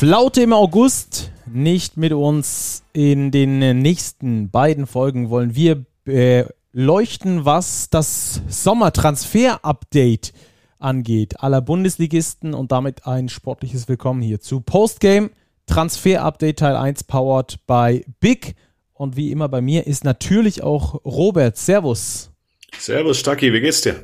Flaute 0.00 0.40
im 0.40 0.54
August. 0.54 1.30
Nicht 1.44 1.98
mit 1.98 2.14
uns. 2.14 2.84
In 2.94 3.30
den 3.30 3.58
nächsten 3.82 4.48
beiden 4.48 4.86
Folgen 4.86 5.28
wollen 5.28 5.54
wir 5.54 5.84
beleuchten, 6.04 7.44
was 7.44 7.90
das 7.90 8.40
Sommertransfer-Update 8.48 10.32
angeht. 10.78 11.40
Aller 11.40 11.60
Bundesligisten 11.60 12.54
und 12.54 12.72
damit 12.72 13.06
ein 13.06 13.28
sportliches 13.28 13.88
Willkommen 13.88 14.22
hier 14.22 14.40
zu 14.40 14.62
Postgame 14.62 15.32
Transfer-Update 15.66 16.60
Teil 16.60 16.76
1 16.76 17.04
powered 17.04 17.58
by 17.66 18.02
Big. 18.20 18.54
Und 18.94 19.16
wie 19.16 19.30
immer 19.30 19.50
bei 19.50 19.60
mir 19.60 19.86
ist 19.86 20.04
natürlich 20.04 20.62
auch 20.62 21.04
Robert. 21.04 21.58
Servus. 21.58 22.30
Servus, 22.78 23.18
Stacki, 23.18 23.52
wie 23.52 23.60
geht's 23.60 23.82
dir? 23.82 24.02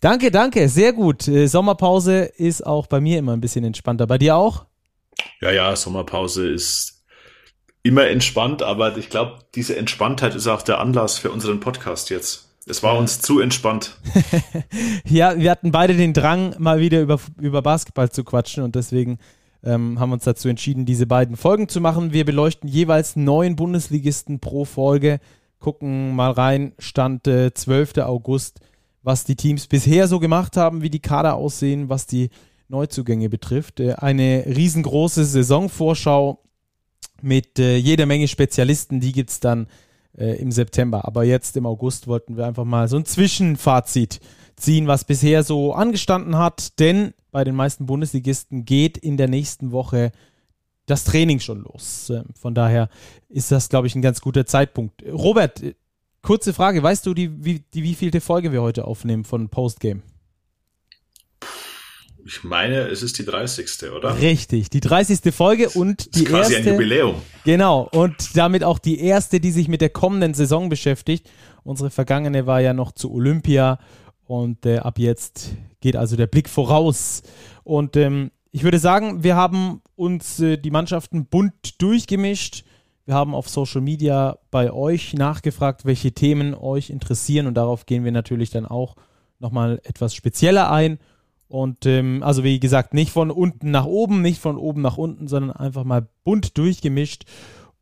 Danke, 0.00 0.30
danke, 0.30 0.70
sehr 0.70 0.94
gut. 0.94 1.28
Äh, 1.28 1.48
Sommerpause 1.48 2.30
ist 2.38 2.64
auch 2.64 2.86
bei 2.86 3.02
mir 3.02 3.18
immer 3.18 3.34
ein 3.34 3.42
bisschen 3.42 3.64
entspannter. 3.64 4.06
Bei 4.06 4.16
dir 4.16 4.36
auch? 4.36 4.64
Ja, 5.40 5.50
ja, 5.50 5.76
Sommerpause 5.76 6.48
ist 6.48 7.04
immer 7.82 8.06
entspannt, 8.08 8.62
aber 8.62 8.96
ich 8.96 9.10
glaube, 9.10 9.40
diese 9.54 9.76
Entspanntheit 9.76 10.34
ist 10.34 10.46
auch 10.46 10.62
der 10.62 10.80
Anlass 10.80 11.18
für 11.18 11.30
unseren 11.30 11.60
Podcast 11.60 12.10
jetzt. 12.10 12.48
Es 12.66 12.82
war 12.82 12.96
uns 12.96 13.20
zu 13.20 13.40
entspannt. 13.40 13.98
ja, 15.04 15.38
wir 15.38 15.50
hatten 15.50 15.70
beide 15.70 15.94
den 15.94 16.14
Drang, 16.14 16.54
mal 16.58 16.80
wieder 16.80 17.02
über, 17.02 17.20
über 17.38 17.60
Basketball 17.60 18.10
zu 18.10 18.24
quatschen 18.24 18.64
und 18.64 18.74
deswegen 18.74 19.18
ähm, 19.62 20.00
haben 20.00 20.10
wir 20.10 20.14
uns 20.14 20.24
dazu 20.24 20.48
entschieden, 20.48 20.86
diese 20.86 21.06
beiden 21.06 21.36
Folgen 21.36 21.68
zu 21.68 21.82
machen. 21.82 22.12
Wir 22.12 22.24
beleuchten 22.24 22.68
jeweils 22.68 23.16
neun 23.16 23.54
Bundesligisten 23.54 24.40
pro 24.40 24.64
Folge, 24.64 25.20
gucken 25.58 26.14
mal 26.14 26.30
rein, 26.30 26.72
Stand 26.78 27.26
äh, 27.26 27.52
12. 27.52 27.98
August, 27.98 28.60
was 29.02 29.24
die 29.24 29.36
Teams 29.36 29.66
bisher 29.66 30.08
so 30.08 30.18
gemacht 30.18 30.56
haben, 30.56 30.80
wie 30.80 30.90
die 30.90 31.00
Kader 31.00 31.34
aussehen, 31.34 31.90
was 31.90 32.06
die 32.06 32.30
Neuzugänge 32.68 33.28
betrifft. 33.28 33.80
Äh, 33.80 33.94
eine 33.94 34.44
riesengroße 34.46 35.24
Saisonvorschau 35.24 36.40
mit 37.22 37.58
äh, 37.58 37.76
jeder 37.76 38.06
Menge 38.06 38.28
Spezialisten, 38.28 39.00
die 39.00 39.12
gibt 39.12 39.30
es 39.30 39.40
dann 39.40 39.66
äh, 40.16 40.38
im 40.40 40.52
September. 40.52 41.06
Aber 41.06 41.24
jetzt 41.24 41.56
im 41.56 41.66
August 41.66 42.06
wollten 42.06 42.36
wir 42.36 42.46
einfach 42.46 42.64
mal 42.64 42.88
so 42.88 42.96
ein 42.96 43.04
Zwischenfazit 43.04 44.20
ziehen, 44.56 44.86
was 44.86 45.04
bisher 45.04 45.42
so 45.42 45.72
angestanden 45.72 46.36
hat. 46.36 46.78
Denn 46.78 47.14
bei 47.30 47.44
den 47.44 47.54
meisten 47.54 47.86
Bundesligisten 47.86 48.64
geht 48.64 48.96
in 48.96 49.16
der 49.16 49.28
nächsten 49.28 49.72
Woche 49.72 50.12
das 50.86 51.04
Training 51.04 51.40
schon 51.40 51.62
los. 51.62 52.10
Ähm, 52.10 52.26
von 52.34 52.54
daher 52.54 52.88
ist 53.28 53.50
das, 53.50 53.68
glaube 53.68 53.86
ich, 53.86 53.94
ein 53.94 54.02
ganz 54.02 54.20
guter 54.20 54.46
Zeitpunkt. 54.46 55.02
Robert, 55.10 55.62
kurze 56.22 56.52
Frage. 56.52 56.82
Weißt 56.82 57.06
du, 57.06 57.14
die, 57.14 57.44
wie, 57.44 57.60
die 57.60 57.82
wievielte 57.82 58.20
Folge 58.20 58.52
wir 58.52 58.62
heute 58.62 58.84
aufnehmen 58.84 59.24
von 59.24 59.48
Postgame? 59.48 60.02
Ich 62.26 62.42
meine, 62.42 62.88
es 62.88 63.02
ist 63.02 63.18
die 63.18 63.24
30. 63.26 63.90
oder? 63.94 64.18
Richtig, 64.18 64.70
die 64.70 64.80
30. 64.80 65.34
Folge 65.34 65.68
und 65.68 66.16
die 66.16 66.24
quasi 66.24 66.54
erste. 66.54 66.70
ein 66.70 66.74
Jubiläum. 66.76 67.16
Genau, 67.44 67.86
und 67.92 68.34
damit 68.34 68.64
auch 68.64 68.78
die 68.78 68.98
erste, 68.98 69.40
die 69.40 69.50
sich 69.50 69.68
mit 69.68 69.82
der 69.82 69.90
kommenden 69.90 70.32
Saison 70.32 70.70
beschäftigt. 70.70 71.28
Unsere 71.64 71.90
vergangene 71.90 72.46
war 72.46 72.60
ja 72.60 72.72
noch 72.72 72.92
zu 72.92 73.12
Olympia 73.12 73.78
und 74.26 74.64
äh, 74.64 74.78
ab 74.78 74.98
jetzt 74.98 75.50
geht 75.80 75.96
also 75.96 76.16
der 76.16 76.26
Blick 76.26 76.48
voraus. 76.48 77.22
Und 77.62 77.94
ähm, 77.96 78.30
ich 78.52 78.62
würde 78.62 78.78
sagen, 78.78 79.22
wir 79.22 79.36
haben 79.36 79.82
uns 79.94 80.40
äh, 80.40 80.56
die 80.56 80.70
Mannschaften 80.70 81.26
bunt 81.26 81.82
durchgemischt. 81.82 82.64
Wir 83.04 83.14
haben 83.14 83.34
auf 83.34 83.50
Social 83.50 83.82
Media 83.82 84.38
bei 84.50 84.72
euch 84.72 85.12
nachgefragt, 85.12 85.84
welche 85.84 86.12
Themen 86.12 86.54
euch 86.54 86.88
interessieren 86.88 87.46
und 87.46 87.54
darauf 87.54 87.84
gehen 87.84 88.02
wir 88.02 88.12
natürlich 88.12 88.48
dann 88.48 88.64
auch 88.64 88.96
nochmal 89.40 89.78
etwas 89.84 90.14
spezieller 90.14 90.70
ein. 90.70 90.98
Und 91.54 91.86
ähm, 91.86 92.24
also 92.24 92.42
wie 92.42 92.58
gesagt, 92.58 92.94
nicht 92.94 93.12
von 93.12 93.30
unten 93.30 93.70
nach 93.70 93.84
oben, 93.84 94.22
nicht 94.22 94.40
von 94.40 94.56
oben 94.56 94.82
nach 94.82 94.96
unten, 94.96 95.28
sondern 95.28 95.56
einfach 95.56 95.84
mal 95.84 96.08
bunt 96.24 96.58
durchgemischt. 96.58 97.26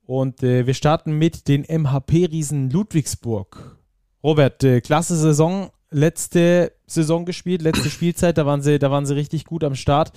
Und 0.05 0.43
äh, 0.43 0.67
wir 0.67 0.75
starten 0.75 1.17
mit 1.17 1.49
den 1.49 1.63
MHP-Riesen 1.63 2.69
Ludwigsburg. 2.69 3.79
Robert, 4.23 4.63
äh, 4.63 4.83
klasse 4.83 5.17
Saison, 5.17 5.71
letzte 5.91 6.73
Saison 6.87 7.25
gespielt, 7.25 7.63
letzte 7.63 7.89
Spielzeit, 7.89 8.37
da 8.37 8.45
waren 8.45 8.61
sie, 8.61 8.79
da 8.79 8.91
waren 8.91 9.07
sie 9.07 9.15
richtig 9.15 9.47
gut 9.47 9.65
am 9.65 9.75
Start. 9.75 10.13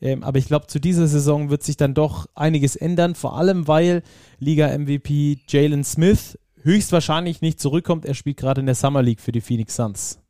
Ähm, 0.00 0.22
aber 0.22 0.38
ich 0.38 0.46
glaube, 0.46 0.68
zu 0.68 0.78
dieser 0.78 1.08
Saison 1.08 1.50
wird 1.50 1.64
sich 1.64 1.76
dann 1.76 1.94
doch 1.94 2.28
einiges 2.36 2.76
ändern, 2.76 3.16
vor 3.16 3.36
allem 3.36 3.66
weil 3.66 4.04
Liga-MVP 4.38 5.38
Jalen 5.48 5.82
Smith 5.82 6.38
höchstwahrscheinlich 6.62 7.40
nicht 7.40 7.58
zurückkommt. 7.58 8.04
Er 8.04 8.14
spielt 8.14 8.36
gerade 8.36 8.60
in 8.60 8.66
der 8.66 8.76
Summer 8.76 9.02
League 9.02 9.20
für 9.20 9.32
die 9.32 9.40
Phoenix 9.40 9.74
Suns. 9.74 10.20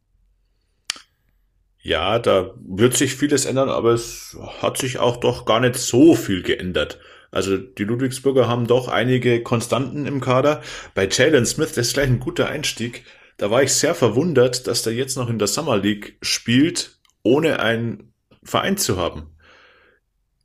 Ja, 1.82 2.18
da 2.18 2.54
wird 2.56 2.94
sich 2.94 3.14
vieles 3.16 3.46
ändern, 3.46 3.70
aber 3.70 3.92
es 3.92 4.36
hat 4.60 4.76
sich 4.76 4.98
auch 4.98 5.16
doch 5.16 5.46
gar 5.46 5.60
nicht 5.60 5.76
so 5.76 6.14
viel 6.14 6.42
geändert. 6.42 6.98
Also 7.30 7.56
die 7.56 7.84
Ludwigsburger 7.84 8.48
haben 8.48 8.66
doch 8.66 8.88
einige 8.88 9.42
Konstanten 9.42 10.04
im 10.06 10.20
Kader. 10.20 10.62
Bei 10.94 11.08
Jalen 11.08 11.46
Smith, 11.46 11.72
das 11.72 11.88
ist 11.88 11.94
gleich 11.94 12.08
ein 12.08 12.20
guter 12.20 12.48
Einstieg. 12.48 13.04
Da 13.38 13.50
war 13.50 13.62
ich 13.62 13.72
sehr 13.72 13.94
verwundert, 13.94 14.66
dass 14.66 14.82
der 14.82 14.92
jetzt 14.92 15.16
noch 15.16 15.30
in 15.30 15.38
der 15.38 15.48
Summer 15.48 15.78
League 15.78 16.18
spielt, 16.20 16.98
ohne 17.22 17.60
einen 17.60 18.12
Verein 18.42 18.76
zu 18.76 18.98
haben. 18.98 19.34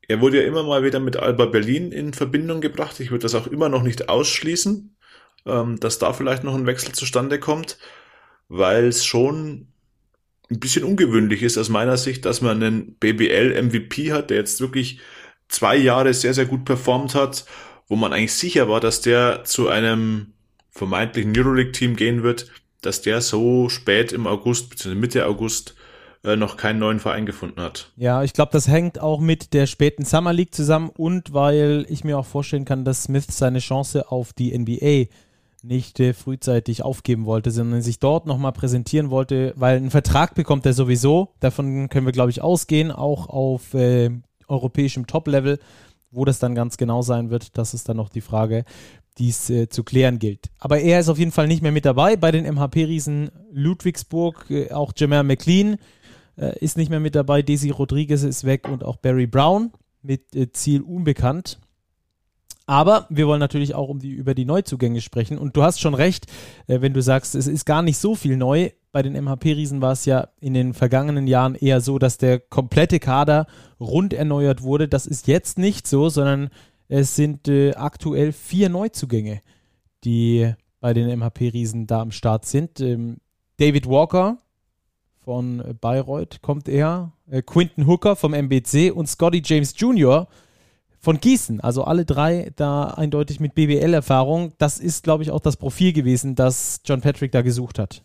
Er 0.08 0.22
wurde 0.22 0.42
ja 0.42 0.48
immer 0.48 0.64
mal 0.64 0.84
wieder 0.84 1.00
mit 1.00 1.18
Alba 1.18 1.48
Berlin 1.48 1.92
in 1.92 2.14
Verbindung 2.14 2.62
gebracht. 2.62 3.00
Ich 3.00 3.12
würde 3.12 3.24
das 3.24 3.36
auch 3.36 3.48
immer 3.48 3.68
noch 3.68 3.84
nicht 3.84 4.08
ausschließen, 4.08 4.96
ähm, 5.46 5.80
dass 5.80 6.00
da 6.00 6.14
vielleicht 6.14 6.44
noch 6.44 6.56
ein 6.56 6.68
Wechsel 6.68 6.94
zustande 6.94 7.40
kommt, 7.40 7.78
weil 8.48 8.86
es 8.86 9.06
schon 9.06 9.74
ein 10.50 10.60
bisschen 10.60 10.84
ungewöhnlich 10.84 11.44
ist 11.44 11.58
aus 11.58 11.70
meiner 11.70 11.98
Sicht, 11.98 12.26
dass 12.26 12.42
man 12.42 12.62
einen 12.62 12.96
BBL-MVP 12.96 14.12
hat, 14.12 14.30
der 14.30 14.38
jetzt 14.38 14.62
wirklich 14.62 15.00
zwei 15.48 15.76
Jahre 15.76 16.14
sehr, 16.14 16.34
sehr 16.34 16.46
gut 16.46 16.66
performt 16.66 17.16
hat, 17.16 17.46
wo 17.88 17.96
man 17.96 18.14
eigentlich 18.14 18.34
sicher 18.34 18.68
war, 18.70 18.80
dass 18.80 19.02
der 19.02 19.44
zu 19.44 19.70
einem 19.70 20.34
vermeintlichen 20.72 21.38
Euroleague-Team 21.38 21.96
gehen 21.96 22.24
wird, 22.24 22.52
dass 22.82 23.02
der 23.02 23.22
so 23.22 23.70
spät 23.70 24.12
im 24.12 24.28
August, 24.28 24.70
bzw. 24.70 24.96
Mitte 24.96 25.26
August, 25.26 25.76
äh, 26.24 26.36
noch 26.36 26.58
keinen 26.58 26.80
neuen 26.80 27.00
Verein 27.00 27.26
gefunden 27.26 27.62
hat. 27.62 27.92
Ja, 27.96 28.24
ich 28.24 28.34
glaube, 28.34 28.52
das 28.52 28.68
hängt 28.68 29.00
auch 29.00 29.20
mit 29.20 29.54
der 29.54 29.68
späten 29.68 30.06
Summer 30.06 30.34
League 30.34 30.56
zusammen 30.56 30.90
und 30.90 31.34
weil 31.34 31.86
ich 31.88 32.04
mir 32.04 32.18
auch 32.18 32.26
vorstellen 32.26 32.66
kann, 32.66 32.84
dass 32.84 33.04
Smith 33.04 33.28
seine 33.30 33.60
Chance 33.60 34.12
auf 34.12 34.34
die 34.34 34.58
NBA 34.58 35.06
nicht 35.66 36.00
äh, 36.00 36.14
frühzeitig 36.14 36.84
aufgeben 36.84 37.26
wollte, 37.26 37.52
sondern 37.52 37.82
sich 37.82 38.00
dort 38.00 38.26
nochmal 38.26 38.54
präsentieren 38.54 39.10
wollte, 39.10 39.54
weil 39.56 39.78
einen 39.78 39.92
Vertrag 39.92 40.36
bekommt 40.36 40.66
er 40.66 40.74
sowieso. 40.74 41.34
Davon 41.40 41.90
können 41.90 42.06
wir, 42.06 42.14
glaube 42.14 42.32
ich, 42.32 42.42
ausgehen, 42.42 42.92
auch 42.92 43.28
auf 43.28 43.74
äh, 43.74 44.12
europäischem 44.48 45.08
Top-Level. 45.08 45.60
Wo 46.12 46.24
das 46.24 46.40
dann 46.40 46.56
ganz 46.56 46.78
genau 46.78 47.02
sein 47.02 47.30
wird, 47.30 47.58
das 47.58 47.74
ist 47.74 47.90
dann 47.90 47.98
noch 47.98 48.08
die 48.08 48.22
Frage, 48.22 48.64
die 49.18 49.30
es 49.30 49.50
äh, 49.50 49.68
zu 49.68 49.84
klären 49.84 50.18
gilt. 50.18 50.50
Aber 50.60 50.80
er 50.80 51.00
ist 51.00 51.10
auf 51.10 51.18
jeden 51.18 51.32
Fall 51.32 51.48
nicht 51.48 51.62
mehr 51.62 51.74
mit 51.74 51.84
dabei 51.84 52.16
bei 52.16 52.32
den 52.32 52.46
MHP-Riesen 52.46 53.32
Ludwigsburg. 53.52 54.46
Äh, 54.50 54.72
auch 54.72 54.94
Jamal 54.96 55.24
McLean 55.24 55.78
äh, 56.38 56.58
ist 56.60 56.78
nicht 56.78 56.90
mehr 56.90 57.02
mit 57.02 57.16
dabei. 57.16 57.42
Desi 57.42 57.70
Rodriguez 57.70 58.24
ist 58.24 58.46
weg 58.46 58.70
und 58.70 58.84
auch 58.84 58.96
Barry 58.98 59.28
Brown 59.28 59.72
mit 60.02 60.56
Ziel 60.56 60.82
unbekannt. 60.84 61.60
Aber 62.68 63.06
wir 63.10 63.28
wollen 63.28 63.40
natürlich 63.40 63.76
auch 63.76 63.90
um 63.90 64.00
die, 64.00 64.10
über 64.10 64.34
die 64.34 64.46
Neuzugänge 64.46 65.02
sprechen. 65.02 65.38
Und 65.38 65.56
du 65.56 65.64
hast 65.64 65.80
schon 65.80 65.94
recht, 65.94 66.26
äh, 66.68 66.82
wenn 66.82 66.94
du 66.94 67.02
sagst, 67.02 67.36
es 67.36 67.48
ist 67.48 67.66
gar 67.66 67.82
nicht 67.82 67.98
so 67.98 68.16
viel 68.16 68.38
neu. 68.38 68.72
Bei 68.92 69.04
den 69.04 69.14
MHP-Riesen 69.14 69.82
war 69.82 69.92
es 69.92 70.06
ja 70.06 70.30
in 70.40 70.54
den 70.54 70.74
vergangenen 70.74 71.28
Jahren 71.28 71.56
eher 71.56 71.82
so, 71.82 72.00
dass 72.00 72.18
der 72.18 72.40
komplette 72.40 73.00
Kader 73.00 73.46
rund 73.80 74.14
erneuert 74.14 74.64
wurde. 74.64 74.88
Das 74.88 75.06
ist 75.06 75.28
jetzt 75.28 75.60
nicht 75.60 75.86
so, 75.86 76.10
sondern 76.10 76.50
es 76.88 77.16
sind 77.16 77.48
äh, 77.48 77.74
aktuell 77.76 78.32
vier 78.32 78.70
Neuzugänge, 78.70 79.42
die 80.04 80.54
bei 80.80 80.94
den 80.94 81.20
MHP-Riesen 81.20 81.88
da 81.88 82.02
am 82.02 82.12
Start 82.12 82.46
sind. 82.46 82.80
Ähm, 82.80 83.18
David 83.58 83.88
Walker 83.88 84.38
von 85.24 85.64
Bayreuth 85.82 86.42
kommt 86.42 86.68
er, 86.68 87.12
äh, 87.30 87.42
Quinton 87.44 87.86
Hooker 87.86 88.16
vom 88.16 88.34
MBC 88.34 88.92
und 88.92 89.08
Scotty 89.08 89.42
James 89.44 89.74
Jr 89.78 90.28
von 91.06 91.20
Gießen. 91.20 91.62
Also 91.62 91.84
alle 91.84 92.04
drei 92.04 92.52
da 92.56 92.86
eindeutig 92.86 93.40
mit 93.40 93.54
BWL-Erfahrung. 93.54 94.54
Das 94.58 94.80
ist, 94.80 95.04
glaube 95.04 95.22
ich, 95.24 95.30
auch 95.30 95.40
das 95.40 95.56
Profil 95.56 95.94
gewesen, 95.94 96.34
das 96.36 96.82
John 96.84 97.02
Patrick 97.02 97.32
da 97.32 97.44
gesucht 97.44 97.78
hat. 97.78 98.04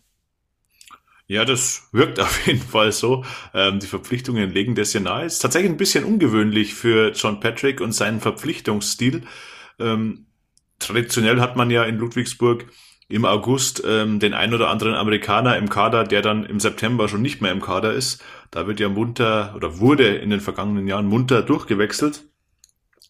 Ja, 1.25 1.43
das 1.43 1.89
wirkt 1.91 2.19
auf 2.21 2.45
jeden 2.45 2.61
Fall 2.61 2.91
so. 2.91 3.25
Ähm, 3.55 3.79
die 3.79 3.87
Verpflichtungen 3.87 4.51
legen 4.51 4.75
das 4.75 4.93
ja 4.93 4.99
nahe. 4.99 5.25
Ist 5.25 5.39
tatsächlich 5.39 5.71
ein 5.71 5.77
bisschen 5.77 6.03
ungewöhnlich 6.05 6.75
für 6.75 7.11
John 7.11 7.39
Patrick 7.39 7.81
und 7.81 7.91
seinen 7.91 8.19
Verpflichtungsstil. 8.19 9.23
Ähm, 9.79 10.27
traditionell 10.77 11.41
hat 11.41 11.55
man 11.55 11.71
ja 11.71 11.83
in 11.83 11.97
Ludwigsburg 11.97 12.67
im 13.09 13.25
August 13.25 13.83
ähm, 13.85 14.19
den 14.19 14.35
ein 14.35 14.53
oder 14.53 14.69
anderen 14.69 14.93
Amerikaner 14.93 15.57
im 15.57 15.69
Kader, 15.69 16.03
der 16.03 16.21
dann 16.21 16.45
im 16.45 16.59
September 16.59 17.09
schon 17.09 17.23
nicht 17.23 17.41
mehr 17.41 17.51
im 17.51 17.61
Kader 17.61 17.93
ist. 17.93 18.23
Da 18.51 18.67
wird 18.67 18.79
ja 18.79 18.89
munter 18.89 19.53
oder 19.55 19.79
wurde 19.79 20.15
in 20.17 20.29
den 20.29 20.39
vergangenen 20.39 20.87
Jahren 20.87 21.07
munter 21.07 21.41
durchgewechselt. 21.41 22.30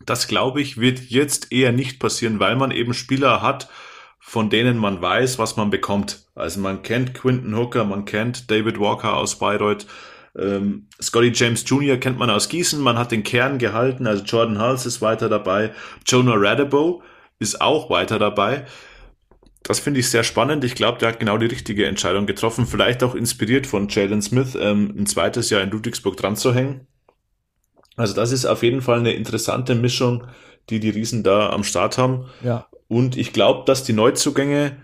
Das 0.06 0.28
glaube 0.28 0.62
ich 0.62 0.78
wird 0.80 1.00
jetzt 1.10 1.52
eher 1.52 1.72
nicht 1.72 2.00
passieren, 2.00 2.40
weil 2.40 2.56
man 2.56 2.72
eben 2.72 2.94
Spieler 2.94 3.42
hat, 3.42 3.70
von 4.20 4.50
denen 4.50 4.78
man 4.78 5.02
weiß, 5.02 5.40
was 5.40 5.58
man 5.58 5.70
bekommt. 5.70 6.26
Also 6.36 6.60
man 6.60 6.84
kennt 6.84 7.14
Quinton 7.14 7.56
Hooker, 7.56 7.84
man 7.86 8.06
kennt 8.06 8.50
David 8.50 8.80
Walker 8.80 9.16
aus 9.18 9.38
Bayreuth, 9.40 9.86
Ähm, 10.38 10.88
Scotty 11.02 11.32
James 11.34 11.66
Jr. 11.68 11.98
kennt 11.98 12.18
man 12.18 12.30
aus 12.30 12.48
Gießen, 12.48 12.80
man 12.82 12.98
hat 12.98 13.12
den 13.12 13.24
Kern 13.24 13.58
gehalten, 13.58 14.08
also 14.08 14.24
Jordan 14.24 14.62
Hulse 14.62 14.88
ist 14.88 15.02
weiter 15.02 15.28
dabei, 15.28 15.74
Jonah 16.08 16.36
Radebo 16.38 17.04
ist 17.40 17.60
auch 17.60 17.90
weiter 17.90 18.18
dabei. 18.18 18.66
Das 19.64 19.80
finde 19.80 20.00
ich 20.00 20.10
sehr 20.10 20.24
spannend. 20.24 20.64
Ich 20.64 20.76
glaube, 20.76 21.00
der 21.00 21.10
hat 21.10 21.20
genau 21.20 21.38
die 21.38 21.48
richtige 21.48 21.86
Entscheidung 21.86 22.26
getroffen. 22.26 22.66
Vielleicht 22.66 23.04
auch 23.04 23.14
inspiriert 23.16 23.68
von 23.68 23.90
Jalen 23.90 24.22
Smith, 24.22 24.56
ähm, 24.60 24.94
ein 24.98 25.06
zweites 25.06 25.50
Jahr 25.50 25.62
in 25.62 25.70
Ludwigsburg 25.70 26.18
dran 26.18 26.36
zu 26.36 26.54
hängen. 26.54 26.88
Also 28.02 28.14
das 28.14 28.32
ist 28.32 28.46
auf 28.46 28.64
jeden 28.64 28.82
Fall 28.82 29.00
eine 29.00 29.14
interessante 29.14 29.76
Mischung, 29.76 30.26
die 30.70 30.80
die 30.80 30.90
Riesen 30.90 31.24
da 31.24 31.52
am 31.52 31.64
Start 31.64 31.98
haben. 31.98 32.26
Ja. 32.44 32.68
Und 32.88 33.16
ich 33.16 33.32
glaube, 33.32 33.64
dass 33.66 33.84
die 33.84 33.94
Neuzugänge 33.94 34.76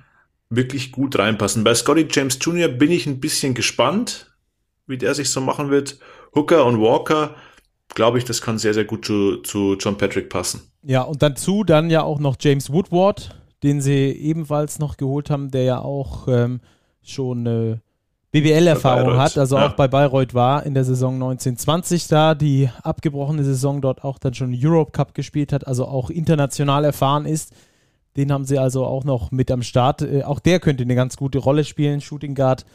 wirklich 0.50 0.92
gut 0.92 1.18
reinpassen. 1.20 1.64
Bei 1.64 1.74
Scotty 1.74 2.08
James 2.10 2.38
Jr. 2.42 2.70
bin 2.70 2.92
ich 2.92 3.06
ein 3.06 3.20
bisschen 3.20 3.54
gespannt, 3.54 4.34
wie 4.86 4.98
der 4.98 5.14
sich 5.14 5.30
so 5.30 5.42
machen 5.42 5.70
wird. 5.70 6.00
Hooker 6.34 6.66
und 6.66 6.80
Walker, 6.80 7.36
glaube 7.90 8.18
ich, 8.18 8.24
das 8.24 8.42
kann 8.42 8.58
sehr, 8.58 8.74
sehr 8.74 8.86
gut 8.86 9.06
zu, 9.06 9.38
zu 9.38 9.76
John 9.80 9.98
Patrick 9.98 10.30
passen. 10.30 10.62
Ja, 10.84 11.02
und 11.02 11.22
dazu 11.22 11.64
dann 11.64 11.90
ja 11.90 12.04
auch 12.04 12.20
noch 12.20 12.38
James 12.40 12.72
Woodward, 12.72 13.36
den 13.64 13.82
sie 13.82 14.12
ebenfalls 14.12 14.80
noch 14.80 14.96
geholt 14.98 15.30
haben, 15.30 15.52
der 15.52 15.64
ja 15.64 15.80
auch 15.80 16.28
ähm, 16.28 16.62
schon 17.02 17.46
äh, 17.46 17.78
BBL-Erfahrung 18.32 19.18
hat, 19.18 19.38
also 19.38 19.58
ja. 19.58 19.68
auch 19.68 19.74
bei 19.74 19.88
Bayreuth 19.88 20.34
war 20.34 20.66
in 20.66 20.74
der 20.74 20.84
Saison 20.84 21.14
1920 21.16 22.08
da, 22.08 22.36
die 22.36 22.70
abgebrochene 22.84 23.44
Saison 23.44 23.82
dort 23.82 24.04
auch 24.04 24.20
dann 24.20 24.34
schon 24.34 24.54
Europe 24.54 24.92
Cup 24.92 25.14
gespielt 25.14 25.54
hat, 25.54 25.66
also 25.66 25.86
auch 25.86 26.10
international 26.10 26.84
erfahren 26.84 27.26
ist. 27.26 27.54
Den 28.18 28.32
haben 28.32 28.46
sie 28.46 28.58
also 28.58 28.86
auch 28.86 29.04
noch 29.04 29.32
mit 29.32 29.50
am 29.52 29.62
Start. 29.62 30.02
Äh, 30.02 30.24
auch 30.24 30.40
der 30.40 30.60
könnte 30.60 30.84
eine 30.84 30.96
ganz 30.96 31.16
gute 31.16 31.38
Rolle 31.38 31.64
spielen, 31.64 32.02
Shooting 32.02 32.36
Guard, 32.36 32.66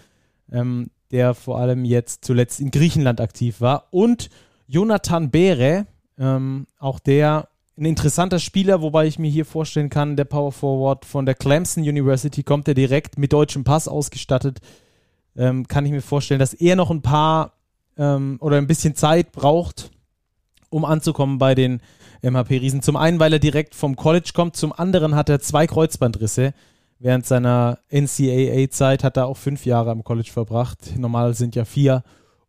ähm, 0.51 0.91
der 1.11 1.35
vor 1.35 1.59
allem 1.59 1.85
jetzt 1.85 2.25
zuletzt 2.25 2.61
in 2.61 2.71
Griechenland 2.71 3.21
aktiv 3.21 3.61
war. 3.61 3.89
Und 3.91 4.31
Jonathan 4.67 5.31
Beere, 5.31 5.87
ähm, 6.19 6.67
auch 6.79 6.99
der 6.99 7.49
ein 7.77 7.85
interessanter 7.85 8.39
Spieler, 8.39 8.83
wobei 8.83 9.07
ich 9.07 9.19
mir 9.19 9.31
hier 9.31 9.45
vorstellen 9.45 9.91
kann, 9.91 10.17
der 10.17 10.25
Power 10.25 10.53
Forward 10.53 11.05
von 11.05 11.27
der 11.27 11.35
Clemson 11.35 11.83
University 11.83 12.43
kommt 12.43 12.67
der 12.67 12.75
direkt 12.75 13.19
mit 13.19 13.33
deutschem 13.33 13.65
Pass 13.65 13.89
ausgestattet. 13.89 14.61
Ähm, 15.37 15.67
kann 15.67 15.87
ich 15.87 15.93
mir 15.93 16.03
vorstellen, 16.03 16.41
dass 16.41 16.55
er 16.55 16.77
noch 16.77 16.91
ein 16.91 17.03
paar 17.03 17.53
ähm, 17.97 18.39
oder 18.41 18.59
ein 18.59 18.67
bisschen 18.67 18.95
Zeit 18.95 19.33
braucht, 19.33 19.91
um 20.71 20.85
anzukommen 20.85 21.39
bei 21.39 21.55
den 21.55 21.81
MHP-Riesen. 22.23 22.83
Zum 22.83 22.97
einen, 22.97 23.19
weil 23.19 23.33
er 23.33 23.39
direkt 23.39 23.75
vom 23.75 23.97
College 23.97 24.31
kommt, 24.35 24.57
zum 24.57 24.73
anderen 24.73 25.15
hat 25.15 25.29
er 25.29 25.41
zwei 25.41 25.67
Kreuzbandrisse. 25.67 26.55
Während 26.99 27.27
seiner 27.27 27.79
NCAA-Zeit 27.91 29.03
hat 29.03 29.17
er 29.17 29.27
auch 29.27 29.37
fünf 29.37 29.67
Jahre 29.67 29.91
am 29.91 30.05
College 30.05 30.31
verbracht. 30.31 30.97
Normal 30.97 31.35
sind 31.35 31.57
ja 31.57 31.65
vier. 31.65 32.05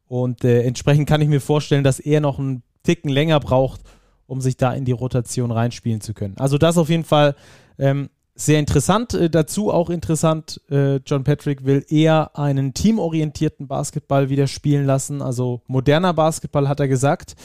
Und 0.07 0.44
äh, 0.44 0.62
entsprechend 0.62 1.09
kann 1.09 1.21
ich 1.21 1.27
mir 1.27 1.41
vorstellen, 1.41 1.83
dass 1.83 2.00
er 2.00 2.21
noch 2.21 2.38
einen 2.38 2.62
Ticken 2.83 3.09
länger 3.09 3.39
braucht, 3.39 3.81
um 4.27 4.41
sich 4.41 4.56
da 4.56 4.74
in 4.74 4.86
die 4.86 4.91
Rotation 4.91 5.51
reinspielen 5.51 6.01
zu 6.01 6.13
können. 6.13 6.38
Also 6.38 6.59
das 6.59 6.77
auf 6.77 6.89
jeden 6.89 7.03
Fall 7.03 7.36
ähm, 7.79 8.09
sehr 8.35 8.59
interessant. 8.59 9.13
Äh, 9.13 9.30
dazu 9.30 9.71
auch 9.71 9.89
interessant, 9.89 10.62
äh, 10.69 10.97
John 10.97 11.24
Patrick 11.24 11.65
will 11.65 11.85
eher 11.88 12.38
einen 12.38 12.74
teamorientierten 12.74 13.68
Basketball 13.68 14.30
wieder 14.30 14.47
spielen 14.47 14.85
lassen. 14.85 15.21
Also 15.21 15.62
moderner 15.68 16.13
Basketball 16.13 16.68
hat 16.68 16.80
er 16.80 16.88
gesagt. 16.88 17.35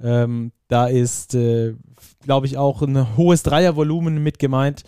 Ähm, 0.00 0.52
da 0.68 0.86
ist, 0.86 1.34
äh, 1.34 1.74
glaube 2.24 2.46
ich, 2.46 2.58
auch 2.58 2.82
ein 2.82 3.16
hohes 3.16 3.42
Dreiervolumen 3.44 4.22
mit 4.22 4.38
gemeint. 4.40 4.82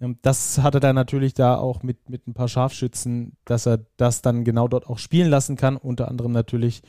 Ähm, 0.00 0.18
das 0.22 0.58
hat 0.58 0.74
er 0.74 0.80
dann 0.80 0.94
natürlich 0.94 1.34
da 1.34 1.56
auch 1.56 1.82
mit, 1.82 2.08
mit 2.08 2.28
ein 2.28 2.34
paar 2.34 2.48
Scharfschützen, 2.48 3.36
dass 3.44 3.66
er 3.66 3.80
das 3.96 4.22
dann 4.22 4.44
genau 4.44 4.68
dort 4.68 4.86
auch 4.86 4.98
spielen 4.98 5.30
lassen 5.30 5.56
kann. 5.56 5.76
Unter 5.76 6.08
anderem 6.08 6.32
natürlich 6.32 6.82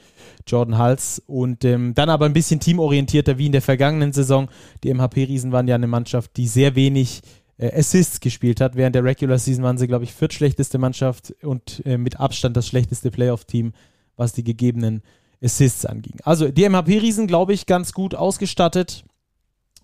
Jordan 0.45 0.77
Hals. 0.77 1.21
Und 1.25 1.65
ähm, 1.65 1.93
dann 1.95 2.09
aber 2.09 2.25
ein 2.25 2.33
bisschen 2.33 2.59
teamorientierter 2.59 3.39
wie 3.39 3.47
in 3.47 3.51
der 3.53 3.61
vergangenen 3.63 4.13
Saison. 4.13 4.49
Die 4.83 4.93
MHP-Riesen 4.93 5.51
waren 5.51 5.67
ja 5.67 5.75
eine 5.75 5.87
Mannschaft, 5.87 6.37
die 6.37 6.47
sehr 6.47 6.75
wenig 6.75 7.21
Assists 7.59 8.19
gespielt 8.19 8.61
hat. 8.61 8.75
Während 8.75 8.95
der 8.95 9.03
Regular 9.03 9.37
Season 9.37 9.63
waren 9.63 9.77
sie, 9.77 9.87
glaube 9.87 10.03
ich, 10.03 10.13
viertschlechteste 10.13 10.77
Mannschaft 10.77 11.33
und 11.43 11.81
äh, 11.85 11.97
mit 11.97 12.19
Abstand 12.19 12.57
das 12.57 12.67
schlechteste 12.67 13.11
Playoff-Team, 13.11 13.73
was 14.15 14.33
die 14.33 14.43
gegebenen 14.43 15.03
Assists 15.41 15.85
anging. 15.85 16.17
Also 16.23 16.49
die 16.49 16.67
MHP-Riesen, 16.67 17.27
glaube 17.27 17.53
ich, 17.53 17.65
ganz 17.65 17.93
gut 17.93 18.15
ausgestattet, 18.15 19.03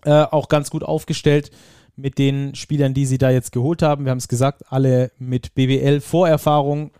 äh, 0.04 0.22
auch 0.22 0.48
ganz 0.48 0.70
gut 0.70 0.82
aufgestellt 0.82 1.50
mit 1.96 2.18
den 2.18 2.54
Spielern, 2.54 2.94
die 2.94 3.06
sie 3.06 3.18
da 3.18 3.30
jetzt 3.30 3.52
geholt 3.52 3.82
haben. 3.82 4.04
Wir 4.04 4.10
haben 4.10 4.18
es 4.18 4.28
gesagt, 4.28 4.62
alle 4.68 5.12
mit 5.18 5.54
BWL-Vorerfahrung. 5.54 6.92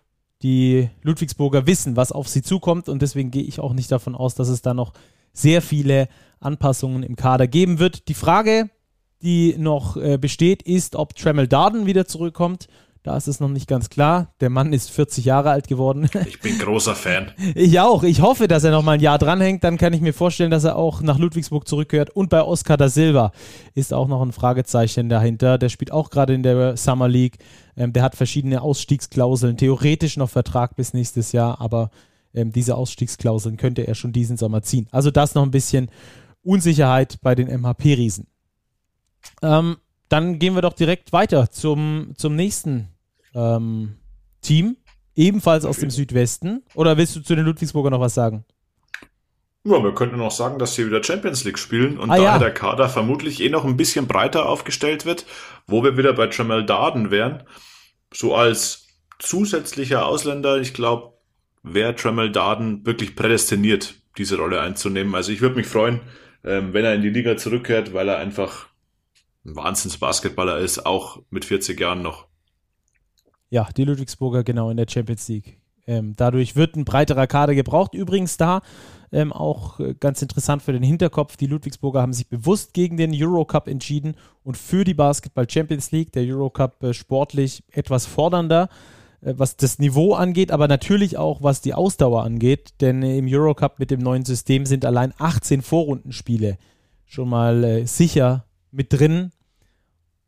Die 0.43 0.89
Ludwigsburger 1.03 1.67
wissen, 1.67 1.97
was 1.97 2.13
auf 2.13 2.29
sie 2.29 2.43
zukommt 2.43 2.89
und 2.89 3.03
deswegen 3.03 3.31
gehe 3.31 3.43
ich 3.43 3.61
auch 3.61 3.75
nicht 3.75 3.93
davon 3.93 4.15
aus, 4.15 4.35
dass 4.35 4.49
es 4.49 4.63
da 4.63 4.73
noch 4.73 4.95
sehr 5.33 5.61
viele 5.61 6.09
Anpassungen 6.41 7.03
im 7.03 7.17
Kader 7.17 7.47
geben 7.47 7.79
wird. 7.79 8.09
Die 8.09 8.15
Frage, 8.15 8.71
die 9.23 9.57
noch 9.59 9.97
äh, 9.97 10.19
besteht, 10.19 10.63
ist, 10.63 10.97
ob 10.97 11.15
Tremel 11.15 11.49
Darden 11.49 11.87
wieder 11.87 12.07
zurückkommt. 12.07 12.69
Da 13.03 13.17
ist 13.17 13.29
es 13.29 13.41
noch 13.41 13.49
nicht 13.49 13.67
ganz 13.67 13.89
klar. 13.89 14.35
Der 14.41 14.51
Mann 14.51 14.75
ist 14.75 14.91
40 14.91 15.25
Jahre 15.25 15.51
alt 15.51 15.69
geworden. 15.69 16.09
Ich 16.27 16.41
bin 16.41 16.59
großer 16.59 16.95
Fan. 16.95 17.33
Ich 17.55 17.81
auch. 17.81 18.03
Ich 18.03 18.21
hoffe, 18.21 18.47
dass 18.47 18.63
er 18.63 18.73
noch 18.73 18.83
mal 18.83 18.93
ein 18.93 19.01
Jahr 19.01 19.19
dranhängt. 19.19 19.65
Dann 19.65 19.79
kann 19.79 19.95
ich 19.95 20.03
mir 20.03 20.13
vorstellen, 20.13 20.51
dass 20.51 20.65
er 20.65 20.77
auch 20.77 21.01
nach 21.01 21.19
Ludwigsburg 21.19 21.67
zurückkehrt. 21.67 22.11
Und 22.11 22.29
bei 22.29 22.43
Oscar 22.43 22.77
da 22.77 22.91
Silva 22.91 23.33
ist 23.75 23.95
auch 23.95 24.07
noch 24.07 24.21
ein 24.21 24.33
Fragezeichen 24.33 25.09
dahinter. 25.09 25.57
Der 25.57 25.71
spielt 25.71 25.93
auch 25.93 26.11
gerade 26.11 26.35
in 26.35 26.43
der 26.43 26.77
Summer 26.77 27.09
League. 27.09 27.39
Ähm, 27.75 27.95
der 27.95 28.03
hat 28.03 28.17
verschiedene 28.17 28.61
Ausstiegsklauseln. 28.61 29.57
Theoretisch 29.57 30.19
noch 30.19 30.29
Vertrag 30.29 30.77
bis 30.77 30.93
nächstes 30.93 31.33
Jahr, 31.33 31.59
aber 31.59 31.91
ähm, 32.35 32.53
diese 32.53 32.77
Ausstiegsklauseln 32.77 33.57
könnte 33.57 33.87
er 33.87 33.95
schon 33.95 34.13
diesen 34.13 34.37
Sommer 34.37 34.61
ziehen. 34.63 34.89
Also 34.93 35.11
das 35.11 35.35
noch 35.35 35.43
ein 35.43 35.51
bisschen 35.51 35.91
Unsicherheit 36.43 37.19
bei 37.23 37.35
den 37.35 37.49
MHP-Riesen. 37.49 38.27
Ähm, 39.43 39.77
dann 40.09 40.39
gehen 40.39 40.55
wir 40.55 40.63
doch 40.63 40.73
direkt 40.73 41.13
weiter 41.13 41.51
zum, 41.51 42.15
zum 42.17 42.35
nächsten 42.35 42.89
ähm, 43.35 43.97
Team, 44.43 44.77
ebenfalls 45.15 45.65
aus 45.65 45.79
dem 45.79 45.91
Südwesten. 45.91 46.63
Oder 46.75 46.97
willst 46.97 47.17
du 47.17 47.21
zu 47.21 47.35
den 47.35 47.45
Ludwigsburger 47.45 47.91
noch 47.91 48.01
was 48.01 48.15
sagen? 48.15 48.45
Ja, 49.63 49.83
wir 49.85 49.95
könnten 49.95 50.17
noch 50.17 50.31
sagen, 50.31 50.59
dass 50.59 50.75
sie 50.75 50.87
wieder 50.87 51.05
Champions 51.05 51.45
League 51.45 51.59
spielen 51.59 51.99
und 51.99 52.11
ah, 52.11 52.17
daher 52.17 52.33
ja. 52.33 52.39
der 52.39 52.55
Kader 52.55 52.89
vermutlich 52.89 53.43
eh 53.43 53.51
noch 53.51 53.67
ein 53.67 53.77
bisschen 53.77 54.07
breiter 54.07 54.49
aufgestellt 54.49 55.05
wird, 55.05 55.27
wo 55.67 55.85
wir 55.85 55.99
wieder 55.99 56.15
bei 56.15 56.31
Jamel 56.31 56.65
Darden 56.65 57.11
wären. 57.11 57.43
So 58.13 58.35
als 58.35 58.89
zusätzlicher 59.19 60.07
Ausländer, 60.07 60.59
ich 60.61 60.73
glaube, 60.73 61.13
wäre 61.63 61.95
Jamel 61.97 62.33
Darden 62.33 62.87
wirklich 62.87 63.15
prädestiniert, 63.15 63.97
diese 64.17 64.39
Rolle 64.39 64.63
einzunehmen. 64.63 65.15
Also 65.15 65.31
ich 65.31 65.43
würde 65.43 65.57
mich 65.57 65.67
freuen, 65.67 66.01
ähm, 66.43 66.73
wenn 66.73 66.87
er 66.87 66.95
in 66.95 67.03
die 67.03 67.11
Liga 67.11 67.37
zurückkehrt, 67.37 67.93
weil 67.93 68.09
er 68.09 68.17
einfach 68.17 68.70
ein 69.45 69.57
Wahnsinns-Basketballer 69.57 70.59
ist, 70.59 70.85
auch 70.85 71.23
mit 71.31 71.45
40 71.45 71.79
Jahren 71.81 72.03
noch. 72.03 72.27
Ja, 73.49 73.69
die 73.77 73.85
Ludwigsburger 73.85 74.45
genau 74.45 74.71
in 74.71 74.77
der 74.77 74.87
Champions 74.89 75.29
League. 75.29 75.59
Ähm, 75.87 76.15
dadurch 76.17 76.57
wird 76.57 76.77
ein 76.77 76.85
breiterer 76.85 77.27
Kader 77.27 77.55
gebraucht. 77.55 77.95
Übrigens 77.95 78.37
da 78.37 78.61
ähm, 79.13 79.33
auch 79.33 79.81
äh, 79.81 79.95
ganz 79.99 80.23
interessant 80.23 80.63
für 80.63 80.73
den 80.73 80.83
Hinterkopf, 80.83 81.37
die 81.37 81.47
Ludwigsburger 81.47 82.01
haben 82.01 82.13
sich 82.13 82.29
bewusst 82.29 82.75
gegen 82.75 82.97
den 82.97 83.13
Eurocup 83.13 83.67
entschieden 83.67 84.15
und 84.45 84.57
für 84.57 84.85
die 84.85 84.95
Basketball 84.95 85.51
Champions 85.51 85.91
League. 85.91 86.13
Der 86.13 86.23
Eurocup 86.25 86.83
äh, 86.85 86.95
sportlich 86.95 87.65
etwas 87.73 88.07
fordernder, 88.07 88.69
äh, 89.21 89.35
was 89.37 89.57
das 89.57 89.79
Niveau 89.81 90.15
angeht, 90.15 90.53
aber 90.53 90.69
natürlich 90.69 91.17
auch 91.19 91.43
was 91.43 91.61
die 91.61 91.75
Ausdauer 91.75 92.23
angeht, 92.23 92.75
denn 92.81 93.03
im 93.03 93.27
Eurocup 93.29 93.81
mit 93.81 93.91
dem 93.91 94.01
neuen 94.01 94.25
System 94.25 94.67
sind 94.67 94.85
allein 94.85 95.13
18 95.19 95.63
Vorrundenspiele 95.63 96.57
schon 97.05 97.29
mal 97.29 97.65
äh, 97.65 97.87
sicher 97.87 98.45
mit 98.73 98.93
drin. 98.93 99.33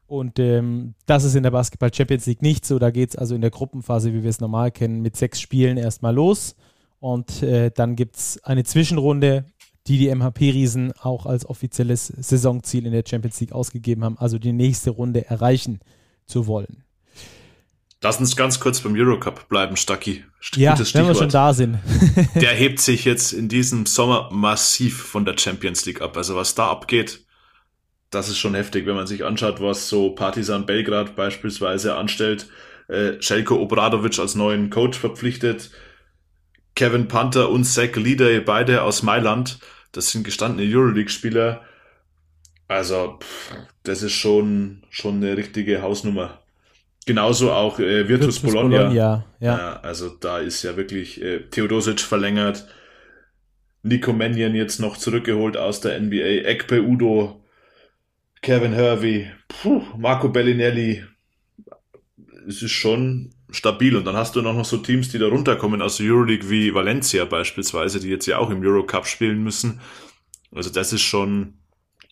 Und 0.06 0.38
ähm, 0.38 0.94
das 1.06 1.24
ist 1.24 1.34
in 1.34 1.42
der 1.42 1.52
Basketball 1.52 1.92
Champions 1.92 2.26
League 2.26 2.42
nicht 2.42 2.66
so. 2.66 2.78
Da 2.78 2.90
geht 2.90 3.10
es 3.10 3.16
also 3.16 3.34
in 3.34 3.40
der 3.40 3.50
Gruppenphase, 3.50 4.12
wie 4.12 4.22
wir 4.22 4.30
es 4.30 4.40
normal 4.40 4.70
kennen, 4.70 5.00
mit 5.00 5.16
sechs 5.16 5.40
Spielen 5.40 5.78
erstmal 5.78 6.14
los. 6.14 6.54
Und 7.00 7.42
äh, 7.42 7.70
dann 7.70 7.96
gibt 7.96 8.16
es 8.16 8.42
eine 8.44 8.64
Zwischenrunde, 8.64 9.46
die 9.86 9.98
die 9.98 10.14
MHP-Riesen 10.14 10.92
auch 11.00 11.26
als 11.26 11.46
offizielles 11.46 12.06
Saisonziel 12.06 12.86
in 12.86 12.92
der 12.92 13.04
Champions 13.08 13.40
League 13.40 13.52
ausgegeben 13.52 14.04
haben, 14.04 14.18
also 14.18 14.38
die 14.38 14.52
nächste 14.52 14.90
Runde 14.90 15.26
erreichen 15.26 15.80
zu 16.26 16.46
wollen. 16.46 16.84
Lass 18.02 18.18
uns 18.18 18.34
ganz 18.34 18.58
kurz 18.58 18.80
beim 18.80 18.94
Eurocup 18.96 19.48
bleiben, 19.48 19.76
Stucky. 19.76 20.24
Ja, 20.56 20.76
wenn 20.76 21.06
wir 21.06 21.14
schon 21.14 21.28
da 21.28 21.54
sind. 21.54 21.78
Der 22.34 22.50
hebt 22.50 22.80
sich 22.80 23.04
jetzt 23.04 23.32
in 23.32 23.48
diesem 23.48 23.86
Sommer 23.86 24.28
massiv 24.32 25.02
von 25.02 25.24
der 25.24 25.38
Champions 25.38 25.86
League 25.86 26.02
ab. 26.02 26.16
Also 26.16 26.34
was 26.34 26.56
da 26.56 26.68
abgeht, 26.68 27.24
das 28.12 28.28
ist 28.28 28.38
schon 28.38 28.54
heftig, 28.54 28.86
wenn 28.86 28.94
man 28.94 29.06
sich 29.06 29.24
anschaut, 29.24 29.60
was 29.60 29.88
so 29.88 30.10
Partisan 30.10 30.66
Belgrad 30.66 31.16
beispielsweise 31.16 31.96
anstellt. 31.96 32.46
Äh, 32.88 33.20
Shelko 33.20 33.56
Obradovic 33.56 34.18
als 34.18 34.34
neuen 34.34 34.70
Coach 34.70 34.98
verpflichtet. 34.98 35.70
Kevin 36.74 37.08
Panther 37.08 37.50
und 37.50 37.64
Zach 37.64 37.96
Leader, 37.96 38.40
beide 38.40 38.82
aus 38.82 39.02
Mailand. 39.02 39.58
Das 39.92 40.10
sind 40.10 40.24
gestandene 40.24 40.70
Euroleague-Spieler. 40.70 41.62
Also, 42.68 43.18
pff, 43.20 43.54
das 43.82 44.02
ist 44.02 44.12
schon, 44.12 44.82
schon 44.90 45.16
eine 45.16 45.36
richtige 45.36 45.80
Hausnummer. 45.80 46.42
Genauso 47.06 47.50
auch 47.50 47.78
äh, 47.78 48.08
Virtus, 48.08 48.08
Virtus 48.08 48.40
Bologna. 48.40 48.78
Bologna 48.78 48.94
ja. 49.40 49.56
ja. 49.56 49.80
Also 49.80 50.10
da 50.10 50.38
ist 50.38 50.62
ja 50.62 50.76
wirklich 50.76 51.20
äh, 51.22 51.40
Theodosic 51.50 52.00
verlängert, 52.00 52.66
Nico 53.82 54.12
Mannion 54.12 54.54
jetzt 54.54 54.80
noch 54.80 54.96
zurückgeholt 54.96 55.56
aus 55.56 55.80
der 55.80 55.98
NBA, 56.00 56.46
Ekpe 56.46 56.82
Udo, 56.82 57.41
Kevin 58.42 58.72
Hervey, 58.72 59.30
puh, 59.48 59.82
Marco 59.96 60.28
Bellinelli. 60.28 61.04
Es 62.48 62.60
ist 62.60 62.72
schon 62.72 63.32
stabil. 63.50 63.96
Und 63.96 64.04
dann 64.04 64.16
hast 64.16 64.34
du 64.34 64.42
noch 64.42 64.64
so 64.64 64.78
Teams, 64.78 65.08
die 65.10 65.18
da 65.18 65.28
runterkommen 65.28 65.80
aus 65.80 65.98
der 65.98 66.06
Euroleague 66.06 66.50
wie 66.50 66.74
Valencia 66.74 67.24
beispielsweise, 67.24 68.00
die 68.00 68.08
jetzt 68.08 68.26
ja 68.26 68.38
auch 68.38 68.50
im 68.50 68.62
Eurocup 68.62 69.06
spielen 69.06 69.42
müssen. 69.42 69.80
Also 70.52 70.70
das 70.70 70.92
ist 70.92 71.02
schon 71.02 71.54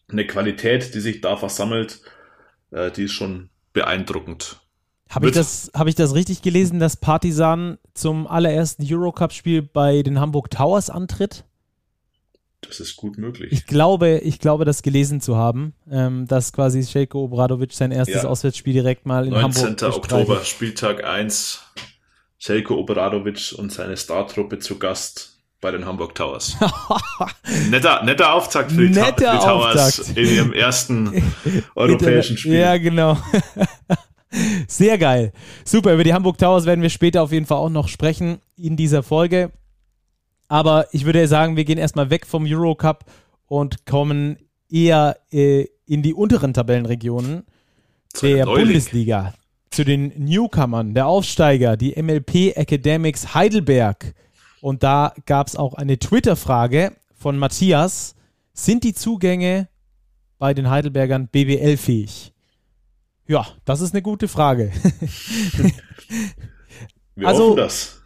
eine 0.09 0.27
Qualität, 0.27 0.95
die 0.95 1.01
sich 1.01 1.21
da 1.21 1.37
versammelt, 1.37 2.01
äh, 2.71 2.91
die 2.91 3.05
ist 3.05 3.13
schon 3.13 3.51
beeindruckend. 3.73 4.61
Habe 5.11 5.27
ich, 5.27 5.33
das, 5.33 5.73
hab 5.75 5.89
ich 5.89 5.97
das 5.97 6.15
richtig 6.15 6.41
gelesen, 6.43 6.79
dass 6.79 6.97
Partisan 6.97 7.79
zum 7.95 8.29
allerersten 8.29 8.87
Eurocup-Spiel 8.89 9.63
bei 9.63 10.03
den 10.03 10.21
Hamburg 10.21 10.51
Towers 10.51 10.89
antritt? 10.89 11.45
Das 12.61 12.79
ist 12.79 12.97
gut 12.97 13.17
möglich. 13.17 13.53
Ich 13.53 13.67
glaube, 13.67 14.19
ich 14.19 14.39
glaube, 14.39 14.65
das 14.65 14.83
gelesen 14.83 15.21
zu 15.21 15.37
haben, 15.37 15.75
ähm, 15.91 16.27
dass 16.27 16.53
quasi 16.53 16.83
Sheiko 16.83 17.25
Obradovic 17.25 17.73
sein 17.73 17.91
erstes 17.91 18.23
ja. 18.23 18.29
Auswärtsspiel 18.29 18.75
direkt 18.75 19.07
mal 19.07 19.25
in 19.25 19.31
19. 19.31 19.43
Hamburg 19.43 19.81
19. 19.81 19.89
Oktober, 19.89 20.45
Spieltag 20.45 21.05
1. 21.05 21.63
Sheiko 22.39 22.75
Obradovic 22.75 23.55
und 23.57 23.73
seine 23.73 23.97
Startruppe 23.97 24.59
zu 24.59 24.79
Gast 24.79 25.41
bei 25.61 25.71
den 25.71 25.85
Hamburg 25.85 26.15
Towers. 26.15 26.57
netter, 27.71 28.03
netter 28.03 28.33
Auftakt 28.35 28.73
für 28.73 28.89
die, 28.89 28.95
netter 28.95 29.33
die 29.33 29.45
Towers 29.45 30.01
Auftakt. 30.01 30.17
in 30.17 30.27
ihrem 30.27 30.53
ersten 30.53 31.23
europäischen 31.75 32.39
Spiel. 32.39 32.55
Ja, 32.55 32.79
genau. 32.79 33.19
Sehr 34.69 34.97
geil. 34.97 35.33
Super, 35.65 35.93
über 35.93 36.05
die 36.05 36.15
Hamburg 36.15 36.39
Towers 36.39 36.65
werden 36.65 36.83
wir 36.83 36.91
später 36.91 37.23
auf 37.23 37.33
jeden 37.33 37.47
Fall 37.47 37.59
auch 37.59 37.69
noch 37.69 37.89
sprechen 37.89 38.39
in 38.57 38.77
dieser 38.77 39.03
Folge. 39.03 39.51
Aber 40.51 40.89
ich 40.91 41.05
würde 41.05 41.29
sagen, 41.29 41.57
wir 41.57 41.65
gehen 41.65 41.79
erstmal 41.79 42.11
weg 42.11 42.27
vom 42.27 42.45
Eurocup 42.45 43.05
und 43.47 43.87
kommen 43.87 44.37
eher 44.69 45.17
äh, 45.31 45.67
in 45.87 46.03
die 46.03 46.13
unteren 46.13 46.53
Tabellenregionen 46.53 47.45
der 48.21 48.47
Bundesliga. 48.47 49.35
Zu 49.71 49.85
den 49.85 50.13
Newcomern, 50.19 50.93
der 50.93 51.07
Aufsteiger, 51.07 51.77
die 51.77 51.95
MLP 52.03 52.57
Academics 52.57 53.33
Heidelberg. 53.33 54.13
Und 54.61 54.83
da 54.83 55.15
gab 55.25 55.47
es 55.47 55.55
auch 55.55 55.75
eine 55.75 56.01
Twitter-Frage 56.01 56.97
von 57.15 57.39
Matthias. 57.39 58.17
Sind 58.53 58.83
die 58.83 58.93
Zugänge 58.93 59.69
bei 60.41 60.53
den 60.53 60.69
Heidelbergern 60.69 61.29
BWL-fähig? 61.29 62.33
Ja, 63.29 63.47
das 63.65 63.83
ist 63.83 63.95
eine 63.95 64.03
gute 64.03 64.27
Frage. 64.27 64.73
wir 67.15 67.29
also, 67.29 67.55
das 67.55 68.00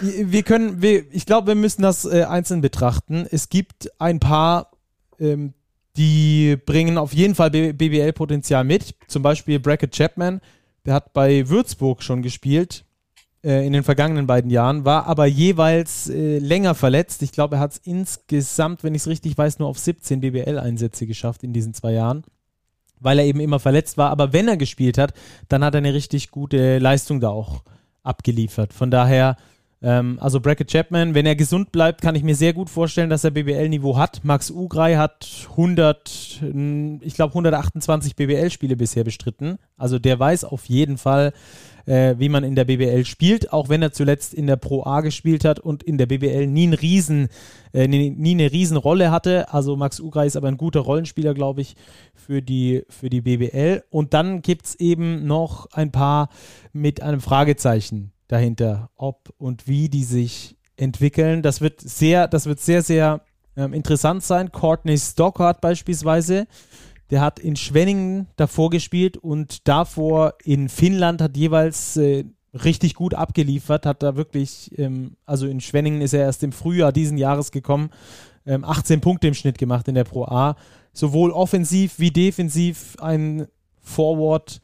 wir 0.00 0.42
können, 0.42 0.82
wir, 0.82 1.04
ich 1.12 1.26
glaube, 1.26 1.48
wir 1.48 1.54
müssen 1.54 1.82
das 1.82 2.04
äh, 2.04 2.24
einzeln 2.24 2.60
betrachten. 2.60 3.26
Es 3.30 3.48
gibt 3.48 3.90
ein 3.98 4.20
paar, 4.20 4.70
ähm, 5.18 5.54
die 5.96 6.56
bringen 6.64 6.98
auf 6.98 7.12
jeden 7.12 7.34
Fall 7.34 7.50
BBL-Potenzial 7.50 8.64
mit. 8.64 8.94
Zum 9.06 9.22
Beispiel 9.22 9.60
Brackett 9.60 9.94
Chapman, 9.94 10.40
der 10.84 10.94
hat 10.94 11.12
bei 11.12 11.48
Würzburg 11.48 12.02
schon 12.02 12.22
gespielt 12.22 12.84
äh, 13.42 13.66
in 13.66 13.72
den 13.72 13.84
vergangenen 13.84 14.26
beiden 14.26 14.50
Jahren, 14.50 14.84
war 14.84 15.06
aber 15.06 15.26
jeweils 15.26 16.08
äh, 16.08 16.38
länger 16.38 16.74
verletzt. 16.74 17.22
Ich 17.22 17.32
glaube, 17.32 17.56
er 17.56 17.60
hat 17.60 17.72
es 17.72 17.78
insgesamt, 17.84 18.84
wenn 18.84 18.94
ich 18.94 19.02
es 19.02 19.08
richtig 19.08 19.38
weiß, 19.38 19.58
nur 19.58 19.68
auf 19.68 19.78
17 19.78 20.20
BBL-Einsätze 20.20 21.06
geschafft 21.06 21.42
in 21.42 21.52
diesen 21.52 21.74
zwei 21.74 21.92
Jahren 21.92 22.24
weil 23.04 23.18
er 23.18 23.26
eben 23.26 23.40
immer 23.40 23.60
verletzt 23.60 23.98
war. 23.98 24.10
Aber 24.10 24.32
wenn 24.32 24.48
er 24.48 24.56
gespielt 24.56 24.98
hat, 24.98 25.12
dann 25.48 25.62
hat 25.62 25.74
er 25.74 25.78
eine 25.78 25.94
richtig 25.94 26.30
gute 26.30 26.78
Leistung 26.78 27.20
da 27.20 27.28
auch 27.28 27.62
abgeliefert. 28.02 28.72
Von 28.72 28.90
daher 28.90 29.36
ähm, 29.84 30.16
also 30.18 30.40
Brackett 30.40 30.70
Chapman, 30.70 31.14
wenn 31.14 31.26
er 31.26 31.36
gesund 31.36 31.70
bleibt, 31.70 32.00
kann 32.00 32.14
ich 32.14 32.22
mir 32.22 32.34
sehr 32.34 32.54
gut 32.54 32.70
vorstellen, 32.70 33.10
dass 33.10 33.22
er 33.22 33.32
BBL-Niveau 33.32 33.98
hat. 33.98 34.24
Max 34.24 34.50
Ugrei 34.50 34.96
hat 34.96 35.28
100, 35.50 36.40
ich 37.02 37.14
glaube 37.14 37.32
128 37.32 38.16
BBL-Spiele 38.16 38.76
bisher 38.76 39.04
bestritten. 39.04 39.58
Also 39.76 39.98
der 39.98 40.18
weiß 40.18 40.44
auf 40.44 40.64
jeden 40.70 40.96
Fall, 40.96 41.34
äh, 41.84 42.14
wie 42.16 42.30
man 42.30 42.44
in 42.44 42.54
der 42.54 42.64
BBL 42.64 43.04
spielt, 43.04 43.52
auch 43.52 43.68
wenn 43.68 43.82
er 43.82 43.92
zuletzt 43.92 44.32
in 44.32 44.46
der 44.46 44.56
Pro 44.56 44.84
A 44.86 45.02
gespielt 45.02 45.44
hat 45.44 45.60
und 45.60 45.82
in 45.82 45.98
der 45.98 46.06
BBL 46.06 46.46
nie, 46.46 46.62
einen 46.62 46.72
Riesen, 46.72 47.28
äh, 47.74 47.86
nie, 47.86 48.08
nie 48.08 48.32
eine 48.32 48.50
Riesenrolle 48.50 49.10
hatte. 49.10 49.52
Also 49.52 49.76
Max 49.76 50.00
Ugrei 50.00 50.24
ist 50.24 50.36
aber 50.36 50.48
ein 50.48 50.56
guter 50.56 50.80
Rollenspieler, 50.80 51.34
glaube 51.34 51.60
ich, 51.60 51.76
für 52.14 52.40
die, 52.40 52.84
für 52.88 53.10
die 53.10 53.20
BBL. 53.20 53.84
Und 53.90 54.14
dann 54.14 54.40
gibt 54.40 54.64
es 54.64 54.74
eben 54.76 55.26
noch 55.26 55.66
ein 55.72 55.92
paar 55.92 56.30
mit 56.72 57.02
einem 57.02 57.20
Fragezeichen 57.20 58.13
dahinter, 58.28 58.90
ob 58.96 59.32
und 59.38 59.68
wie 59.68 59.88
die 59.88 60.04
sich 60.04 60.56
entwickeln. 60.76 61.42
Das 61.42 61.60
wird 61.60 61.80
sehr, 61.80 62.28
das 62.28 62.46
wird 62.46 62.60
sehr, 62.60 62.82
sehr 62.82 63.20
ähm, 63.56 63.72
interessant 63.72 64.22
sein. 64.22 64.52
Courtney 64.52 64.98
Stockard 64.98 65.60
beispielsweise, 65.60 66.46
der 67.10 67.20
hat 67.20 67.38
in 67.38 67.56
Schwenningen 67.56 68.28
davor 68.36 68.70
gespielt 68.70 69.16
und 69.16 69.68
davor 69.68 70.34
in 70.44 70.68
Finnland 70.68 71.20
hat 71.20 71.36
jeweils 71.36 71.96
äh, 71.96 72.24
richtig 72.52 72.94
gut 72.94 73.14
abgeliefert, 73.14 73.86
hat 73.86 74.02
da 74.02 74.16
wirklich, 74.16 74.76
ähm, 74.78 75.16
also 75.26 75.46
in 75.46 75.60
Schwenningen 75.60 76.00
ist 76.00 76.14
er 76.14 76.20
erst 76.20 76.42
im 76.42 76.52
Frühjahr 76.52 76.92
diesen 76.92 77.18
Jahres 77.18 77.50
gekommen, 77.50 77.90
ähm, 78.46 78.64
18 78.64 79.00
Punkte 79.00 79.28
im 79.28 79.34
Schnitt 79.34 79.58
gemacht 79.58 79.88
in 79.88 79.94
der 79.94 80.04
Pro 80.04 80.24
A. 80.24 80.56
Sowohl 80.92 81.30
offensiv 81.32 81.98
wie 81.98 82.10
defensiv 82.10 82.96
ein 83.00 83.48
Forward, 83.80 84.60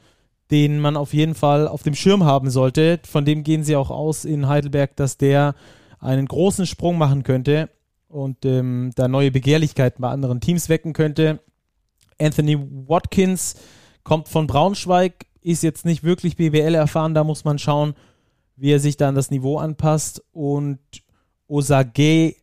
den 0.50 0.80
man 0.80 0.96
auf 0.96 1.14
jeden 1.14 1.34
Fall 1.34 1.68
auf 1.68 1.82
dem 1.82 1.94
Schirm 1.94 2.24
haben 2.24 2.50
sollte. 2.50 3.00
Von 3.04 3.24
dem 3.24 3.44
gehen 3.44 3.64
sie 3.64 3.76
auch 3.76 3.90
aus 3.90 4.24
in 4.24 4.48
Heidelberg, 4.48 4.96
dass 4.96 5.16
der 5.16 5.54
einen 5.98 6.26
großen 6.26 6.66
Sprung 6.66 6.98
machen 6.98 7.22
könnte 7.22 7.68
und 8.08 8.44
ähm, 8.44 8.90
da 8.96 9.08
neue 9.08 9.30
Begehrlichkeiten 9.30 10.02
bei 10.02 10.08
anderen 10.08 10.40
Teams 10.40 10.68
wecken 10.68 10.92
könnte. 10.92 11.40
Anthony 12.18 12.58
Watkins 12.58 13.54
kommt 14.02 14.28
von 14.28 14.46
Braunschweig, 14.46 15.26
ist 15.40 15.62
jetzt 15.62 15.84
nicht 15.84 16.02
wirklich 16.02 16.36
BWL 16.36 16.74
erfahren, 16.74 17.14
da 17.14 17.24
muss 17.24 17.44
man 17.44 17.58
schauen, 17.58 17.94
wie 18.56 18.72
er 18.72 18.80
sich 18.80 18.96
da 18.96 19.08
an 19.08 19.14
das 19.14 19.30
Niveau 19.30 19.58
anpasst. 19.58 20.22
Und 20.32 20.80
Osage, 21.46 22.36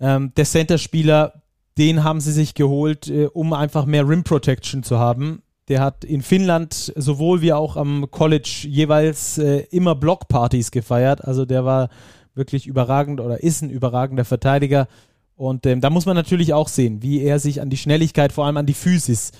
ähm, 0.00 0.32
der 0.36 0.44
Center-Spieler, 0.44 1.42
den 1.78 2.04
haben 2.04 2.20
sie 2.20 2.32
sich 2.32 2.54
geholt, 2.54 3.08
äh, 3.08 3.26
um 3.26 3.52
einfach 3.52 3.86
mehr 3.86 4.06
Rim 4.06 4.24
Protection 4.24 4.82
zu 4.82 4.98
haben. 4.98 5.42
Der 5.68 5.80
hat 5.80 6.04
in 6.04 6.22
Finnland 6.22 6.92
sowohl 6.94 7.40
wie 7.40 7.52
auch 7.52 7.76
am 7.76 8.10
College 8.10 8.66
jeweils 8.68 9.38
äh, 9.38 9.60
immer 9.70 9.94
Blockpartys 9.94 10.70
gefeiert. 10.70 11.24
Also 11.24 11.44
der 11.46 11.64
war 11.64 11.88
wirklich 12.34 12.66
überragend 12.66 13.20
oder 13.20 13.42
ist 13.42 13.62
ein 13.62 13.70
überragender 13.70 14.24
Verteidiger. 14.24 14.88
Und 15.36 15.66
ähm, 15.66 15.80
da 15.80 15.90
muss 15.90 16.06
man 16.06 16.16
natürlich 16.16 16.52
auch 16.52 16.68
sehen, 16.68 17.02
wie 17.02 17.22
er 17.22 17.38
sich 17.38 17.60
an 17.60 17.70
die 17.70 17.76
Schnelligkeit, 17.76 18.32
vor 18.32 18.46
allem 18.46 18.56
an 18.56 18.66
die 18.66 18.74
Physis 18.74 19.32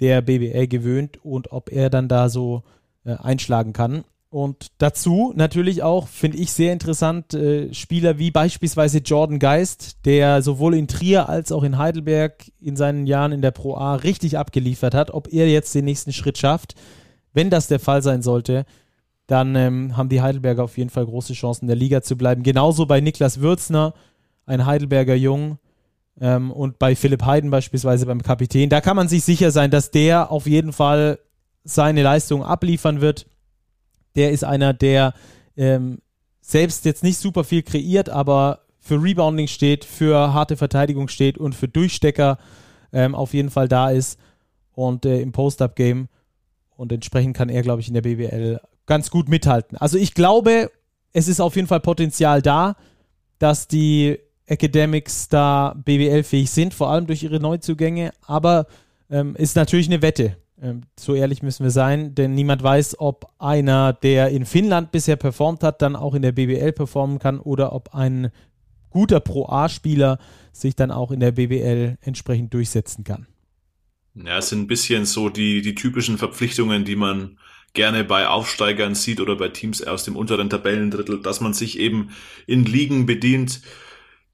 der 0.00 0.20
BBL 0.20 0.66
gewöhnt 0.66 1.24
und 1.24 1.52
ob 1.52 1.72
er 1.72 1.90
dann 1.90 2.08
da 2.08 2.28
so 2.28 2.62
äh, 3.04 3.14
einschlagen 3.14 3.72
kann. 3.72 4.04
Und 4.30 4.72
dazu 4.76 5.32
natürlich 5.34 5.82
auch, 5.82 6.06
finde 6.06 6.36
ich 6.36 6.52
sehr 6.52 6.74
interessant, 6.74 7.32
äh, 7.32 7.72
Spieler 7.72 8.18
wie 8.18 8.30
beispielsweise 8.30 8.98
Jordan 8.98 9.38
Geist, 9.38 10.04
der 10.04 10.42
sowohl 10.42 10.74
in 10.74 10.86
Trier 10.86 11.30
als 11.30 11.50
auch 11.50 11.62
in 11.62 11.78
Heidelberg 11.78 12.44
in 12.60 12.76
seinen 12.76 13.06
Jahren 13.06 13.32
in 13.32 13.40
der 13.40 13.52
Pro 13.52 13.74
A 13.76 13.94
richtig 13.94 14.36
abgeliefert 14.36 14.94
hat. 14.94 15.12
Ob 15.12 15.32
er 15.32 15.48
jetzt 15.48 15.74
den 15.74 15.86
nächsten 15.86 16.12
Schritt 16.12 16.36
schafft, 16.36 16.74
wenn 17.32 17.48
das 17.48 17.68
der 17.68 17.80
Fall 17.80 18.02
sein 18.02 18.20
sollte, 18.20 18.66
dann 19.26 19.56
ähm, 19.56 19.96
haben 19.96 20.10
die 20.10 20.20
Heidelberger 20.20 20.64
auf 20.64 20.76
jeden 20.76 20.90
Fall 20.90 21.06
große 21.06 21.32
Chancen, 21.32 21.64
in 21.64 21.68
der 21.68 21.76
Liga 21.76 22.02
zu 22.02 22.16
bleiben. 22.16 22.42
Genauso 22.42 22.84
bei 22.84 23.00
Niklas 23.00 23.40
Würzner, 23.40 23.94
ein 24.44 24.66
Heidelberger 24.66 25.14
Jung, 25.14 25.58
ähm, 26.20 26.50
und 26.50 26.78
bei 26.78 26.96
Philipp 26.96 27.24
Heiden 27.24 27.50
beispielsweise 27.50 28.06
beim 28.06 28.22
Kapitän. 28.22 28.68
Da 28.68 28.80
kann 28.80 28.96
man 28.96 29.08
sich 29.08 29.24
sicher 29.24 29.50
sein, 29.50 29.70
dass 29.70 29.90
der 29.90 30.30
auf 30.30 30.46
jeden 30.46 30.72
Fall 30.72 31.18
seine 31.64 32.02
Leistung 32.02 32.42
abliefern 32.42 33.00
wird 33.00 33.26
der 34.18 34.32
ist 34.32 34.42
einer, 34.42 34.74
der 34.74 35.14
ähm, 35.56 35.98
selbst 36.40 36.84
jetzt 36.84 37.04
nicht 37.04 37.18
super 37.18 37.44
viel 37.44 37.62
kreiert, 37.62 38.08
aber 38.08 38.62
für 38.80 39.00
Rebounding 39.00 39.46
steht, 39.46 39.84
für 39.84 40.32
harte 40.32 40.56
Verteidigung 40.56 41.06
steht 41.06 41.38
und 41.38 41.54
für 41.54 41.68
Durchstecker 41.68 42.38
ähm, 42.92 43.14
auf 43.14 43.32
jeden 43.32 43.50
Fall 43.50 43.68
da 43.68 43.90
ist 43.90 44.18
und 44.72 45.06
äh, 45.06 45.20
im 45.20 45.30
Post-Up-Game. 45.30 46.08
Und 46.70 46.92
entsprechend 46.92 47.36
kann 47.36 47.48
er, 47.48 47.62
glaube 47.62 47.80
ich, 47.80 47.88
in 47.88 47.94
der 47.94 48.02
BWL 48.02 48.60
ganz 48.86 49.10
gut 49.10 49.28
mithalten. 49.28 49.78
Also 49.78 49.98
ich 49.98 50.14
glaube, 50.14 50.70
es 51.12 51.28
ist 51.28 51.40
auf 51.40 51.54
jeden 51.54 51.68
Fall 51.68 51.80
Potenzial 51.80 52.42
da, 52.42 52.74
dass 53.38 53.68
die 53.68 54.18
Academics 54.46 55.28
da 55.28 55.76
BWL-fähig 55.84 56.50
sind, 56.50 56.74
vor 56.74 56.90
allem 56.90 57.06
durch 57.06 57.22
ihre 57.22 57.38
Neuzugänge. 57.38 58.12
Aber 58.26 58.66
ähm, 59.10 59.36
ist 59.36 59.54
natürlich 59.54 59.86
eine 59.86 60.02
Wette. 60.02 60.36
Ähm, 60.60 60.82
so 60.98 61.14
ehrlich 61.14 61.42
müssen 61.42 61.64
wir 61.64 61.70
sein, 61.70 62.14
denn 62.14 62.34
niemand 62.34 62.62
weiß, 62.62 62.98
ob 62.98 63.32
einer, 63.38 63.92
der 63.92 64.30
in 64.30 64.44
Finnland 64.44 64.90
bisher 64.90 65.16
performt 65.16 65.62
hat, 65.62 65.82
dann 65.82 65.96
auch 65.96 66.14
in 66.14 66.22
der 66.22 66.32
BBL 66.32 66.72
performen 66.72 67.18
kann 67.18 67.38
oder 67.38 67.72
ob 67.72 67.94
ein 67.94 68.30
guter 68.90 69.20
Pro-A-Spieler 69.20 70.18
sich 70.52 70.74
dann 70.74 70.90
auch 70.90 71.10
in 71.10 71.20
der 71.20 71.32
BBL 71.32 71.98
entsprechend 72.00 72.52
durchsetzen 72.54 73.04
kann. 73.04 73.26
Ja, 74.14 74.38
es 74.38 74.48
sind 74.48 74.62
ein 74.62 74.66
bisschen 74.66 75.04
so 75.04 75.28
die, 75.28 75.62
die 75.62 75.74
typischen 75.74 76.18
Verpflichtungen, 76.18 76.84
die 76.84 76.96
man 76.96 77.38
gerne 77.74 78.02
bei 78.02 78.26
Aufsteigern 78.26 78.94
sieht 78.94 79.20
oder 79.20 79.36
bei 79.36 79.48
Teams 79.48 79.82
aus 79.82 80.04
dem 80.04 80.16
unteren 80.16 80.50
Tabellendrittel, 80.50 81.22
dass 81.22 81.40
man 81.40 81.52
sich 81.52 81.78
eben 81.78 82.10
in 82.46 82.64
Ligen 82.64 83.06
bedient, 83.06 83.60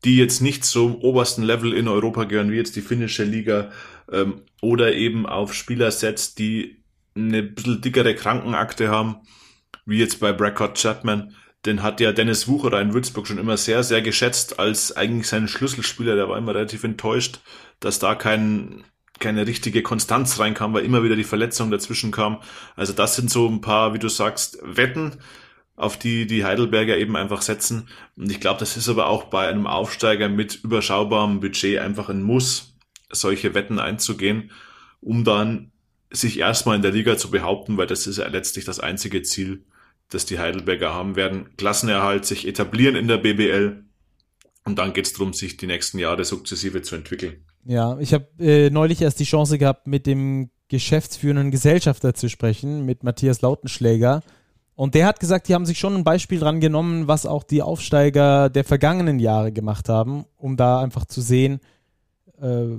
die 0.04 0.16
jetzt 0.16 0.40
nicht 0.40 0.64
zum 0.64 0.97
obersten 0.97 1.43
Level 1.43 1.73
in 1.73 1.88
Europa 1.88 2.25
gehören, 2.25 2.52
wie 2.52 2.57
jetzt 2.57 2.76
die 2.76 2.81
finnische 2.81 3.25
Liga, 3.25 3.71
ähm, 4.11 4.43
oder 4.61 4.95
eben 4.95 5.27
auf 5.27 5.55
Spieler 5.55 5.91
setzt, 5.91 6.39
die 6.39 6.83
eine 7.17 7.43
bisschen 7.43 7.81
dickere 7.81 8.15
Krankenakte 8.15 8.89
haben, 8.89 9.17
wie 9.87 9.99
jetzt 9.99 10.21
bei 10.21 10.33
Bracott 10.33 10.81
Chapman. 10.81 11.35
Den 11.67 11.83
hat 11.83 12.01
ja 12.01 12.13
Dennis 12.13 12.47
Wucherer 12.47 12.81
in 12.81 12.93
Würzburg 12.93 13.27
schon 13.27 13.39
immer 13.39 13.57
sehr, 13.57 13.83
sehr 13.83 14.03
geschätzt 14.03 14.59
als 14.59 14.95
eigentlich 14.97 15.29
seinen 15.29 15.49
Schlüsselspieler. 15.49 16.15
Der 16.15 16.29
war 16.29 16.37
immer 16.37 16.55
relativ 16.55 16.85
enttäuscht, 16.85 17.41
dass 17.81 17.99
da 17.99 18.15
kein, 18.15 18.85
keine 19.19 19.47
richtige 19.47 19.83
Konstanz 19.83 20.39
reinkam, 20.39 20.75
weil 20.75 20.85
immer 20.85 21.03
wieder 21.03 21.17
die 21.17 21.25
Verletzung 21.25 21.71
dazwischen 21.71 22.11
kam. 22.11 22.43
Also 22.77 22.93
das 22.93 23.17
sind 23.17 23.31
so 23.31 23.49
ein 23.49 23.63
paar, 23.63 23.95
wie 23.95 23.99
du 23.99 24.09
sagst, 24.09 24.59
Wetten, 24.63 25.19
auf 25.77 25.99
die 25.99 26.27
die 26.27 26.45
Heidelberger 26.45 26.99
eben 26.99 27.17
einfach 27.17 27.41
setzen. 27.41 27.89
Und 28.17 28.31
ich 28.31 28.41
glaube, 28.41 28.61
das 28.61 28.77
ist 28.77 28.89
aber 28.89 29.07
auch 29.07 29.25
bei 29.25 29.49
einem 29.49 29.67
Aufsteiger 29.67 30.29
mit 30.29 30.57
überschaubarem 30.63 31.41
Budget 31.41 31.79
einfach 31.79 32.11
ein 32.11 32.23
Muss, 32.23 32.74
solche 33.14 33.54
Wetten 33.54 33.78
einzugehen, 33.78 34.50
um 35.00 35.25
dann 35.25 35.73
sich 36.11 36.38
erstmal 36.38 36.76
in 36.76 36.83
der 36.83 36.92
Liga 36.92 37.16
zu 37.16 37.30
behaupten, 37.30 37.76
weil 37.76 37.87
das 37.87 38.06
ist 38.06 38.18
ja 38.18 38.28
letztlich 38.28 38.64
das 38.64 38.80
einzige 38.80 39.23
Ziel, 39.23 39.64
das 40.11 40.26
die 40.26 40.38
Heidelberger 40.38 40.94
haben 40.94 41.16
werden. 41.16 41.56
Klassenerhalt, 41.56 42.25
sich 42.25 42.47
etablieren 42.47 42.94
in 42.94 43.09
der 43.09 43.18
BBL 43.18 43.85
und 44.64 44.78
dann 44.78 44.92
geht 44.92 45.06
es 45.06 45.12
darum, 45.12 45.33
sich 45.33 45.56
die 45.56 45.66
nächsten 45.66 45.99
Jahre 45.99 46.25
sukzessive 46.25 46.83
zu 46.83 46.97
entwickeln. 46.97 47.44
Ja, 47.64 47.99
ich 47.99 48.14
habe 48.14 48.26
äh, 48.38 48.71
neulich 48.71 49.02
erst 49.02 49.21
die 49.21 49.25
Chance 49.25 49.59
gehabt, 49.59 49.87
mit 49.87 50.06
dem 50.06 50.50
geschäftsführenden 50.68 51.50
Gesellschafter 51.50 52.14
zu 52.14 52.28
sprechen, 52.28 52.85
mit 52.85 53.04
Matthias 53.04 53.42
Lautenschläger. 53.42 54.23
Und 54.76 54.94
der 54.94 55.06
hat 55.06 55.21
gesagt, 55.21 55.49
die 55.49 55.54
haben 55.54 55.66
sich 55.66 55.78
schon 55.78 55.94
ein 55.94 56.04
Beispiel 56.04 56.40
dran 56.40 56.61
genommen, 56.61 57.06
was 57.06 57.26
auch 57.26 57.44
die 57.44 57.62
Aufsteiger 57.62 58.50
der 58.50 58.64
vergangenen 58.64 59.18
Jahre 59.18 59.52
gemacht 59.52 59.88
haben, 59.88 60.25
um 60.37 60.56
da 60.56 60.80
einfach 60.80 61.04
zu 61.04 61.21
sehen, 61.21 61.61
äh, 62.40 62.78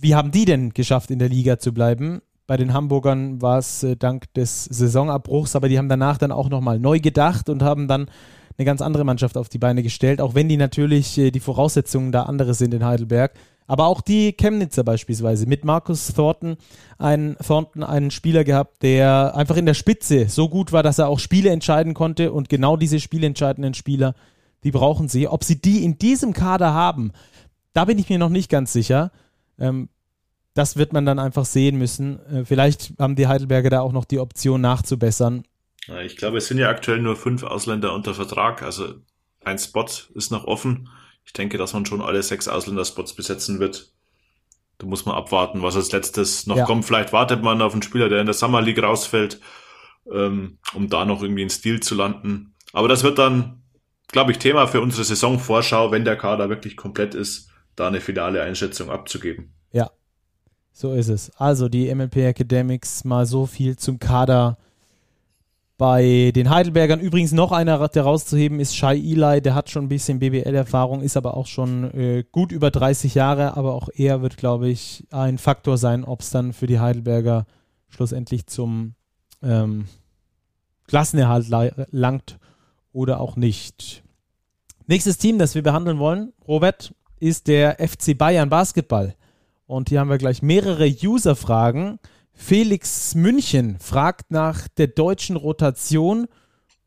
wie 0.00 0.14
haben 0.14 0.30
die 0.30 0.44
denn 0.44 0.70
geschafft, 0.70 1.10
in 1.10 1.18
der 1.18 1.28
Liga 1.28 1.58
zu 1.58 1.72
bleiben. 1.72 2.20
Bei 2.46 2.56
den 2.56 2.72
Hamburgern 2.72 3.42
war 3.42 3.58
es 3.58 3.82
äh, 3.82 3.96
dank 3.96 4.32
des 4.34 4.64
Saisonabbruchs, 4.64 5.54
aber 5.54 5.68
die 5.68 5.78
haben 5.78 5.88
danach 5.88 6.18
dann 6.18 6.32
auch 6.32 6.48
nochmal 6.48 6.78
neu 6.78 6.98
gedacht 6.98 7.48
und 7.48 7.62
haben 7.62 7.88
dann 7.88 8.10
eine 8.56 8.64
ganz 8.64 8.80
andere 8.80 9.04
Mannschaft 9.04 9.36
auf 9.36 9.48
die 9.48 9.58
Beine 9.58 9.82
gestellt, 9.82 10.20
auch 10.20 10.34
wenn 10.34 10.48
die 10.48 10.56
natürlich 10.56 11.18
äh, 11.18 11.30
die 11.30 11.40
Voraussetzungen 11.40 12.10
da 12.10 12.22
andere 12.22 12.54
sind 12.54 12.74
in 12.74 12.84
Heidelberg. 12.84 13.34
Aber 13.66 13.86
auch 13.86 14.00
die 14.00 14.32
Chemnitzer 14.32 14.82
beispielsweise 14.82 15.46
mit 15.46 15.64
Markus 15.64 16.14
Thornton, 16.14 16.56
ein, 16.96 17.36
Thornton 17.46 17.82
einen 17.82 18.10
Spieler 18.10 18.42
gehabt, 18.42 18.82
der 18.82 19.36
einfach 19.36 19.58
in 19.58 19.66
der 19.66 19.74
Spitze 19.74 20.28
so 20.30 20.48
gut 20.48 20.72
war, 20.72 20.82
dass 20.82 20.98
er 20.98 21.08
auch 21.08 21.18
Spiele 21.18 21.50
entscheiden 21.50 21.92
konnte 21.92 22.32
und 22.32 22.48
genau 22.48 22.78
diese 22.78 22.98
spielentscheidenden 22.98 23.74
Spieler, 23.74 24.14
die 24.64 24.70
brauchen 24.70 25.08
sie. 25.08 25.28
Ob 25.28 25.44
sie 25.44 25.60
die 25.60 25.84
in 25.84 25.98
diesem 25.98 26.32
Kader 26.32 26.72
haben, 26.72 27.12
da 27.74 27.84
bin 27.84 27.98
ich 27.98 28.08
mir 28.08 28.18
noch 28.18 28.30
nicht 28.30 28.50
ganz 28.50 28.72
sicher. 28.72 29.12
Ähm, 29.58 29.88
das 30.54 30.76
wird 30.76 30.92
man 30.92 31.06
dann 31.06 31.18
einfach 31.18 31.44
sehen 31.44 31.78
müssen. 31.78 32.18
Äh, 32.26 32.44
vielleicht 32.44 32.94
haben 32.98 33.16
die 33.16 33.26
Heidelberger 33.26 33.70
da 33.70 33.80
auch 33.80 33.92
noch 33.92 34.04
die 34.04 34.18
Option 34.18 34.60
nachzubessern. 34.60 35.44
Ich 36.04 36.16
glaube, 36.16 36.38
es 36.38 36.48
sind 36.48 36.58
ja 36.58 36.68
aktuell 36.68 37.00
nur 37.00 37.16
fünf 37.16 37.42
Ausländer 37.42 37.94
unter 37.94 38.12
Vertrag, 38.12 38.62
also 38.62 38.96
ein 39.42 39.58
Spot 39.58 39.86
ist 40.14 40.30
noch 40.30 40.44
offen 40.44 40.90
ich 41.28 41.34
denke, 41.34 41.58
dass 41.58 41.74
man 41.74 41.84
schon 41.84 42.00
alle 42.00 42.22
sechs 42.22 42.48
Ausländerspots 42.48 43.12
besetzen 43.12 43.60
wird. 43.60 43.92
Da 44.78 44.86
muss 44.86 45.04
man 45.04 45.14
abwarten, 45.14 45.60
was 45.60 45.76
als 45.76 45.92
letztes 45.92 46.46
noch 46.46 46.56
ja. 46.56 46.64
kommt. 46.64 46.86
Vielleicht 46.86 47.12
wartet 47.12 47.42
man 47.42 47.60
auf 47.60 47.74
einen 47.74 47.82
Spieler, 47.82 48.08
der 48.08 48.20
in 48.20 48.26
der 48.26 48.34
Summer 48.34 48.62
League 48.62 48.82
rausfällt, 48.82 49.38
ähm, 50.10 50.56
um 50.72 50.88
da 50.88 51.04
noch 51.04 51.20
irgendwie 51.20 51.42
in 51.42 51.50
Stil 51.50 51.80
zu 51.80 51.94
landen. 51.94 52.54
Aber 52.72 52.88
das 52.88 53.02
wird 53.02 53.18
dann, 53.18 53.62
glaube 54.06 54.32
ich, 54.32 54.38
Thema 54.38 54.66
für 54.68 54.80
unsere 54.80 55.04
Saisonvorschau, 55.04 55.90
wenn 55.90 56.06
der 56.06 56.16
Kader 56.16 56.48
wirklich 56.48 56.78
komplett 56.78 57.14
ist, 57.14 57.47
da 57.78 57.88
eine 57.88 58.00
finale 58.00 58.42
Einschätzung 58.42 58.90
abzugeben. 58.90 59.52
Ja, 59.72 59.90
so 60.72 60.92
ist 60.92 61.08
es. 61.08 61.30
Also 61.36 61.68
die 61.68 61.94
MLP 61.94 62.16
Academics 62.16 63.04
mal 63.04 63.26
so 63.26 63.46
viel 63.46 63.76
zum 63.76 63.98
Kader 63.98 64.58
bei 65.78 66.32
den 66.34 66.50
Heidelbergern 66.50 66.98
übrigens 66.98 67.30
noch 67.30 67.52
einer, 67.52 67.86
der 67.88 68.02
rauszuheben 68.02 68.58
ist 68.58 68.74
Shai 68.76 68.96
Eli, 68.96 69.40
der 69.40 69.54
hat 69.54 69.70
schon 69.70 69.84
ein 69.84 69.88
bisschen 69.88 70.18
BBL-Erfahrung, 70.18 71.02
ist 71.02 71.16
aber 71.16 71.36
auch 71.36 71.46
schon 71.46 71.84
äh, 71.94 72.24
gut 72.32 72.50
über 72.50 72.72
30 72.72 73.14
Jahre, 73.14 73.56
aber 73.56 73.74
auch 73.74 73.88
er 73.94 74.20
wird, 74.20 74.36
glaube 74.36 74.68
ich, 74.68 75.06
ein 75.12 75.38
Faktor 75.38 75.78
sein, 75.78 76.04
ob 76.04 76.20
es 76.22 76.30
dann 76.30 76.52
für 76.52 76.66
die 76.66 76.80
Heidelberger 76.80 77.46
schlussendlich 77.88 78.48
zum 78.48 78.94
ähm, 79.40 79.84
Klassenerhalt 80.88 81.46
langt 81.92 82.38
oder 82.92 83.20
auch 83.20 83.36
nicht. 83.36 84.02
Nächstes 84.88 85.18
Team, 85.18 85.38
das 85.38 85.54
wir 85.54 85.62
behandeln 85.62 85.98
wollen, 86.00 86.32
Robert, 86.48 86.92
ist 87.20 87.46
der 87.46 87.76
FC 87.78 88.16
Bayern 88.16 88.48
Basketball. 88.48 89.14
Und 89.66 89.88
hier 89.90 90.00
haben 90.00 90.10
wir 90.10 90.18
gleich 90.18 90.42
mehrere 90.42 90.86
User-Fragen. 90.86 91.98
Felix 92.32 93.14
München 93.14 93.78
fragt 93.80 94.30
nach 94.30 94.68
der 94.68 94.86
deutschen 94.86 95.36
Rotation 95.36 96.26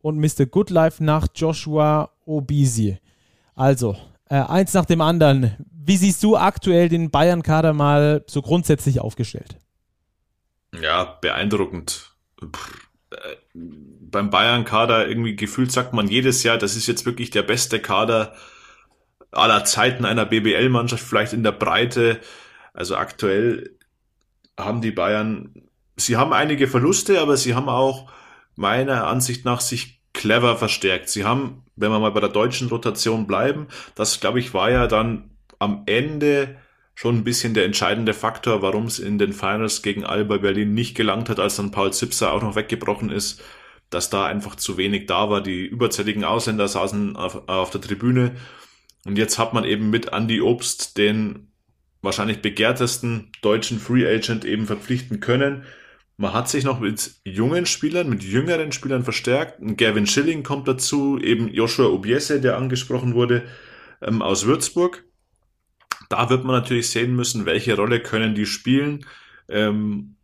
und 0.02 0.18
Mr. 0.18 0.46
Goodlife 0.46 1.04
nach 1.04 1.28
Joshua 1.36 2.10
Obisi. 2.26 2.98
Also, 3.54 3.96
äh, 4.30 4.36
eins 4.36 4.74
nach 4.74 4.86
dem 4.86 5.02
anderen. 5.02 5.56
Wie 5.70 5.98
siehst 5.98 6.24
du 6.24 6.38
aktuell 6.38 6.90
den 6.90 7.12
Bayern-Kader 7.12 7.74
mal 7.74 8.24
so 8.28 8.42
grundsätzlich 8.42 9.00
aufgestellt? 9.00 9.58
Ja, 10.82 11.04
beeindruckend. 11.22 12.16
Äh, 12.42 12.48
beim 13.54 14.30
Bayern-Kader 14.30 15.08
irgendwie 15.08 15.36
gefühlt 15.36 15.72
sagt 15.72 15.94
man 15.94 16.08
jedes 16.08 16.44
Jahr, 16.44 16.58
das 16.58 16.76
ist 16.76 16.88
jetzt 16.88 17.06
wirklich 17.06 17.30
der 17.30 17.44
beste 17.44 17.80
Kader 17.80 18.34
aller 19.32 19.64
Zeiten 19.66 20.06
einer 20.06 20.26
BBL-Mannschaft, 20.26 21.04
vielleicht 21.04 21.34
in 21.34 21.44
der 21.44 21.52
Breite. 21.52 22.20
Also 22.74 22.96
aktuell 22.96 23.78
haben 24.60 24.82
die 24.82 24.92
Bayern, 24.92 25.54
sie 25.96 26.18
haben 26.18 26.34
einige 26.34 26.68
Verluste, 26.68 27.22
aber 27.22 27.38
sie 27.38 27.56
haben 27.56 27.70
auch 27.70 28.12
meiner 28.56 29.08
Ansicht 29.08 29.46
nach 29.46 29.62
sich 29.62 30.02
clever 30.14 30.58
verstärkt. 30.58 31.10
Sie 31.10 31.26
haben, 31.26 31.64
wenn 31.76 31.92
wir 31.92 32.00
mal 32.00 32.12
bei 32.12 32.20
der 32.20 32.30
deutschen 32.30 32.68
Rotation 32.68 33.28
bleiben, 33.28 33.68
das 33.96 34.20
glaube 34.20 34.40
ich 34.40 34.54
war 34.54 34.70
ja 34.70 34.88
dann 34.88 35.32
am 35.60 35.84
Ende 35.86 36.58
schon 36.96 37.18
ein 37.18 37.24
bisschen 37.24 37.54
der 37.54 37.66
entscheidende 37.66 38.14
Faktor, 38.14 38.62
warum 38.62 38.86
es 38.86 39.00
in 39.00 39.18
den 39.18 39.34
Finals 39.34 39.82
gegen 39.82 40.04
Alba 40.04 40.38
Berlin 40.38 40.74
nicht 40.74 40.96
gelangt 40.96 41.30
hat, 41.30 41.40
als 41.40 41.56
dann 41.56 41.72
Paul 41.72 41.94
Zipser 41.94 42.34
auch 42.34 42.42
noch 42.42 42.56
weggebrochen 42.56 43.10
ist, 43.10 43.42
dass 43.90 44.10
da 44.10 44.26
einfach 44.26 44.56
zu 44.56 44.78
wenig 44.78 45.08
da 45.08 45.30
war. 45.30 45.42
Die 45.42 45.66
überzähligen 45.66 46.24
Ausländer 46.24 46.68
saßen 46.68 47.16
auf, 47.16 47.48
auf 47.48 47.70
der 47.70 47.82
Tribüne. 47.82 48.36
Und 49.06 49.18
jetzt 49.18 49.40
hat 49.40 49.54
man 49.54 49.64
eben 49.64 49.90
mit 49.90 50.14
Andy 50.14 50.42
Obst 50.42 50.98
den 50.98 51.48
wahrscheinlich 52.02 52.42
begehrtesten 52.42 53.32
deutschen 53.42 53.80
Free 53.80 54.08
Agent 54.08 54.46
eben 54.46 54.66
verpflichten 54.66 55.20
können. 55.20 55.64
Man 56.18 56.34
hat 56.34 56.50
sich 56.50 56.64
noch 56.64 56.80
mit 56.80 57.16
jungen 57.24 57.66
Spielern, 57.66 58.10
mit 58.10 58.24
jüngeren 58.24 58.72
Spielern 58.72 59.04
verstärkt. 59.04 59.58
Gavin 59.78 60.06
Schilling 60.06 60.44
kommt 60.44 60.68
dazu, 60.68 61.20
eben 61.20 61.48
Joshua 61.48 61.88
Obiese, 61.88 62.42
der 62.42 62.58
angesprochen 62.58 63.16
wurde, 63.16 63.44
ähm, 64.02 64.22
aus 64.22 64.46
Würzburg. 64.46 65.04
Da 66.10 66.30
wird 66.30 66.44
man 66.44 66.56
natürlich 66.56 66.90
sehen 66.90 67.16
müssen, 67.16 67.46
welche 67.46 67.76
Rolle 67.76 68.02
können 68.02 68.36
die 68.36 68.46
spielen. 68.46 69.06
Ähm, 69.50 70.16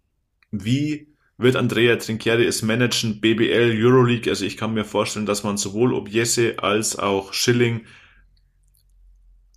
wie 0.52 1.08
wird 1.38 1.56
Andrea 1.56 1.96
Trinchieri 1.96 2.46
es 2.46 2.62
managen, 2.62 3.20
BBL, 3.20 3.74
Euroleague? 3.76 4.30
Also 4.30 4.46
ich 4.46 4.58
kann 4.58 4.74
mir 4.74 4.86
vorstellen, 4.86 5.26
dass 5.26 5.44
man 5.44 5.58
sowohl 5.58 5.94
Obiese 5.94 6.56
als 6.60 6.98
auch 6.98 7.34
Schilling 7.34 7.86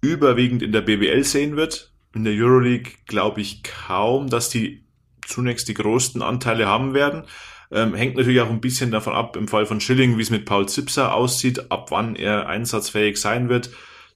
überwiegend 0.01 0.63
in 0.63 0.73
der 0.73 0.81
BBL 0.81 1.25
sehen 1.25 1.57
wird. 1.57 1.93
In 2.15 2.25
der 2.25 2.35
Euroleague 2.35 2.93
glaube 3.07 3.41
ich 3.41 3.63
kaum, 3.63 4.29
dass 4.29 4.49
die 4.49 4.85
zunächst 5.27 5.69
die 5.69 5.75
größten 5.75 6.23
Anteile 6.23 6.67
haben 6.67 6.95
werden. 6.95 7.25
Ähm, 7.73 7.95
hängt 7.95 8.17
natürlich 8.17 8.41
auch 8.41 8.51
ein 8.51 8.61
bisschen 8.61 8.91
davon 8.91 9.13
ab, 9.13 9.37
im 9.37 9.47
Fall 9.47 9.65
von 9.65 9.81
Schilling, 9.81 10.19
wie 10.19 10.23
es 10.23 10.31
mit 10.31 10.45
Paul 10.45 10.69
Zipser 10.69 11.15
aussieht, 11.15 11.71
ab 11.71 11.91
wann 11.91 12.17
er 12.17 12.49
einsatzfähig 12.49 13.17
sein 13.17 13.49
wird. 13.49 13.71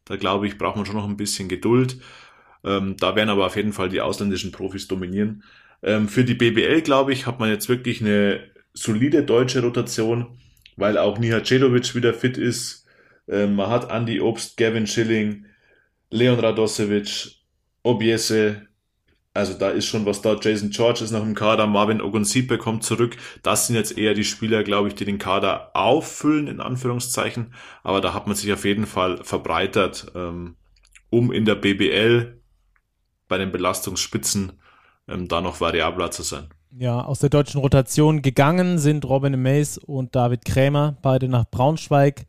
Da 0.05 0.16
glaube 0.16 0.47
ich, 0.47 0.59
braucht 0.59 0.77
man 0.77 0.87
schon 0.87 0.97
noch 0.97 1.09
ein 1.09 1.16
bisschen 1.16 1.49
Geduld. 1.49 1.99
Ähm, 2.64 2.97
da 2.99 3.14
werden 3.14 3.31
aber 3.31 3.47
auf 3.47 3.57
jeden 3.57 3.73
Fall 3.73 3.88
die 3.88 4.01
ausländischen 4.01 4.51
Profis 4.51 4.88
dominieren. 4.88 5.44
Ähm, 5.83 6.09
für 6.09 6.25
die 6.25 6.35
BBL, 6.35 6.83
glaube 6.83 7.12
ich, 7.12 7.27
hat 7.27 7.38
man 7.38 7.49
jetzt 7.49 7.68
wirklich 7.68 8.01
eine 8.01 8.40
solide 8.73 9.23
deutsche 9.23 9.62
Rotation, 9.62 10.38
weil 10.77 10.99
auch 10.99 11.18
Niha 11.18 11.44
Cedovic 11.44 11.94
wieder 11.94 12.12
fit 12.12 12.37
ist. 12.37 12.87
Ähm, 13.29 13.55
man 13.55 13.70
hat 13.70 13.90
Andy 13.90 14.20
Obst, 14.20 14.57
Gavin 14.57 14.87
Schilling, 14.87 15.47
Leon 16.11 16.38
Radosevic, 16.38 17.37
Obiese, 17.83 18.69
also 19.35 19.55
da 19.55 19.71
ist 19.71 19.87
schon 19.87 20.07
was 20.07 20.23
da. 20.23 20.38
Jason 20.40 20.71
George 20.71 21.03
ist 21.03 21.11
noch 21.11 21.25
im 21.25 21.35
Kader, 21.35 21.67
Marvin 21.67 22.01
Ogunsipe 22.01 22.57
kommt 22.57 22.85
zurück. 22.85 23.17
Das 23.43 23.67
sind 23.67 23.75
jetzt 23.75 23.99
eher 23.99 24.14
die 24.14 24.23
Spieler, 24.23 24.62
glaube 24.62 24.88
ich, 24.88 24.95
die 24.95 25.05
den 25.05 25.19
Kader 25.19 25.73
auffüllen, 25.75 26.47
in 26.47 26.61
Anführungszeichen. 26.61 27.53
Aber 27.83 28.01
da 28.01 28.14
hat 28.14 28.29
man 28.29 28.37
sich 28.37 28.53
auf 28.53 28.64
jeden 28.64 28.87
Fall 28.87 29.25
verbreitert, 29.25 30.12
ähm, 30.14 30.55
um 31.11 31.33
in 31.33 31.45
der 31.45 31.57
BBL 31.57 32.40
bei 33.27 33.37
den 33.37 33.51
Belastungsspitzen 33.51 34.53
ähm, 35.09 35.27
da 35.27 35.40
noch 35.40 35.61
variabler 35.61 36.12
zu 36.12 36.23
sein. 36.23 36.49
Ja, 36.71 37.03
aus 37.03 37.19
der 37.19 37.31
deutschen 37.31 37.61
Rotation 37.61 38.23
gegangen 38.23 38.79
sind 38.79 39.05
Robin 39.05 39.40
Mays 39.40 39.79
und 39.79 40.14
David 40.14 40.45
Krämer, 40.45 40.97
beide 41.03 41.29
nach 41.29 41.45
Braunschweig. 41.51 42.27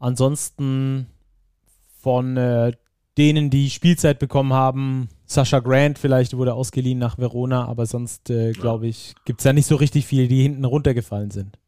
Ansonsten 0.00 1.06
von 2.06 2.36
äh, 2.36 2.70
denen, 3.18 3.50
die 3.50 3.68
Spielzeit 3.68 4.20
bekommen 4.20 4.52
haben. 4.52 5.08
Sascha 5.24 5.58
Grant 5.58 5.98
vielleicht 5.98 6.36
wurde 6.36 6.54
ausgeliehen 6.54 7.00
nach 7.00 7.18
Verona, 7.18 7.64
aber 7.64 7.84
sonst, 7.84 8.30
äh, 8.30 8.52
glaube 8.52 8.86
ich, 8.86 9.16
gibt 9.24 9.40
es 9.40 9.44
ja 9.44 9.52
nicht 9.52 9.66
so 9.66 9.74
richtig 9.74 10.06
viele, 10.06 10.28
die 10.28 10.40
hinten 10.40 10.64
runtergefallen 10.64 11.32
sind. 11.32 11.58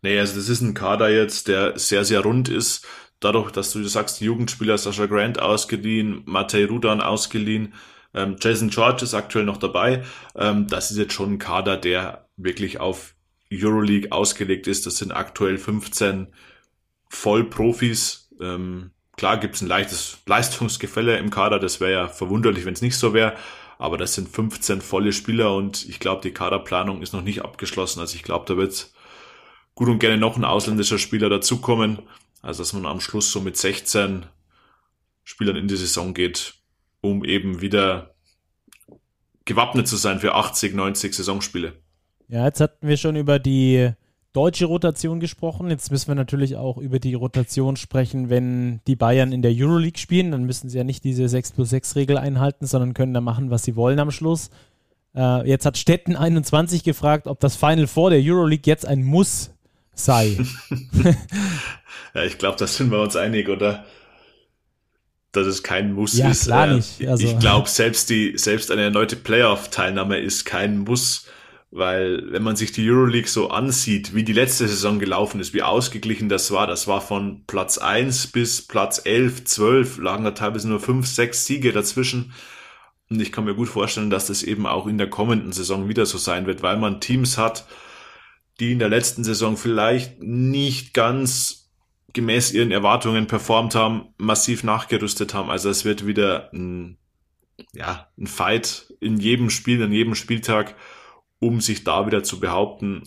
Nee, 0.00 0.20
also 0.20 0.36
das 0.36 0.48
ist 0.48 0.60
ein 0.60 0.74
Kader 0.74 1.10
jetzt, 1.10 1.48
der 1.48 1.76
sehr, 1.80 2.04
sehr 2.04 2.20
rund 2.20 2.48
ist. 2.48 2.86
Dadurch, 3.18 3.50
dass 3.50 3.72
du 3.72 3.82
sagst, 3.82 4.20
Jugendspieler 4.20 4.78
Sascha 4.78 5.06
Grant 5.06 5.42
ausgeliehen, 5.42 6.22
Matej 6.26 6.66
Rudan 6.66 7.00
ausgeliehen, 7.00 7.74
ähm, 8.14 8.36
Jason 8.40 8.70
George 8.70 9.02
ist 9.02 9.14
aktuell 9.14 9.44
noch 9.44 9.56
dabei. 9.56 10.04
Ähm, 10.36 10.68
das 10.68 10.92
ist 10.92 10.96
jetzt 10.96 11.12
schon 11.12 11.32
ein 11.32 11.38
Kader, 11.40 11.76
der 11.76 12.28
wirklich 12.36 12.78
auf 12.78 13.16
Euroleague 13.52 14.12
ausgelegt 14.12 14.68
ist. 14.68 14.86
Das 14.86 14.98
sind 14.98 15.10
aktuell 15.10 15.58
15 15.58 16.28
Vollprofis. 17.08 18.30
Ähm, 18.40 18.92
klar 19.22 19.38
gibt 19.38 19.54
es 19.54 19.62
ein 19.62 19.68
leichtes 19.68 20.18
Leistungsgefälle 20.26 21.16
im 21.16 21.30
Kader. 21.30 21.60
Das 21.60 21.78
wäre 21.78 21.92
ja 21.92 22.08
verwunderlich, 22.08 22.64
wenn 22.64 22.74
es 22.74 22.82
nicht 22.82 22.96
so 22.96 23.14
wäre. 23.14 23.36
Aber 23.78 23.96
das 23.96 24.14
sind 24.14 24.28
15 24.28 24.80
volle 24.80 25.12
Spieler 25.12 25.54
und 25.54 25.88
ich 25.88 26.00
glaube, 26.00 26.22
die 26.22 26.32
Kaderplanung 26.32 27.02
ist 27.02 27.12
noch 27.12 27.22
nicht 27.22 27.44
abgeschlossen. 27.44 28.00
Also 28.00 28.16
ich 28.16 28.24
glaube, 28.24 28.46
da 28.48 28.56
wird 28.56 28.90
gut 29.76 29.88
und 29.88 30.00
gerne 30.00 30.18
noch 30.18 30.36
ein 30.36 30.44
ausländischer 30.44 30.98
Spieler 30.98 31.28
dazukommen. 31.28 32.00
Also 32.42 32.64
dass 32.64 32.72
man 32.72 32.84
am 32.84 32.98
Schluss 32.98 33.30
so 33.30 33.40
mit 33.40 33.56
16 33.56 34.26
Spielern 35.22 35.54
in 35.54 35.68
die 35.68 35.76
Saison 35.76 36.14
geht, 36.14 36.54
um 37.00 37.24
eben 37.24 37.60
wieder 37.60 38.16
gewappnet 39.44 39.86
zu 39.86 39.94
sein 39.94 40.18
für 40.18 40.34
80, 40.34 40.74
90 40.74 41.14
Saisonspiele. 41.14 41.74
Ja, 42.26 42.46
jetzt 42.46 42.60
hatten 42.60 42.88
wir 42.88 42.96
schon 42.96 43.14
über 43.14 43.38
die 43.38 43.92
deutsche 44.32 44.66
Rotation 44.66 45.20
gesprochen. 45.20 45.68
Jetzt 45.68 45.90
müssen 45.90 46.08
wir 46.08 46.14
natürlich 46.14 46.56
auch 46.56 46.78
über 46.78 46.98
die 46.98 47.14
Rotation 47.14 47.76
sprechen, 47.76 48.30
wenn 48.30 48.80
die 48.86 48.96
Bayern 48.96 49.32
in 49.32 49.42
der 49.42 49.52
Euroleague 49.54 49.98
spielen. 49.98 50.30
Dann 50.30 50.44
müssen 50.44 50.68
sie 50.68 50.78
ja 50.78 50.84
nicht 50.84 51.04
diese 51.04 51.28
6 51.28 51.52
plus 51.52 51.70
6 51.70 51.96
Regel 51.96 52.16
einhalten, 52.18 52.66
sondern 52.66 52.94
können 52.94 53.14
da 53.14 53.20
machen, 53.20 53.50
was 53.50 53.62
sie 53.62 53.76
wollen 53.76 53.98
am 53.98 54.10
Schluss. 54.10 54.50
Äh, 55.14 55.48
jetzt 55.48 55.66
hat 55.66 55.76
Stetten 55.76 56.16
21 56.16 56.84
gefragt, 56.84 57.26
ob 57.26 57.40
das 57.40 57.56
Final 57.56 57.86
Four 57.86 58.10
der 58.10 58.20
Euroleague 58.22 58.64
jetzt 58.66 58.86
ein 58.86 59.02
Muss 59.02 59.50
sei. 59.94 60.38
ja, 62.14 62.22
ich 62.24 62.38
glaube, 62.38 62.56
da 62.58 62.66
sind 62.66 62.90
wir 62.90 63.00
uns 63.00 63.16
einig, 63.16 63.48
oder? 63.48 63.84
Dass 65.32 65.46
es 65.46 65.62
kein 65.62 65.92
Muss 65.92 66.16
ja, 66.16 66.30
ist. 66.30 66.44
Klar 66.44 66.68
äh, 66.68 66.74
nicht. 66.76 67.06
Also. 67.06 67.26
Ich 67.26 67.38
glaube, 67.38 67.68
selbst 67.68 68.08
die, 68.08 68.36
selbst 68.36 68.70
eine 68.70 68.82
erneute 68.82 69.16
Playoff-Teilnahme 69.16 70.18
ist 70.18 70.44
kein 70.46 70.78
Muss 70.78 71.26
weil 71.74 72.30
wenn 72.30 72.42
man 72.42 72.54
sich 72.54 72.70
die 72.70 72.88
Euroleague 72.88 73.28
so 73.28 73.48
ansieht, 73.48 74.14
wie 74.14 74.24
die 74.24 74.34
letzte 74.34 74.68
Saison 74.68 74.98
gelaufen 74.98 75.40
ist, 75.40 75.54
wie 75.54 75.62
ausgeglichen 75.62 76.28
das 76.28 76.50
war, 76.50 76.66
das 76.66 76.86
war 76.86 77.00
von 77.00 77.44
Platz 77.46 77.78
1 77.78 78.26
bis 78.26 78.60
Platz 78.60 79.00
11, 79.02 79.44
12, 79.44 79.96
lagen 79.96 80.22
da 80.22 80.32
teilweise 80.32 80.68
nur 80.68 80.80
5, 80.80 81.06
6 81.06 81.46
Siege 81.46 81.72
dazwischen. 81.72 82.34
Und 83.08 83.22
ich 83.22 83.32
kann 83.32 83.44
mir 83.44 83.54
gut 83.54 83.70
vorstellen, 83.70 84.10
dass 84.10 84.26
das 84.26 84.42
eben 84.42 84.66
auch 84.66 84.86
in 84.86 84.98
der 84.98 85.08
kommenden 85.08 85.52
Saison 85.52 85.88
wieder 85.88 86.04
so 86.04 86.18
sein 86.18 86.44
wird, 86.44 86.62
weil 86.62 86.76
man 86.76 87.00
Teams 87.00 87.38
hat, 87.38 87.66
die 88.60 88.72
in 88.72 88.78
der 88.78 88.90
letzten 88.90 89.24
Saison 89.24 89.56
vielleicht 89.56 90.22
nicht 90.22 90.92
ganz 90.92 91.70
gemäß 92.12 92.52
ihren 92.52 92.70
Erwartungen 92.70 93.26
performt 93.26 93.74
haben, 93.74 94.08
massiv 94.18 94.62
nachgerüstet 94.62 95.32
haben. 95.32 95.48
Also 95.48 95.70
es 95.70 95.86
wird 95.86 96.06
wieder 96.06 96.52
ein, 96.52 96.98
ja, 97.72 98.08
ein 98.18 98.26
Fight 98.26 98.92
in 99.00 99.16
jedem 99.16 99.48
Spiel, 99.48 99.82
an 99.82 99.92
jedem 99.92 100.14
Spieltag 100.14 100.74
um 101.42 101.60
sich 101.60 101.82
da 101.82 102.06
wieder 102.06 102.22
zu 102.22 102.38
behaupten. 102.38 103.02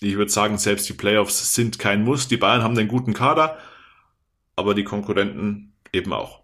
Ich 0.00 0.16
würde 0.16 0.30
sagen, 0.30 0.58
selbst 0.58 0.88
die 0.88 0.92
Playoffs 0.92 1.54
sind 1.54 1.80
kein 1.80 2.04
Muss. 2.04 2.28
Die 2.28 2.36
Bayern 2.36 2.62
haben 2.62 2.78
einen 2.78 2.86
guten 2.86 3.14
Kader, 3.14 3.58
aber 4.54 4.74
die 4.74 4.84
Konkurrenten 4.84 5.72
eben 5.92 6.12
auch. 6.12 6.40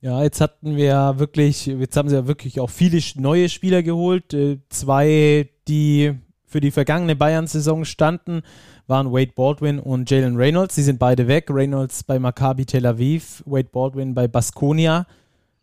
Ja, 0.00 0.22
jetzt 0.22 0.40
hatten 0.40 0.76
wir 0.76 1.14
wirklich, 1.18 1.66
jetzt 1.66 1.96
haben 1.96 2.08
sie 2.08 2.16
ja 2.16 2.26
wirklich 2.26 2.58
auch 2.58 2.70
viele 2.70 3.00
neue 3.16 3.48
Spieler 3.48 3.84
geholt. 3.84 4.34
Äh, 4.34 4.58
zwei, 4.68 5.48
die 5.68 6.14
für 6.44 6.60
die 6.60 6.72
vergangene 6.72 7.14
Bayern-Saison 7.14 7.84
standen, 7.84 8.42
waren 8.88 9.12
Wade 9.12 9.32
Baldwin 9.36 9.78
und 9.78 10.10
Jalen 10.10 10.36
Reynolds. 10.36 10.74
Sie 10.74 10.82
sind 10.82 10.98
beide 10.98 11.28
weg. 11.28 11.46
Reynolds 11.50 12.02
bei 12.02 12.18
Maccabi 12.18 12.66
Tel 12.66 12.86
Aviv, 12.86 13.44
Wade 13.46 13.68
Baldwin 13.70 14.14
bei 14.14 14.26
Baskonia. 14.26 15.06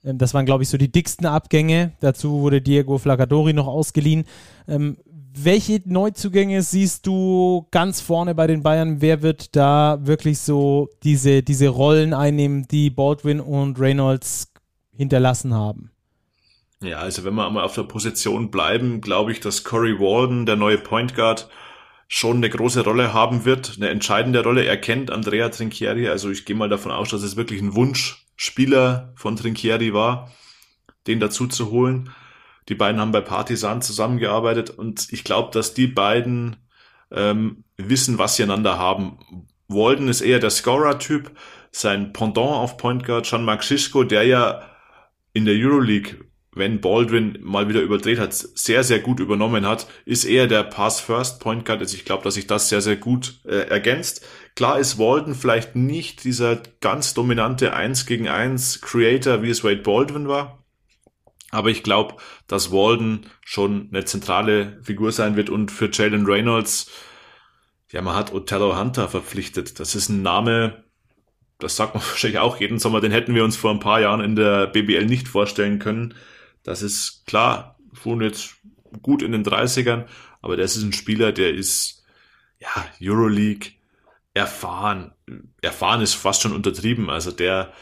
Ähm, 0.05 0.17
das 0.17 0.33
waren, 0.33 0.45
glaube 0.45 0.63
ich, 0.63 0.69
so 0.69 0.77
die 0.77 0.91
dicksten 0.91 1.25
Abgänge. 1.25 1.93
Dazu 1.99 2.41
wurde 2.41 2.61
Diego 2.61 2.97
Flaccadori 2.97 3.53
noch 3.53 3.67
ausgeliehen. 3.67 4.25
Ähm, 4.67 4.97
welche 5.37 5.81
Neuzugänge 5.85 6.61
siehst 6.61 7.05
du 7.05 7.67
ganz 7.71 7.99
vorne 7.99 8.35
bei 8.35 8.47
den 8.47 8.63
Bayern? 8.63 9.01
Wer 9.01 9.21
wird 9.21 9.55
da 9.55 9.99
wirklich 10.01 10.39
so 10.39 10.89
diese, 11.03 11.43
diese 11.43 11.67
Rollen 11.67 12.13
einnehmen, 12.13 12.67
die 12.69 12.89
Baldwin 12.89 13.41
und 13.41 13.79
Reynolds 13.79 14.53
hinterlassen 14.95 15.53
haben? 15.53 15.91
Ja, 16.81 16.99
also 16.99 17.25
wenn 17.25 17.35
wir 17.35 17.45
einmal 17.45 17.63
auf 17.63 17.75
der 17.75 17.83
Position 17.83 18.49
bleiben, 18.49 19.01
glaube 19.01 19.31
ich, 19.31 19.39
dass 19.39 19.63
Corey 19.63 19.99
Walden, 19.99 20.45
der 20.45 20.55
neue 20.55 20.77
Point 20.77 21.15
Guard, 21.15 21.49
schon 22.07 22.37
eine 22.37 22.49
große 22.49 22.83
Rolle 22.83 23.13
haben 23.13 23.45
wird, 23.45 23.73
eine 23.77 23.89
entscheidende 23.89 24.43
Rolle. 24.43 24.63
Er 24.63 24.77
kennt 24.77 25.09
Andrea 25.09 25.49
Trinchieri, 25.49 26.07
also 26.07 26.29
ich 26.29 26.45
gehe 26.45 26.55
mal 26.55 26.69
davon 26.69 26.91
aus, 26.91 27.09
dass 27.09 27.23
es 27.23 27.35
wirklich 27.35 27.61
ein 27.61 27.75
Wunsch 27.75 28.24
Spieler 28.35 29.13
von 29.15 29.35
Trinchieri 29.35 29.93
war, 29.93 30.31
den 31.07 31.19
dazu 31.19 31.47
zu 31.47 31.71
holen. 31.71 32.09
Die 32.69 32.75
beiden 32.75 32.99
haben 32.99 33.11
bei 33.11 33.21
Partisan 33.21 33.81
zusammengearbeitet 33.81 34.71
und 34.71 35.11
ich 35.11 35.23
glaube, 35.23 35.51
dass 35.51 35.73
die 35.73 35.87
beiden 35.87 36.57
ähm, 37.11 37.63
wissen, 37.77 38.17
was 38.17 38.35
sie 38.35 38.43
einander 38.43 38.77
haben. 38.77 39.19
Walden 39.67 40.07
ist 40.07 40.21
eher 40.21 40.39
der 40.39 40.49
Scorer-Typ. 40.49 41.31
Sein 41.71 42.13
Pendant 42.13 42.51
auf 42.51 42.77
Point 42.77 43.05
Guard, 43.05 43.25
Jean-Marc 43.25 43.63
Schischko, 43.63 44.03
der 44.03 44.23
ja 44.23 44.61
in 45.33 45.45
der 45.45 45.55
Euroleague, 45.55 46.25
wenn 46.53 46.79
Baldwin 46.79 47.37
mal 47.41 47.67
wieder 47.67 47.81
überdreht 47.81 48.17
hat, 48.17 48.33
sehr, 48.33 48.83
sehr 48.85 48.99
gut 48.99 49.19
übernommen 49.19 49.67
hat, 49.67 49.87
ist 50.05 50.23
eher 50.23 50.47
der 50.47 50.63
Pass-First 50.63 51.41
Point 51.41 51.65
Guard. 51.65 51.81
Also 51.81 51.97
ich 51.97 52.05
glaube, 52.05 52.23
dass 52.23 52.35
sich 52.35 52.47
das 52.47 52.69
sehr, 52.69 52.81
sehr 52.81 52.95
gut 52.95 53.41
äh, 53.45 53.67
ergänzt. 53.67 54.25
Klar 54.55 54.79
ist 54.79 54.97
Walden 54.97 55.35
vielleicht 55.35 55.75
nicht 55.75 56.23
dieser 56.23 56.55
ganz 56.79 57.13
dominante 57.13 57.73
1 57.73 58.05
gegen 58.05 58.29
1 58.29 58.79
Creator, 58.81 59.41
wie 59.41 59.49
es 59.49 59.65
Wade 59.65 59.81
Baldwin 59.81 60.29
war. 60.29 60.63
Aber 61.51 61.69
ich 61.69 61.83
glaube, 61.83 62.15
dass 62.47 62.71
Walden 62.71 63.27
schon 63.43 63.89
eine 63.91 64.05
zentrale 64.05 64.81
Figur 64.81 65.11
sein 65.11 65.35
wird 65.35 65.49
und 65.49 65.71
für 65.71 65.89
Jalen 65.91 66.25
Reynolds, 66.25 66.89
ja, 67.91 68.01
man 68.01 68.15
hat 68.15 68.33
Othello 68.33 68.77
Hunter 68.77 69.09
verpflichtet. 69.09 69.79
Das 69.79 69.93
ist 69.93 70.09
ein 70.09 70.21
Name, 70.21 70.85
das 71.59 71.75
sagt 71.75 71.93
man 71.93 72.03
wahrscheinlich 72.09 72.39
auch 72.39 72.59
jeden 72.59 72.79
Sommer, 72.79 73.01
den 73.01 73.11
hätten 73.11 73.35
wir 73.35 73.43
uns 73.43 73.57
vor 73.57 73.71
ein 73.71 73.79
paar 73.79 73.99
Jahren 73.99 74.21
in 74.21 74.37
der 74.37 74.67
BBL 74.67 75.05
nicht 75.05 75.27
vorstellen 75.27 75.79
können. 75.79 76.13
Das 76.63 76.81
ist 76.81 77.25
klar, 77.25 77.77
schon 77.93 78.21
jetzt 78.21 78.55
gut 79.01 79.21
in 79.21 79.33
den 79.33 79.43
30ern, 79.43 80.05
aber 80.41 80.55
das 80.55 80.77
ist 80.77 80.83
ein 80.83 80.93
Spieler, 80.93 81.31
der 81.31 81.53
ist, 81.53 82.03
ja, 82.59 82.69
Euroleague, 83.01 83.71
erfahren. 84.35 85.13
Erfahren 85.61 86.01
ist 86.01 86.13
fast 86.13 86.43
schon 86.43 86.53
untertrieben. 86.53 87.09
Also 87.09 87.31
der 87.31 87.73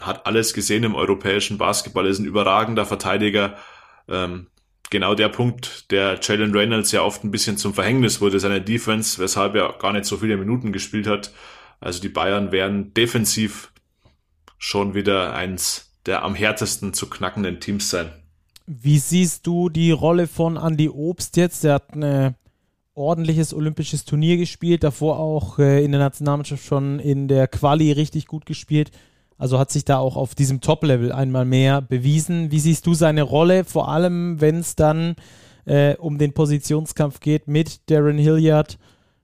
hat 0.00 0.26
alles 0.26 0.54
gesehen 0.54 0.84
im 0.84 0.94
europäischen 0.94 1.58
Basketball, 1.58 2.06
ist 2.06 2.20
ein 2.20 2.26
überragender 2.26 2.86
Verteidiger. 2.86 3.56
Ähm, 4.08 4.46
genau 4.90 5.16
der 5.16 5.28
Punkt, 5.28 5.90
der 5.90 6.20
Jalen 6.22 6.54
Reynolds 6.54 6.92
ja 6.92 7.02
oft 7.02 7.24
ein 7.24 7.32
bisschen 7.32 7.56
zum 7.56 7.74
Verhängnis 7.74 8.20
wurde, 8.20 8.38
seine 8.38 8.60
Defense, 8.60 9.18
weshalb 9.18 9.56
er 9.56 9.72
gar 9.72 9.92
nicht 9.92 10.04
so 10.04 10.18
viele 10.18 10.36
Minuten 10.36 10.72
gespielt 10.72 11.08
hat. 11.08 11.32
Also 11.80 12.00
die 12.00 12.08
Bayern 12.08 12.52
werden 12.52 12.94
defensiv 12.94 13.72
schon 14.58 14.94
wieder 14.94 15.34
eins 15.34 15.90
der 16.06 16.22
am 16.22 16.34
härtesten 16.34 16.92
zu 16.92 17.08
knackenden 17.08 17.60
Teams 17.60 17.90
sein. 17.90 18.10
Wie 18.66 18.98
siehst 18.98 19.46
du 19.46 19.68
die 19.68 19.90
Rolle 19.90 20.26
von 20.26 20.56
Andy 20.56 20.88
Obst 20.88 21.36
jetzt? 21.36 21.64
Der 21.64 21.74
hat 21.74 21.94
eine 21.94 22.34
ordentliches 22.94 23.52
olympisches 23.52 24.04
Turnier 24.04 24.36
gespielt, 24.36 24.84
davor 24.84 25.18
auch 25.18 25.58
äh, 25.58 25.84
in 25.84 25.92
der 25.92 26.00
Nationalmannschaft 26.00 26.64
schon 26.64 26.98
in 27.00 27.28
der 27.28 27.48
Quali 27.48 27.92
richtig 27.92 28.26
gut 28.26 28.46
gespielt. 28.46 28.90
Also 29.36 29.58
hat 29.58 29.70
sich 29.70 29.84
da 29.84 29.98
auch 29.98 30.16
auf 30.16 30.34
diesem 30.34 30.60
Top-Level 30.60 31.12
einmal 31.12 31.44
mehr 31.44 31.82
bewiesen. 31.82 32.52
Wie 32.52 32.60
siehst 32.60 32.86
du 32.86 32.94
seine 32.94 33.22
Rolle, 33.22 33.64
vor 33.64 33.88
allem 33.88 34.40
wenn 34.40 34.58
es 34.58 34.76
dann 34.76 35.16
äh, 35.64 35.96
um 35.96 36.18
den 36.18 36.32
Positionskampf 36.32 37.20
geht 37.20 37.48
mit 37.48 37.90
Darren 37.90 38.18
Hilliard, 38.18 38.78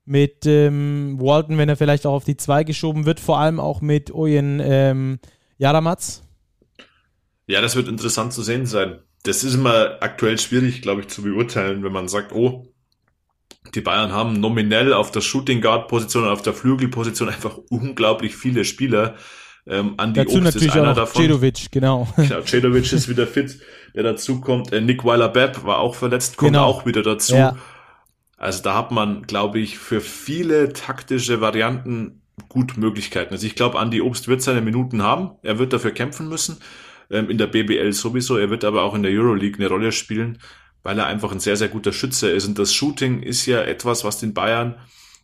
mit 0.05 0.47
ähm, 0.47 1.17
Walton, 1.21 1.59
wenn 1.59 1.69
er 1.69 1.77
vielleicht 1.77 2.07
auch 2.07 2.15
auf 2.15 2.25
die 2.25 2.37
2 2.37 2.65
geschoben 2.65 3.07
wird, 3.07 3.21
vor 3.21 3.39
allem 3.39 3.61
auch 3.61 3.81
mit 3.81 4.13
Ojen 4.13 4.61
ähm, 4.61 5.21
Jadamatz? 5.59 6.23
Ja, 7.47 7.61
das 7.61 7.77
wird 7.77 7.89
interessant 7.89 8.33
zu 8.33 8.43
sehen 8.43 8.67
sein. 8.67 8.99
Das 9.23 9.45
ist 9.45 9.55
immer 9.55 9.99
aktuell 10.01 10.39
schwierig, 10.39 10.83
glaube 10.83 11.03
ich, 11.03 11.09
zu 11.09 11.23
beurteilen, 11.23 11.85
wenn 11.85 11.93
man 11.93 12.09
sagt, 12.09 12.33
oh, 12.33 12.70
die 13.75 13.81
Bayern 13.81 14.12
haben 14.12 14.40
nominell 14.40 14.92
auf 14.92 15.11
der 15.11 15.20
Shooting 15.20 15.61
Guard 15.61 15.88
Position 15.88 16.25
und 16.25 16.31
auf 16.31 16.42
der 16.42 16.55
Flügelposition 16.55 17.29
einfach 17.29 17.59
unglaublich 17.68 18.35
viele 18.35 18.64
Spieler. 18.64 19.16
Ähm, 19.66 19.94
Andi 19.99 20.20
Dazu 20.20 20.37
Obst 20.37 20.44
natürlich 20.44 20.68
ist 20.68 20.77
einer 20.77 20.92
auch 20.92 20.96
davon. 20.96 21.23
Cedovic, 21.23 21.70
genau. 21.70 22.09
Genau, 22.16 22.42
Cedovic 22.42 22.92
ist 22.92 23.09
wieder 23.09 23.27
fit, 23.27 23.61
der 23.94 24.03
dazu 24.03 24.40
kommt. 24.40 24.73
Äh, 24.73 24.81
Nick 24.81 25.05
Weiler-Bepp 25.05 25.64
war 25.64 25.79
auch 25.79 25.94
verletzt, 25.94 26.37
kommt 26.37 26.53
genau. 26.53 26.64
auch 26.64 26.87
wieder 26.87 27.03
dazu. 27.03 27.35
Ja. 27.35 27.57
Also 28.37 28.62
da 28.62 28.75
hat 28.75 28.90
man, 28.90 29.23
glaube 29.23 29.61
ich, 29.61 29.79
für 29.79 30.01
viele 30.01 30.73
taktische 30.73 31.42
Varianten 31.42 32.23
gut 32.49 32.79
Möglichkeiten. 32.79 33.35
Also 33.35 33.46
ich 33.46 33.55
glaube, 33.55 33.79
Andy 33.79 34.01
Obst 34.01 34.29
wird 34.29 34.40
seine 34.40 34.62
Minuten 34.62 35.03
haben. 35.03 35.33
Er 35.42 35.59
wird 35.59 35.75
dafür 35.75 35.90
kämpfen 35.90 36.29
müssen. 36.29 36.57
Ähm, 37.11 37.29
in 37.29 37.37
der 37.37 37.49
BBL 37.49 37.92
sowieso. 37.92 38.38
Er 38.38 38.49
wird 38.49 38.64
aber 38.64 38.83
auch 38.83 38.94
in 38.94 39.03
der 39.03 39.12
Euroleague 39.12 39.59
eine 39.59 39.68
Rolle 39.68 39.92
spielen, 39.92 40.38
weil 40.83 40.99
er 40.99 41.07
einfach 41.07 41.33
ein 41.33 41.40
sehr, 41.40 41.57
sehr 41.57 41.69
guter 41.69 41.93
Schütze 41.93 42.31
ist. 42.31 42.47
Und 42.47 42.59
das 42.59 42.75
Shooting 42.75 43.23
ist 43.23 43.47
ja 43.47 43.62
etwas, 43.62 44.05
was 44.05 44.19
den 44.19 44.35
Bayern, 44.35 44.79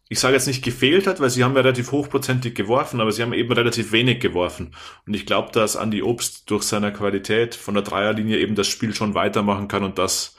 ich 0.08 0.20
sage 0.20 0.34
jetzt 0.34 0.46
nicht 0.46 0.64
gefehlt 0.64 1.06
hat, 1.06 1.18
weil 1.20 1.30
sie 1.30 1.42
haben 1.42 1.54
ja 1.56 1.62
relativ 1.62 1.90
hochprozentig 1.90 2.54
geworfen, 2.54 3.00
aber 3.00 3.10
sie 3.10 3.22
haben 3.22 3.32
eben 3.32 3.52
relativ 3.52 3.90
wenig 3.90 4.20
geworfen. 4.20 4.74
Und 5.06 5.14
ich 5.14 5.26
glaube, 5.26 5.50
dass 5.52 5.74
Andy 5.74 6.02
Obst 6.02 6.48
durch 6.50 6.62
seine 6.62 6.92
Qualität 6.92 7.54
von 7.54 7.74
der 7.74 7.82
Dreierlinie 7.82 8.38
eben 8.38 8.54
das 8.54 8.68
Spiel 8.68 8.94
schon 8.94 9.14
weitermachen 9.14 9.66
kann 9.66 9.82
und 9.82 9.98
dass 9.98 10.36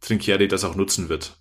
Trinkieri 0.00 0.48
das 0.48 0.64
auch 0.64 0.74
nutzen 0.74 1.08
wird. 1.08 1.38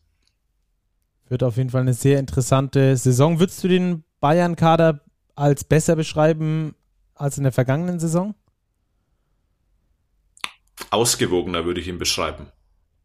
Wird 1.27 1.43
auf 1.43 1.57
jeden 1.57 1.71
Fall 1.71 1.81
eine 1.81 1.93
sehr 1.93 2.19
interessante 2.19 2.95
Saison. 2.95 3.39
Würdest 3.39 3.63
du 3.63 3.67
den 3.67 4.03
Bayern-Kader 4.21 5.01
als 5.35 5.63
besser 5.63 5.95
beschreiben 5.95 6.75
als 7.13 7.37
in 7.37 7.43
der 7.43 7.51
vergangenen 7.51 7.99
Saison? 7.99 8.35
Ausgewogener 10.91 11.65
würde 11.65 11.81
ich 11.81 11.87
ihn 11.87 11.97
beschreiben. 11.97 12.47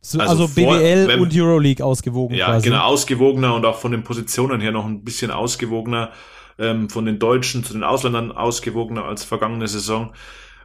So, 0.01 0.19
also, 0.19 0.45
also 0.45 0.55
BBL 0.55 1.09
wenn, 1.09 1.21
und 1.21 1.35
Euroleague 1.35 1.85
ausgewogen. 1.85 2.35
Ja, 2.35 2.47
quasi. 2.47 2.69
genau, 2.69 2.85
ausgewogener 2.85 3.55
und 3.55 3.65
auch 3.67 3.79
von 3.79 3.93
den 3.93 4.03
Positionen 4.03 4.61
her 4.61 4.73
noch 4.73 4.87
ein 4.87 5.05
bisschen 5.05 5.31
ausgewogener. 5.31 6.11
Ähm, 6.59 6.91
von 6.91 7.07
den 7.07 7.19
Deutschen 7.19 7.65
zu 7.65 7.73
den 7.73 7.85
Ausländern 7.85 8.33
ausgewogener 8.33 9.05
als 9.05 9.25
vergangene 9.25 9.67
Saison. 9.67 10.13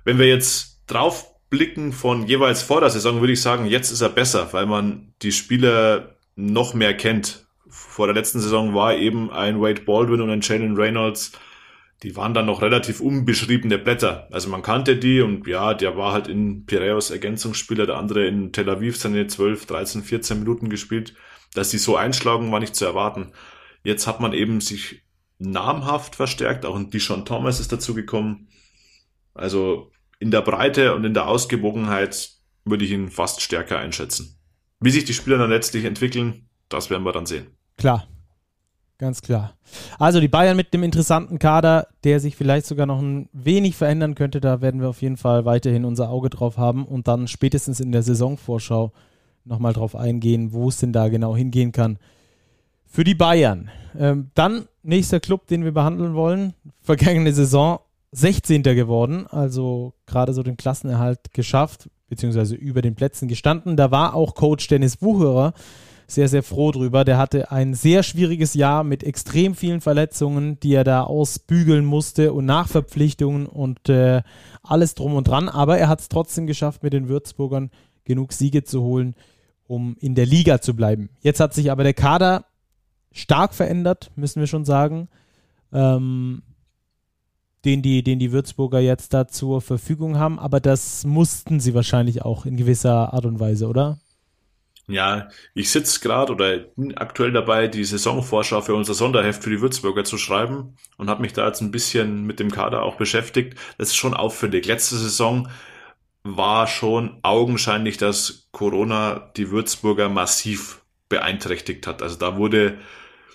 Wenn 0.03 0.19
wir 0.19 0.27
jetzt 0.27 0.81
drauf 0.87 1.25
blicken 1.49 1.93
von 1.93 2.27
jeweils 2.27 2.61
vor 2.63 2.81
der 2.81 2.89
Saison, 2.89 3.21
würde 3.21 3.33
ich 3.33 3.41
sagen, 3.41 3.65
jetzt 3.65 3.91
ist 3.91 4.01
er 4.01 4.09
besser, 4.09 4.49
weil 4.51 4.65
man 4.65 5.13
die 5.21 5.31
Spieler 5.31 6.15
noch 6.35 6.73
mehr 6.73 6.97
kennt 6.97 7.45
vor 7.75 8.07
der 8.07 8.15
letzten 8.15 8.39
Saison 8.39 8.73
war 8.73 8.95
eben 8.95 9.31
ein 9.31 9.61
Wade 9.61 9.81
Baldwin 9.81 10.21
und 10.21 10.29
ein 10.29 10.41
Jalen 10.41 10.75
Reynolds, 10.75 11.31
die 12.05 12.15
waren 12.15 12.35
dann 12.35 12.45
noch 12.45 12.61
relativ 12.61 13.01
unbeschriebene 13.01 13.79
Blätter. 13.79 14.27
Also 14.31 14.47
man 14.47 14.61
kannte 14.61 14.95
die 14.95 15.21
und 15.21 15.47
ja, 15.47 15.73
der 15.73 15.97
war 15.97 16.13
halt 16.13 16.27
in 16.27 16.67
Piraeus 16.67 17.09
Ergänzungsspieler, 17.09 17.87
der 17.87 17.97
andere 17.97 18.27
in 18.27 18.51
Tel 18.51 18.69
Aviv 18.69 18.95
seine 18.95 19.25
12, 19.25 19.65
13, 19.65 20.03
14 20.03 20.37
Minuten 20.37 20.69
gespielt. 20.69 21.15
Dass 21.55 21.71
sie 21.71 21.79
so 21.79 21.97
einschlagen, 21.97 22.51
war 22.51 22.59
nicht 22.59 22.75
zu 22.75 22.85
erwarten. 22.85 23.31
Jetzt 23.83 24.05
hat 24.05 24.19
man 24.19 24.33
eben 24.33 24.61
sich 24.61 25.01
namhaft 25.39 26.15
verstärkt, 26.15 26.63
auch 26.63 26.75
ein 26.75 26.91
Dishon 26.91 27.25
Thomas 27.25 27.59
ist 27.59 27.71
dazu 27.71 27.95
gekommen. 27.95 28.49
Also 29.33 29.91
in 30.19 30.29
der 30.29 30.41
Breite 30.41 30.93
und 30.93 31.05
in 31.05 31.15
der 31.15 31.27
Ausgewogenheit 31.27 32.33
würde 32.65 32.85
ich 32.85 32.91
ihn 32.91 33.09
fast 33.09 33.41
stärker 33.41 33.79
einschätzen. 33.79 34.37
Wie 34.79 34.91
sich 34.91 35.05
die 35.05 35.15
Spieler 35.15 35.39
dann 35.39 35.49
letztlich 35.49 35.85
entwickeln, 35.85 36.49
das 36.69 36.91
werden 36.91 37.03
wir 37.03 37.13
dann 37.13 37.25
sehen. 37.25 37.47
Klar. 37.77 38.07
Ganz 38.97 39.21
klar. 39.21 39.55
Also 39.99 40.21
die 40.21 40.29
Bayern 40.29 40.55
mit 40.55 40.73
dem 40.73 40.83
interessanten 40.83 41.37
Kader, 41.37 41.87
der 42.05 42.21
sich 42.21 42.37
vielleicht 42.37 42.65
sogar 42.65 42.85
noch 42.85 43.01
ein 43.01 43.27
wenig 43.33 43.75
verändern 43.75 44.15
könnte. 44.15 44.39
Da 44.39 44.61
werden 44.61 44.79
wir 44.79 44.87
auf 44.87 45.01
jeden 45.01 45.17
Fall 45.17 45.43
weiterhin 45.43 45.83
unser 45.83 46.09
Auge 46.09 46.29
drauf 46.29 46.57
haben 46.57 46.85
und 46.85 47.07
dann 47.07 47.27
spätestens 47.27 47.81
in 47.81 47.91
der 47.91 48.03
Saisonvorschau 48.03 48.93
nochmal 49.43 49.73
drauf 49.73 49.95
eingehen, 49.95 50.53
wo 50.53 50.69
es 50.69 50.77
denn 50.77 50.93
da 50.93 51.09
genau 51.09 51.35
hingehen 51.35 51.73
kann. 51.73 51.97
Für 52.85 53.03
die 53.03 53.15
Bayern. 53.15 53.69
Ähm, 53.99 54.31
dann 54.33 54.67
nächster 54.81 55.19
Club, 55.19 55.47
den 55.47 55.65
wir 55.65 55.73
behandeln 55.73 56.15
wollen. 56.15 56.53
Vergangene 56.81 57.33
Saison 57.33 57.79
16. 58.13 58.63
geworden, 58.63 59.27
also 59.27 59.93
gerade 60.05 60.33
so 60.33 60.41
den 60.41 60.55
Klassenerhalt 60.55 61.33
geschafft, 61.33 61.89
beziehungsweise 62.07 62.55
über 62.55 62.81
den 62.81 62.95
Plätzen 62.95 63.27
gestanden. 63.27 63.75
Da 63.75 63.91
war 63.91 64.13
auch 64.13 64.35
Coach 64.35 64.67
Dennis 64.69 65.01
Wucherer 65.01 65.53
sehr, 66.07 66.27
sehr 66.27 66.43
froh 66.43 66.71
drüber. 66.71 67.03
Der 67.03 67.17
hatte 67.17 67.51
ein 67.51 67.73
sehr 67.73 68.03
schwieriges 68.03 68.53
Jahr 68.53 68.83
mit 68.83 69.03
extrem 69.03 69.55
vielen 69.55 69.81
Verletzungen, 69.81 70.59
die 70.59 70.73
er 70.73 70.83
da 70.83 71.03
ausbügeln 71.03 71.85
musste 71.85 72.33
und 72.33 72.45
Nachverpflichtungen 72.45 73.47
und 73.47 73.89
äh, 73.89 74.21
alles 74.61 74.95
drum 74.95 75.15
und 75.15 75.27
dran. 75.27 75.49
Aber 75.49 75.77
er 75.77 75.89
hat 75.89 76.01
es 76.01 76.09
trotzdem 76.09 76.47
geschafft, 76.47 76.83
mit 76.83 76.93
den 76.93 77.07
Würzburgern 77.07 77.71
genug 78.03 78.33
Siege 78.33 78.63
zu 78.63 78.81
holen, 78.81 79.15
um 79.67 79.95
in 79.99 80.15
der 80.15 80.25
Liga 80.25 80.61
zu 80.61 80.75
bleiben. 80.75 81.09
Jetzt 81.21 81.39
hat 81.39 81.53
sich 81.53 81.71
aber 81.71 81.83
der 81.83 81.93
Kader 81.93 82.45
stark 83.11 83.53
verändert, 83.53 84.11
müssen 84.15 84.39
wir 84.39 84.47
schon 84.47 84.65
sagen. 84.65 85.07
Ähm, 85.73 86.43
den 87.65 87.81
die, 87.81 88.03
den 88.03 88.19
die 88.19 88.31
Würzburger 88.31 88.79
jetzt 88.79 89.13
da 89.13 89.27
zur 89.27 89.59
Verfügung 89.59 90.17
haben, 90.17 90.37
aber 90.37 90.59
das 90.59 91.03
mussten 91.03 91.59
sie 91.59 91.73
wahrscheinlich 91.73 92.21
auch 92.21 92.45
in 92.45 92.57
gewisser 92.57 93.11
Art 93.13 93.25
und 93.25 93.39
Weise, 93.39 93.67
oder? 93.67 93.97
Ja, 94.87 95.29
ich 95.55 95.71
sitze 95.71 95.99
gerade 95.99 96.31
oder 96.33 96.57
bin 96.59 96.95
aktuell 96.95 97.31
dabei, 97.31 97.67
die 97.67 97.83
Saisonvorschau 97.83 98.61
für 98.61 98.75
unser 98.75 98.93
Sonderheft 98.93 99.43
für 99.43 99.49
die 99.49 99.61
Würzburger 99.61 100.03
zu 100.03 100.17
schreiben 100.19 100.77
und 100.97 101.09
habe 101.09 101.21
mich 101.21 101.33
da 101.33 101.47
jetzt 101.47 101.61
ein 101.61 101.71
bisschen 101.71 102.25
mit 102.25 102.39
dem 102.39 102.51
Kader 102.51 102.83
auch 102.83 102.95
beschäftigt. 102.95 103.57
Das 103.79 103.89
ist 103.89 103.95
schon 103.95 104.13
auffällig. 104.13 104.67
Letzte 104.67 104.95
Saison 104.97 105.49
war 106.23 106.67
schon 106.67 107.19
augenscheinlich, 107.23 107.97
dass 107.97 108.47
Corona 108.51 109.31
die 109.37 109.49
Würzburger 109.49 110.09
massiv 110.09 110.83
beeinträchtigt 111.09 111.87
hat. 111.87 112.03
Also 112.03 112.17
da 112.17 112.37
wurde 112.37 112.77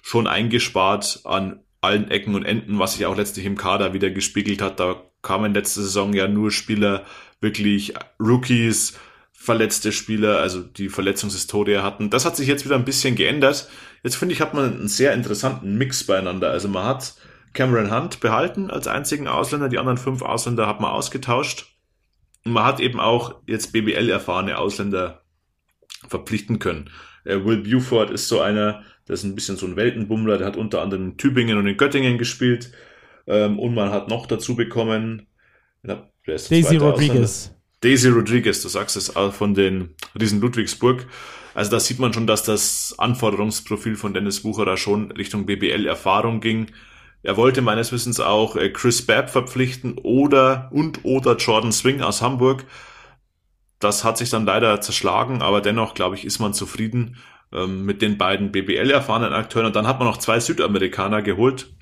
schon 0.02 0.28
eingespart 0.28 1.20
an 1.24 1.60
allen 1.80 2.10
Ecken 2.10 2.34
und 2.34 2.44
Enden, 2.44 2.78
was 2.78 2.94
sich 2.94 3.06
auch 3.06 3.16
letztlich 3.16 3.46
im 3.46 3.56
Kader 3.56 3.92
wieder 3.92 4.10
gespiegelt 4.10 4.62
hat. 4.62 4.78
Da 4.78 5.02
kamen 5.22 5.54
letzte 5.54 5.82
Saison 5.82 6.12
ja 6.12 6.28
nur 6.28 6.50
Spieler, 6.50 7.04
wirklich 7.40 7.94
Rookies, 8.20 8.98
verletzte 9.42 9.90
Spieler, 9.90 10.38
also 10.40 10.60
die 10.60 10.90
Verletzungshistorie 10.90 11.78
hatten. 11.78 12.10
Das 12.10 12.26
hat 12.26 12.36
sich 12.36 12.46
jetzt 12.46 12.66
wieder 12.66 12.74
ein 12.74 12.84
bisschen 12.84 13.16
geändert. 13.16 13.70
Jetzt 14.02 14.16
finde 14.16 14.34
ich, 14.34 14.42
hat 14.42 14.52
man 14.52 14.70
einen 14.70 14.88
sehr 14.88 15.14
interessanten 15.14 15.78
Mix 15.78 16.04
beieinander. 16.04 16.50
Also 16.50 16.68
man 16.68 16.84
hat 16.84 17.14
Cameron 17.54 17.90
Hunt 17.90 18.20
behalten 18.20 18.70
als 18.70 18.86
einzigen 18.86 19.28
Ausländer, 19.28 19.70
die 19.70 19.78
anderen 19.78 19.96
fünf 19.96 20.20
Ausländer 20.20 20.66
hat 20.66 20.82
man 20.82 20.90
ausgetauscht. 20.90 21.74
Und 22.44 22.52
man 22.52 22.64
hat 22.64 22.80
eben 22.80 23.00
auch 23.00 23.40
jetzt 23.46 23.72
BBL 23.72 24.10
erfahrene 24.10 24.58
Ausländer 24.58 25.22
verpflichten 26.06 26.58
können. 26.58 26.90
Äh, 27.24 27.42
Will 27.42 27.62
Buford 27.62 28.10
ist 28.10 28.28
so 28.28 28.42
einer, 28.42 28.82
der 29.08 29.14
ist 29.14 29.24
ein 29.24 29.34
bisschen 29.34 29.56
so 29.56 29.64
ein 29.64 29.74
Weltenbummler, 29.74 30.36
der 30.36 30.48
hat 30.48 30.58
unter 30.58 30.82
anderem 30.82 31.12
in 31.12 31.16
Tübingen 31.16 31.56
und 31.56 31.66
in 31.66 31.78
Göttingen 31.78 32.18
gespielt. 32.18 32.72
Ähm, 33.26 33.58
und 33.58 33.72
man 33.72 33.90
hat 33.90 34.08
noch 34.08 34.26
dazu 34.26 34.54
bekommen, 34.54 35.28
Daisy 36.50 36.76
Rodriguez. 36.76 37.46
Ausländer? 37.46 37.59
Daisy 37.80 38.08
Rodriguez, 38.08 38.62
du 38.62 38.68
sagst 38.68 38.96
es 38.96 39.16
auch 39.16 39.32
von 39.32 39.54
den 39.54 39.94
Riesen 40.18 40.40
Ludwigsburg. 40.40 41.06
Also 41.54 41.70
da 41.70 41.80
sieht 41.80 41.98
man 41.98 42.12
schon, 42.12 42.26
dass 42.26 42.42
das 42.42 42.94
Anforderungsprofil 42.98 43.96
von 43.96 44.14
Dennis 44.14 44.44
Wucherer 44.44 44.76
schon 44.76 45.10
Richtung 45.12 45.46
BBL-Erfahrung 45.46 46.40
ging. 46.40 46.66
Er 47.22 47.36
wollte 47.36 47.62
meines 47.62 47.90
Wissens 47.92 48.20
auch 48.20 48.56
äh, 48.56 48.70
Chris 48.70 49.04
Babb 49.04 49.30
verpflichten 49.30 49.98
oder 49.98 50.70
und 50.72 51.04
oder 51.04 51.36
Jordan 51.36 51.72
Swing 51.72 52.02
aus 52.02 52.22
Hamburg. 52.22 52.64
Das 53.78 54.04
hat 54.04 54.18
sich 54.18 54.30
dann 54.30 54.44
leider 54.44 54.80
zerschlagen, 54.80 55.42
aber 55.42 55.60
dennoch, 55.60 55.94
glaube 55.94 56.14
ich, 56.14 56.24
ist 56.24 56.38
man 56.38 56.54
zufrieden 56.54 57.16
ähm, 57.52 57.84
mit 57.84 58.02
den 58.02 58.18
beiden 58.18 58.52
BBL-erfahrenen 58.52 59.32
Akteuren. 59.32 59.66
Und 59.66 59.76
dann 59.76 59.86
hat 59.86 59.98
man 59.98 60.08
noch 60.08 60.18
zwei 60.18 60.38
Südamerikaner 60.38 61.22
geholt. 61.22 61.72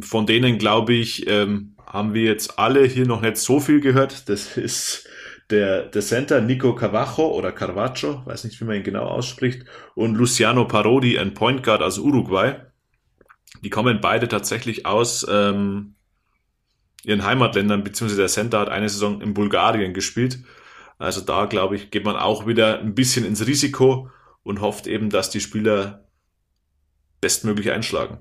Von 0.00 0.26
denen, 0.26 0.58
glaube 0.58 0.94
ich, 0.94 1.26
ähm, 1.28 1.75
haben 1.86 2.14
wir 2.14 2.22
jetzt 2.22 2.58
alle 2.58 2.84
hier 2.84 3.06
noch 3.06 3.22
nicht 3.22 3.36
so 3.36 3.60
viel 3.60 3.80
gehört. 3.80 4.28
Das 4.28 4.56
ist 4.56 5.08
der, 5.50 5.86
der 5.86 6.02
Center 6.02 6.40
Nico 6.40 6.74
Cavacho 6.74 7.28
oder 7.28 7.52
Carvacho, 7.52 8.26
weiß 8.26 8.44
nicht, 8.44 8.60
wie 8.60 8.64
man 8.64 8.76
ihn 8.76 8.82
genau 8.82 9.04
ausspricht, 9.04 9.64
und 9.94 10.16
Luciano 10.16 10.66
Parodi, 10.66 11.18
ein 11.18 11.34
Point 11.34 11.62
Guard 11.62 11.82
aus 11.82 11.98
Uruguay. 11.98 12.56
Die 13.62 13.70
kommen 13.70 14.00
beide 14.00 14.28
tatsächlich 14.28 14.86
aus 14.86 15.24
ähm, 15.30 15.94
ihren 17.04 17.24
Heimatländern, 17.24 17.84
beziehungsweise 17.84 18.20
der 18.20 18.28
Center 18.28 18.58
hat 18.58 18.68
eine 18.68 18.88
Saison 18.88 19.20
in 19.20 19.34
Bulgarien 19.34 19.94
gespielt. 19.94 20.40
Also 20.98 21.20
da, 21.20 21.44
glaube 21.44 21.76
ich, 21.76 21.90
geht 21.90 22.04
man 22.04 22.16
auch 22.16 22.46
wieder 22.46 22.80
ein 22.80 22.94
bisschen 22.94 23.24
ins 23.24 23.46
Risiko 23.46 24.10
und 24.42 24.60
hofft 24.60 24.86
eben, 24.86 25.10
dass 25.10 25.30
die 25.30 25.40
Spieler 25.40 26.06
bestmöglich 27.20 27.70
einschlagen. 27.70 28.18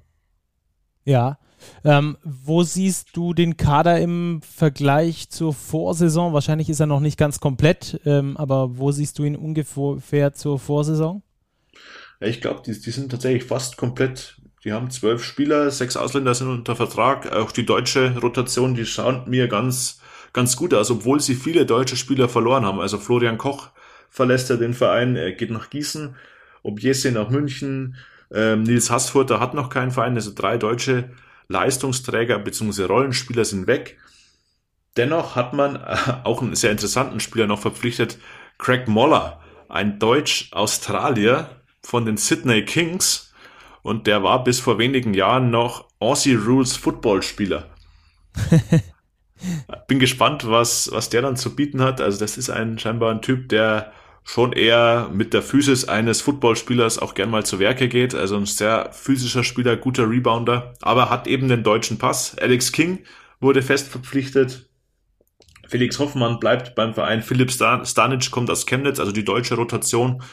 Ja, 1.03 1.37
ähm, 1.83 2.17
wo 2.23 2.63
siehst 2.63 3.09
du 3.13 3.33
den 3.33 3.57
Kader 3.57 3.99
im 3.99 4.41
Vergleich 4.41 5.29
zur 5.29 5.53
Vorsaison? 5.53 6.33
Wahrscheinlich 6.33 6.69
ist 6.69 6.79
er 6.79 6.87
noch 6.87 6.99
nicht 6.99 7.17
ganz 7.17 7.39
komplett, 7.39 7.99
ähm, 8.05 8.37
aber 8.37 8.77
wo 8.77 8.91
siehst 8.91 9.19
du 9.19 9.23
ihn 9.23 9.35
ungefähr 9.35 10.33
zur 10.33 10.59
Vorsaison? 10.59 11.21
Ja, 12.19 12.27
ich 12.27 12.41
glaube, 12.41 12.61
die, 12.65 12.79
die 12.79 12.91
sind 12.91 13.11
tatsächlich 13.11 13.43
fast 13.43 13.77
komplett. 13.77 14.41
Die 14.63 14.73
haben 14.73 14.89
zwölf 14.89 15.23
Spieler, 15.23 15.69
sechs 15.69 15.95
Ausländer 15.95 16.33
sind 16.33 16.49
unter 16.49 16.75
Vertrag. 16.75 17.31
Auch 17.31 17.51
die 17.51 17.65
deutsche 17.65 18.17
Rotation, 18.17 18.73
die 18.73 18.85
schaut 18.85 19.27
mir 19.27 19.47
ganz, 19.47 20.01
ganz 20.33 20.55
gut 20.57 20.73
aus, 20.73 20.89
obwohl 20.89 21.19
sie 21.19 21.35
viele 21.35 21.65
deutsche 21.65 21.97
Spieler 21.97 22.27
verloren 22.29 22.65
haben. 22.65 22.79
Also 22.79 22.97
Florian 22.97 23.37
Koch 23.37 23.69
verlässt 24.09 24.49
er 24.49 24.57
den 24.57 24.73
Verein, 24.73 25.15
er 25.15 25.33
geht 25.33 25.51
nach 25.51 25.69
Gießen, 25.69 26.15
Objese 26.63 27.11
nach 27.11 27.29
München, 27.29 27.95
ähm, 28.33 28.63
Nils 28.63 28.89
Hassfurter 28.89 29.39
hat 29.39 29.53
noch 29.53 29.69
keinen 29.69 29.91
Verein, 29.91 30.15
also 30.15 30.31
drei 30.33 30.57
deutsche 30.57 31.09
Leistungsträger 31.47 32.39
bzw. 32.39 32.83
Rollenspieler 32.85 33.45
sind 33.45 33.67
weg. 33.67 33.97
Dennoch 34.97 35.35
hat 35.35 35.53
man 35.53 35.75
äh, 35.75 35.97
auch 36.23 36.41
einen 36.41 36.55
sehr 36.55 36.71
interessanten 36.71 37.19
Spieler 37.19 37.47
noch 37.47 37.59
verpflichtet, 37.59 38.17
Craig 38.57 38.87
Moller, 38.87 39.41
ein 39.67 39.99
Deutsch-Australier 39.99 41.49
von 41.81 42.05
den 42.05 42.17
Sydney 42.17 42.63
Kings. 42.63 43.33
Und 43.81 44.07
der 44.07 44.23
war 44.23 44.43
bis 44.43 44.59
vor 44.59 44.79
wenigen 44.79 45.13
Jahren 45.13 45.51
noch 45.51 45.87
Aussie 45.99 46.33
Rules 46.35 46.75
Football-Spieler. 46.75 47.69
Bin 49.87 49.99
gespannt, 49.99 50.49
was, 50.49 50.89
was 50.91 51.09
der 51.09 51.21
dann 51.21 51.35
zu 51.35 51.55
bieten 51.55 51.81
hat. 51.81 52.01
Also 52.01 52.19
das 52.19 52.37
ist 52.37 52.49
ein 52.49 52.79
scheinbar 52.79 53.11
ein 53.11 53.21
Typ, 53.21 53.49
der 53.49 53.93
schon 54.27 54.53
eher 54.53 55.09
mit 55.13 55.33
der 55.33 55.43
Physis 55.43 55.85
eines 55.85 56.19
Footballspielers 56.21 56.97
auch 56.97 57.13
gern 57.13 57.29
mal 57.29 57.45
zu 57.45 57.59
Werke 57.59 57.87
geht. 57.87 58.15
Also 58.15 58.35
ein 58.35 58.47
sehr 58.47 58.91
physischer 58.91 59.43
Spieler, 59.43 59.77
guter 59.77 60.09
Rebounder, 60.09 60.73
aber 60.81 61.09
hat 61.09 61.27
eben 61.27 61.47
den 61.47 61.63
deutschen 61.63 61.99
Pass. 61.99 62.35
Alex 62.39 62.71
King 62.71 63.05
wurde 63.39 63.61
fest 63.61 63.87
verpflichtet. 63.87 64.67
Felix 65.67 65.99
Hoffmann 65.99 66.39
bleibt 66.39 66.73
beim 66.73 66.95
Verein. 66.95 67.21
Philipp 67.21 67.51
Stanic 67.51 68.31
kommt 68.31 68.49
aus 68.49 68.65
Chemnitz. 68.65 68.99
Also 68.99 69.11
die 69.11 69.23
deutsche 69.23 69.55
Rotation 69.55 70.23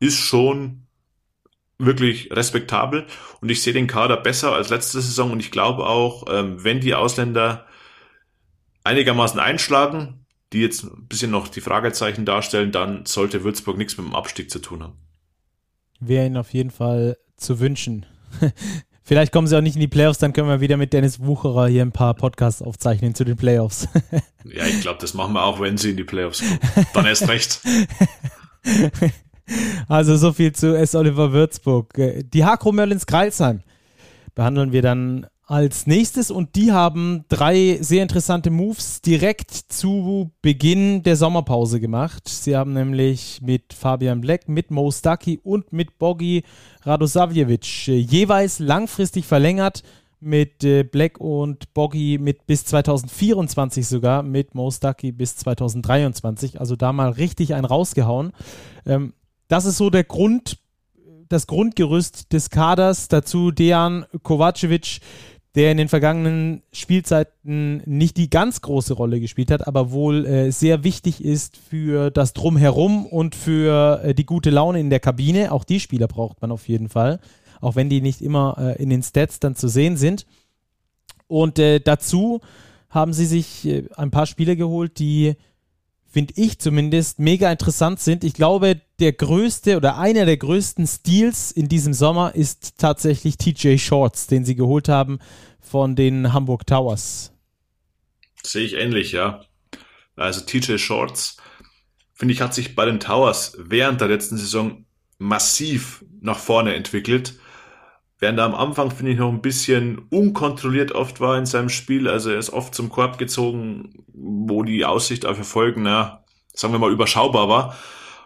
ist 0.00 0.18
schon 0.18 0.86
wirklich 1.78 2.30
respektabel 2.32 3.06
und 3.40 3.48
ich 3.48 3.62
sehe 3.62 3.72
den 3.72 3.86
Kader 3.86 4.16
besser 4.16 4.52
als 4.52 4.68
letzte 4.68 5.00
Saison 5.00 5.30
und 5.30 5.40
ich 5.40 5.50
glaube 5.50 5.86
auch, 5.86 6.24
ähm, 6.28 6.62
wenn 6.62 6.80
die 6.80 6.94
Ausländer 6.94 7.66
einigermaßen 8.84 9.40
einschlagen, 9.40 10.19
die 10.52 10.60
jetzt 10.60 10.84
ein 10.84 11.06
bisschen 11.06 11.30
noch 11.30 11.48
die 11.48 11.60
Fragezeichen 11.60 12.24
darstellen, 12.24 12.72
dann 12.72 13.06
sollte 13.06 13.44
Würzburg 13.44 13.78
nichts 13.78 13.96
mit 13.96 14.06
dem 14.06 14.14
Abstieg 14.14 14.50
zu 14.50 14.58
tun 14.58 14.82
haben. 14.82 14.94
Wäre 16.00 16.26
ihnen 16.26 16.36
auf 16.36 16.52
jeden 16.52 16.70
Fall 16.70 17.18
zu 17.36 17.60
wünschen. 17.60 18.06
Vielleicht 19.02 19.32
kommen 19.32 19.46
sie 19.46 19.56
auch 19.56 19.62
nicht 19.62 19.74
in 19.74 19.80
die 19.80 19.88
Playoffs, 19.88 20.18
dann 20.18 20.32
können 20.32 20.48
wir 20.48 20.60
wieder 20.60 20.76
mit 20.76 20.92
Dennis 20.92 21.20
Wucherer 21.20 21.66
hier 21.66 21.82
ein 21.82 21.92
paar 21.92 22.14
Podcasts 22.14 22.62
aufzeichnen 22.62 23.14
zu 23.14 23.24
den 23.24 23.36
Playoffs. 23.36 23.88
ja, 24.44 24.64
ich 24.66 24.80
glaube, 24.82 25.00
das 25.00 25.14
machen 25.14 25.32
wir 25.32 25.44
auch, 25.44 25.60
wenn 25.60 25.76
sie 25.76 25.90
in 25.90 25.96
die 25.96 26.04
Playoffs 26.04 26.40
kommen. 26.40 26.86
Dann 26.94 27.06
erst 27.06 27.28
recht. 27.28 27.60
Also 29.88 30.16
so 30.16 30.32
viel 30.32 30.52
zu 30.52 30.76
S. 30.76 30.94
Oliver 30.94 31.32
Würzburg. 31.32 31.92
Die 32.32 32.44
Hakro 32.44 32.70
Merlins 32.70 33.04
Kreilsheim 33.04 33.64
behandeln 34.36 34.70
wir 34.70 34.82
dann 34.82 35.26
als 35.50 35.88
nächstes 35.88 36.30
und 36.30 36.54
die 36.54 36.70
haben 36.70 37.24
drei 37.28 37.78
sehr 37.80 38.04
interessante 38.04 38.50
Moves 38.50 39.02
direkt 39.02 39.50
zu 39.50 40.30
Beginn 40.42 41.02
der 41.02 41.16
Sommerpause 41.16 41.80
gemacht. 41.80 42.28
Sie 42.28 42.56
haben 42.56 42.72
nämlich 42.72 43.40
mit 43.42 43.72
Fabian 43.72 44.20
Black, 44.20 44.48
mit 44.48 44.70
Mo 44.70 44.92
Stucky 44.92 45.40
und 45.42 45.72
mit 45.72 45.98
Bogi 45.98 46.44
Radosavjevic 46.82 47.88
jeweils 47.88 48.60
langfristig 48.60 49.26
verlängert. 49.26 49.82
Mit 50.20 50.62
äh, 50.62 50.84
Black 50.84 51.18
und 51.18 51.74
Boggy 51.74 52.18
mit 52.18 52.46
bis 52.46 52.66
2024 52.66 53.88
sogar, 53.88 54.22
mit 54.22 54.54
Mo 54.54 54.70
Stucky 54.70 55.10
bis 55.10 55.34
2023. 55.36 56.60
Also 56.60 56.76
da 56.76 56.92
mal 56.92 57.10
richtig 57.10 57.54
ein 57.54 57.64
rausgehauen. 57.64 58.32
Ähm, 58.86 59.14
das 59.48 59.64
ist 59.64 59.78
so 59.78 59.90
der 59.90 60.04
Grund, 60.04 60.58
das 61.28 61.46
Grundgerüst 61.48 62.32
des 62.32 62.50
Kaders. 62.50 63.08
Dazu 63.08 63.50
Dejan 63.50 64.04
Kovacevic, 64.22 65.00
der 65.54 65.72
in 65.72 65.78
den 65.78 65.88
vergangenen 65.88 66.62
Spielzeiten 66.72 67.82
nicht 67.84 68.16
die 68.16 68.30
ganz 68.30 68.60
große 68.60 68.94
Rolle 68.94 69.20
gespielt 69.20 69.50
hat, 69.50 69.66
aber 69.66 69.90
wohl 69.90 70.24
äh, 70.24 70.52
sehr 70.52 70.84
wichtig 70.84 71.24
ist 71.24 71.56
für 71.56 72.10
das 72.10 72.32
Drumherum 72.34 73.04
und 73.04 73.34
für 73.34 74.00
äh, 74.04 74.14
die 74.14 74.26
gute 74.26 74.50
Laune 74.50 74.78
in 74.78 74.90
der 74.90 75.00
Kabine. 75.00 75.50
Auch 75.50 75.64
die 75.64 75.80
Spieler 75.80 76.06
braucht 76.06 76.40
man 76.40 76.52
auf 76.52 76.68
jeden 76.68 76.88
Fall, 76.88 77.18
auch 77.60 77.74
wenn 77.74 77.88
die 77.88 78.00
nicht 78.00 78.22
immer 78.22 78.56
äh, 78.58 78.82
in 78.82 78.90
den 78.90 79.02
Stats 79.02 79.40
dann 79.40 79.56
zu 79.56 79.68
sehen 79.68 79.96
sind. 79.96 80.24
Und 81.26 81.58
äh, 81.58 81.80
dazu 81.80 82.40
haben 82.88 83.12
sie 83.12 83.26
sich 83.26 83.66
äh, 83.66 83.84
ein 83.96 84.12
paar 84.12 84.26
Spieler 84.26 84.54
geholt, 84.54 84.98
die 85.00 85.34
finde 86.10 86.34
ich 86.36 86.58
zumindest, 86.58 87.20
mega 87.20 87.50
interessant 87.50 88.00
sind. 88.00 88.24
Ich 88.24 88.34
glaube, 88.34 88.80
der 88.98 89.12
größte 89.12 89.76
oder 89.76 89.96
einer 89.96 90.26
der 90.26 90.36
größten 90.36 90.86
Steals 90.86 91.52
in 91.52 91.68
diesem 91.68 91.94
Sommer 91.94 92.34
ist 92.34 92.78
tatsächlich 92.78 93.38
TJ 93.38 93.78
Shorts, 93.78 94.26
den 94.26 94.44
sie 94.44 94.56
geholt 94.56 94.88
haben 94.88 95.20
von 95.60 95.94
den 95.94 96.32
Hamburg 96.32 96.66
Towers. 96.66 97.32
Sehe 98.42 98.64
ich 98.64 98.74
ähnlich, 98.74 99.12
ja. 99.12 99.44
Also 100.16 100.40
TJ 100.40 100.78
Shorts, 100.78 101.36
finde 102.12 102.34
ich, 102.34 102.40
hat 102.40 102.54
sich 102.54 102.74
bei 102.74 102.84
den 102.84 103.00
Towers 103.00 103.56
während 103.58 104.00
der 104.00 104.08
letzten 104.08 104.36
Saison 104.36 104.84
massiv 105.18 106.04
nach 106.20 106.38
vorne 106.38 106.74
entwickelt. 106.74 107.38
Während 108.20 108.38
er 108.38 108.44
am 108.44 108.54
Anfang, 108.54 108.90
finde 108.90 109.12
ich, 109.12 109.18
noch 109.18 109.32
ein 109.32 109.40
bisschen 109.40 109.98
unkontrolliert 110.10 110.92
oft 110.92 111.20
war 111.20 111.38
in 111.38 111.46
seinem 111.46 111.70
Spiel. 111.70 112.06
Also 112.06 112.30
er 112.30 112.38
ist 112.38 112.50
oft 112.50 112.74
zum 112.74 112.90
Korb 112.90 113.16
gezogen, 113.16 114.04
wo 114.12 114.62
die 114.62 114.84
Aussicht 114.84 115.24
auf 115.24 115.38
Erfolgen, 115.38 115.82
na, 115.82 116.22
sagen 116.52 116.74
wir 116.74 116.78
mal, 116.78 116.92
überschaubar 116.92 117.48
war. 117.48 117.76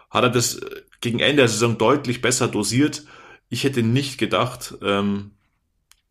Hat 0.09 0.23
er 0.23 0.29
das 0.29 0.59
gegen 0.99 1.19
Ende 1.19 1.43
der 1.43 1.47
Saison 1.47 1.77
deutlich 1.77 2.21
besser 2.21 2.49
dosiert. 2.49 3.05
Ich 3.47 3.63
hätte 3.63 3.83
nicht 3.83 4.17
gedacht, 4.17 4.75
ähm, 4.81 5.31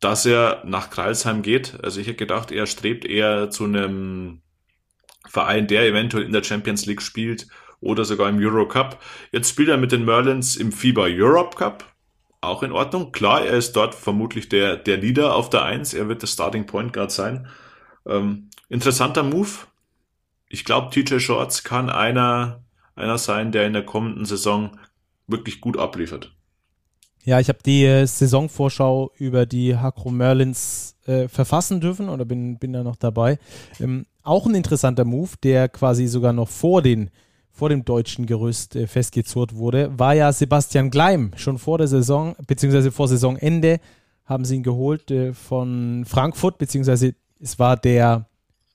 dass 0.01 0.25
er 0.25 0.62
nach 0.64 0.88
Kreilsheim 0.88 1.42
geht. 1.42 1.79
Also 1.83 2.01
ich 2.01 2.07
hätte 2.07 2.16
gedacht, 2.16 2.53
er 2.53 2.66
strebt 2.66 3.05
eher 3.05 3.51
zu 3.51 3.64
einem 3.64 4.40
Verein, 5.29 5.66
der 5.66 5.87
eventuell 5.87 6.25
in 6.25 6.33
der 6.33 6.42
Champions 6.42 6.87
League 6.87 7.03
spielt 7.03 7.49
oder 7.81 8.07
sogar 8.07 8.31
im 8.31 8.38
Euro 8.38 8.66
Cup. 8.66 9.03
Jetzt 9.31 9.51
spielt 9.51 9.68
er 9.68 9.77
mit 9.77 9.92
den 9.92 10.07
Merlins 10.07 10.57
im 10.57 10.73
FIBA 10.73 11.07
Europe 11.11 11.57
Cup 11.57 11.93
auch 12.46 12.62
in 12.62 12.72
Ordnung. 12.72 13.12
Klar, 13.12 13.44
er 13.44 13.54
ist 13.54 13.74
dort 13.74 13.94
vermutlich 13.94 14.48
der, 14.48 14.76
der 14.76 14.96
Leader 14.96 15.35
auf 15.35 15.50
der 15.50 15.64
Eins. 15.64 15.94
Er 15.94 16.09
wird 16.09 16.22
der 16.22 16.26
Starting 16.26 16.66
Point 16.66 16.92
Guard 16.92 17.11
sein. 17.11 17.46
Ähm, 18.07 18.50
interessanter 18.68 19.22
Move. 19.22 19.50
Ich 20.48 20.64
glaube, 20.64 20.90
TJ 20.90 21.18
Shorts 21.18 21.64
kann 21.64 21.90
einer, 21.90 22.62
einer 22.94 23.18
sein, 23.18 23.52
der 23.52 23.66
in 23.66 23.72
der 23.72 23.85
kommenden 23.85 24.24
Saison 24.24 24.78
wirklich 25.26 25.61
gut 25.61 25.78
abliefert. 25.78 26.33
Ja, 27.24 27.40
ich 27.40 27.48
habe 27.48 27.61
die 27.64 27.85
äh, 27.85 28.07
Saisonvorschau 28.07 29.12
über 29.16 29.46
die 29.46 29.76
Hakro 29.76 30.11
Merlins 30.11 30.96
äh, 31.07 31.28
verfassen 31.28 31.80
dürfen 31.80 32.11
oder 32.11 32.26
bin, 32.26 32.59
bin 32.59 32.74
da 32.74 32.83
noch 32.83 32.96
dabei. 32.96 33.38
Ähm, 33.80 34.04
auch 34.22 34.46
ein 34.46 34.54
interessanter 34.54 35.04
Move, 35.04 35.30
der 35.42 35.68
quasi 35.68 36.07
sogar 36.07 36.35
noch 36.35 36.48
vor 36.48 36.83
den 36.83 37.11
vor 37.55 37.69
dem 37.69 37.85
deutschen 37.85 38.27
Gerüst 38.27 38.75
äh, 38.75 38.88
festgezurrt 38.88 39.55
wurde, 39.55 39.97
war 39.97 40.12
ja 40.12 40.33
Sebastian 40.33 40.90
Gleim. 40.90 41.31
Schon 41.37 41.59
vor 41.59 41.79
der 41.79 41.87
Saison, 41.87 42.35
beziehungsweise 42.49 42.90
vor 42.90 43.07
Saisonende, 43.07 43.79
haben 44.25 44.45
sie 44.45 44.57
ihn 44.57 44.64
geholt 44.64 45.11
äh, 45.12 45.33
von 45.33 46.05
Frankfurt, 46.05 46.59
beziehungsweise 46.59 47.14
es 47.40 47.61
war 47.61 47.77
der, 47.77 48.27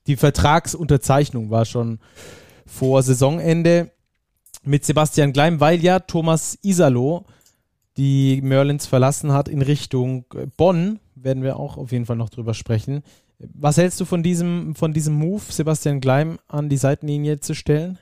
die 0.06 0.16
Vertragsunterzeichnung 0.16 1.50
war 1.50 1.66
schon 1.66 1.98
vor 2.64 3.02
Saisonende 3.02 3.90
mit 4.64 4.86
Sebastian 4.86 5.34
Gleim, 5.34 5.60
weil 5.60 5.82
ja 5.84 5.98
Thomas 5.98 6.58
Isalo 6.62 7.26
die 7.98 8.40
Merlins 8.42 8.86
verlassen 8.86 9.32
hat 9.32 9.48
in 9.48 9.60
Richtung 9.60 10.24
äh, 10.34 10.46
Bonn. 10.56 11.00
Werden 11.14 11.42
wir 11.42 11.58
auch 11.58 11.76
auf 11.76 11.92
jeden 11.92 12.06
Fall 12.06 12.16
noch 12.16 12.30
drüber 12.30 12.54
sprechen. 12.54 13.02
Was 13.38 13.76
hältst 13.76 14.00
du 14.00 14.06
von 14.06 14.22
diesem, 14.22 14.74
von 14.74 14.94
diesem 14.94 15.14
Move, 15.14 15.42
Sebastian 15.50 16.00
Gleim 16.00 16.38
an 16.48 16.70
die 16.70 16.78
Seitenlinie 16.78 17.40
zu 17.40 17.54
stellen? 17.54 17.98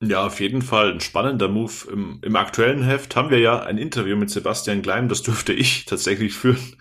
Ja, 0.00 0.26
auf 0.26 0.38
jeden 0.38 0.62
Fall 0.62 0.92
ein 0.92 1.00
spannender 1.00 1.48
Move. 1.48 1.72
Im, 1.92 2.20
Im, 2.22 2.36
aktuellen 2.36 2.84
Heft 2.84 3.16
haben 3.16 3.30
wir 3.30 3.40
ja 3.40 3.60
ein 3.60 3.78
Interview 3.78 4.16
mit 4.16 4.30
Sebastian 4.30 4.80
Gleim, 4.80 5.08
das 5.08 5.22
dürfte 5.22 5.52
ich 5.52 5.86
tatsächlich 5.86 6.34
führen. 6.34 6.76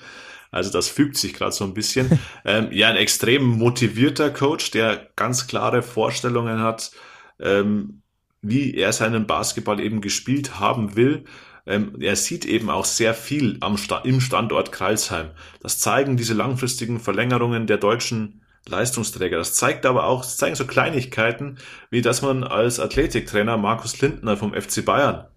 Also 0.52 0.72
das 0.72 0.88
fügt 0.88 1.18
sich 1.18 1.34
gerade 1.34 1.52
so 1.52 1.64
ein 1.64 1.74
bisschen. 1.74 2.20
ähm, 2.46 2.70
ja, 2.72 2.90
ein 2.90 2.96
extrem 2.96 3.44
motivierter 3.44 4.30
Coach, 4.30 4.70
der 4.72 5.10
ganz 5.16 5.48
klare 5.48 5.82
Vorstellungen 5.82 6.60
hat, 6.62 6.92
ähm, 7.40 8.02
wie 8.42 8.76
er 8.76 8.94
seinen 8.94 9.26
Basketball 9.26 9.80
eben 9.80 10.00
gespielt 10.02 10.60
haben 10.60 10.96
will. 10.96 11.26
Ähm, 11.66 11.96
er 12.00 12.16
sieht 12.16 12.46
eben 12.46 12.70
auch 12.70 12.86
sehr 12.86 13.16
viel 13.16 13.58
am 13.62 13.78
Sta 13.78 13.98
im 14.00 14.22
Standort 14.22 14.72
Kreilsheim. 14.72 15.32
Das 15.60 15.80
zeigen 15.80 16.18
diese 16.18 16.36
langfristigen 16.36 17.00
Verlängerungen 17.00 17.66
der 17.66 17.78
deutschen 17.78 18.42
Leistungsträger. 18.70 19.38
Das 19.38 19.56
zeigt 19.56 19.86
aber 19.86 20.06
auch, 20.06 20.22
das 20.22 20.38
zeigen 20.38 20.56
so 20.56 20.66
Kleinigkeiten, 20.66 21.58
wie 21.90 22.02
dass 22.02 22.22
man 22.22 22.44
als 22.44 22.80
Athletiktrainer 22.80 23.58
Markus 23.58 24.00
Lindner 24.02 24.38
vom 24.38 24.54
FC 24.54 24.84
Bayern 24.84 25.28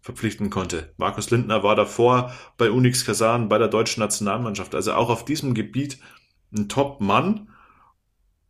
verpflichten 0.00 0.50
konnte. 0.50 0.92
Markus 0.96 1.30
Lindner 1.30 1.62
war 1.62 1.76
davor 1.76 2.34
bei 2.56 2.70
Unix 2.70 3.04
Kasan, 3.04 3.48
bei 3.48 3.58
der 3.58 3.68
deutschen 3.68 4.00
Nationalmannschaft, 4.00 4.74
also 4.74 4.94
auch 4.94 5.10
auf 5.10 5.24
diesem 5.24 5.54
Gebiet 5.54 5.98
ein 6.52 6.68
Top-Mann. 6.68 7.48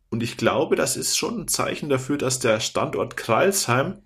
Und 0.09 0.23
ich 0.23 0.37
glaube, 0.37 0.75
das 0.75 0.97
ist 0.97 1.17
schon 1.17 1.41
ein 1.41 1.47
Zeichen 1.47 1.89
dafür, 1.89 2.17
dass 2.17 2.39
der 2.39 2.59
Standort 2.59 3.17
Kreilsheim 3.17 4.03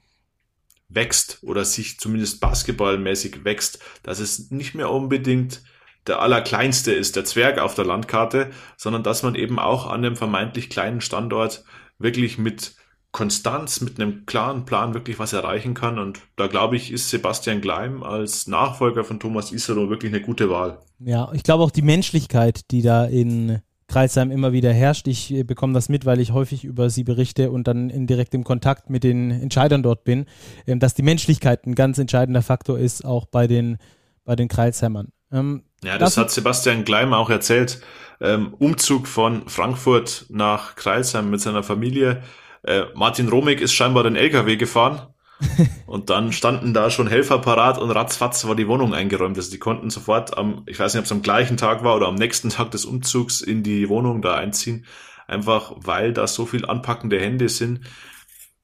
wächst 0.87 1.39
oder 1.41 1.65
sich 1.65 1.99
zumindest 1.99 2.39
basketballmäßig 2.39 3.43
wächst, 3.43 3.79
dass 4.03 4.19
es 4.19 4.51
nicht 4.51 4.75
mehr 4.75 4.91
unbedingt 4.91 5.63
der 6.07 6.21
allerkleinste 6.21 6.91
ist, 6.91 7.15
der 7.15 7.25
Zwerg 7.25 7.59
auf 7.59 7.75
der 7.75 7.85
Landkarte, 7.85 8.51
sondern 8.77 9.03
dass 9.03 9.23
man 9.23 9.35
eben 9.35 9.59
auch 9.59 9.87
an 9.87 10.05
einem 10.05 10.15
vermeintlich 10.15 10.69
kleinen 10.69 11.01
Standort 11.01 11.63
wirklich 11.97 12.37
mit 12.37 12.75
Konstanz, 13.11 13.79
mit 13.79 13.99
einem 13.99 14.25
klaren 14.25 14.65
Plan 14.65 14.93
wirklich 14.93 15.19
was 15.19 15.31
erreichen 15.31 15.73
kann. 15.73 15.99
Und 15.99 16.19
da 16.35 16.47
glaube 16.47 16.75
ich, 16.75 16.91
ist 16.91 17.09
Sebastian 17.09 17.61
Gleim 17.61 18.03
als 18.03 18.45
Nachfolger 18.47 19.05
von 19.05 19.21
Thomas 19.21 19.53
Isero 19.53 19.89
wirklich 19.89 20.13
eine 20.13 20.21
gute 20.21 20.49
Wahl. 20.49 20.79
Ja, 20.99 21.31
ich 21.33 21.43
glaube 21.43 21.63
auch 21.63 21.71
die 21.71 21.81
Menschlichkeit, 21.81 22.71
die 22.71 22.81
da 22.81 23.05
in 23.05 23.61
Kreisheim 23.87 24.31
immer 24.31 24.51
wieder 24.51 24.73
herrscht. 24.73 25.07
Ich 25.07 25.33
äh, 25.33 25.43
bekomme 25.43 25.73
das 25.73 25.89
mit, 25.89 26.05
weil 26.05 26.19
ich 26.19 26.33
häufig 26.33 26.65
über 26.65 26.89
sie 26.89 27.03
berichte 27.03 27.51
und 27.51 27.67
dann 27.67 27.89
in 27.89 28.07
direktem 28.07 28.43
Kontakt 28.43 28.89
mit 28.89 29.03
den 29.03 29.31
Entscheidern 29.31 29.83
dort 29.83 30.03
bin, 30.03 30.25
ähm, 30.67 30.79
dass 30.79 30.93
die 30.93 31.03
Menschlichkeit 31.03 31.65
ein 31.65 31.75
ganz 31.75 31.97
entscheidender 31.97 32.41
Faktor 32.41 32.77
ist, 32.79 33.05
auch 33.05 33.25
bei 33.25 33.47
den, 33.47 33.77
bei 34.23 34.35
den 34.35 34.47
Kreisheimern. 34.47 35.09
Ähm, 35.31 35.63
Ja, 35.85 35.97
das, 35.97 36.15
das 36.15 36.17
hat 36.17 36.31
Sebastian 36.31 36.83
Gleim 36.83 37.13
auch 37.13 37.29
erzählt. 37.29 37.81
Ähm, 38.19 38.53
Umzug 38.55 39.07
von 39.07 39.47
Frankfurt 39.47 40.25
nach 40.29 40.75
Kreilsheim 40.75 41.29
mit 41.29 41.41
seiner 41.41 41.63
Familie. 41.63 42.23
Äh, 42.63 42.83
Martin 42.95 43.29
Romig 43.29 43.61
ist 43.61 43.73
scheinbar 43.73 44.03
den 44.03 44.15
LKW 44.15 44.55
gefahren. 44.55 45.07
und 45.85 46.09
dann 46.09 46.31
standen 46.31 46.73
da 46.73 46.89
schon 46.89 47.07
Helfer 47.07 47.39
parat 47.39 47.77
und 47.77 47.91
ratzfatz 47.91 48.45
war 48.47 48.55
die 48.55 48.67
Wohnung 48.67 48.93
eingeräumt. 48.93 49.37
Also 49.37 49.51
die 49.51 49.59
konnten 49.59 49.89
sofort 49.89 50.37
am, 50.37 50.63
ich 50.65 50.79
weiß 50.79 50.93
nicht, 50.93 50.99
ob 50.99 51.05
es 51.05 51.11
am 51.11 51.21
gleichen 51.21 51.57
Tag 51.57 51.83
war 51.83 51.95
oder 51.95 52.07
am 52.07 52.15
nächsten 52.15 52.49
Tag 52.49 52.71
des 52.71 52.85
Umzugs 52.85 53.41
in 53.41 53.61
die 53.61 53.89
Wohnung 53.89 54.21
da 54.21 54.35
einziehen. 54.35 54.85
Einfach 55.27 55.73
weil 55.75 56.13
da 56.13 56.25
so 56.25 56.45
viel 56.45 56.65
anpackende 56.65 57.19
Hände 57.19 57.49
sind. 57.49 57.81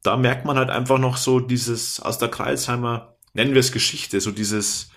Da 0.02 0.18
merkt 0.18 0.46
man 0.46 0.58
halt 0.58 0.70
einfach 0.70 0.98
noch 0.98 1.18
so 1.18 1.40
dieses 1.40 2.00
aus 2.00 2.18
der 2.18 2.30
Kreisheimer, 2.30 3.16
nennen 3.34 3.54
wir 3.54 3.60
es 3.60 3.72
Geschichte, 3.72 4.20
so 4.22 4.32
dieses, 4.32 4.92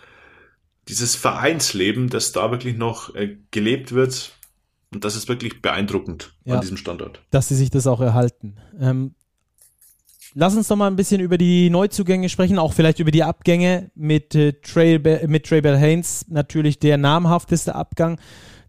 dieses 0.89 1.15
Vereinsleben, 1.17 2.09
das 2.09 2.33
da 2.33 2.51
wirklich 2.51 2.77
noch 2.77 3.15
äh, 3.15 3.37
gelebt 3.51 3.93
wird. 3.93 4.33
Und 4.93 5.05
das 5.05 5.17
ist 5.17 5.29
wirklich 5.29 5.61
beeindruckend 5.61 6.35
ja, 6.45 6.55
an 6.55 6.61
diesem 6.61 6.77
Standort. 6.77 7.21
Dass 7.31 7.49
sie 7.49 7.57
sich 7.57 7.71
das 7.71 7.87
auch 7.87 8.01
erhalten. 8.01 8.57
Ähm, 8.79 9.15
lass 10.35 10.55
uns 10.55 10.69
doch 10.69 10.77
mal 10.77 10.87
ein 10.87 10.97
bisschen 10.97 11.21
über 11.21 11.37
die 11.37 11.71
Neuzugänge 11.71 12.29
sprechen, 12.29 12.59
auch 12.59 12.73
vielleicht 12.73 13.01
über 13.01 13.11
die 13.11 13.25
Abgänge 13.25 13.91
mit, 13.95 14.35
äh, 14.35 14.53
Trey, 14.53 14.99
mit 15.27 15.47
Trey 15.47 15.61
Bell 15.63 15.79
Haynes. 15.79 16.27
Natürlich 16.29 16.79
der 16.79 16.97
namhafteste 16.97 17.75
Abgang. 17.75 18.21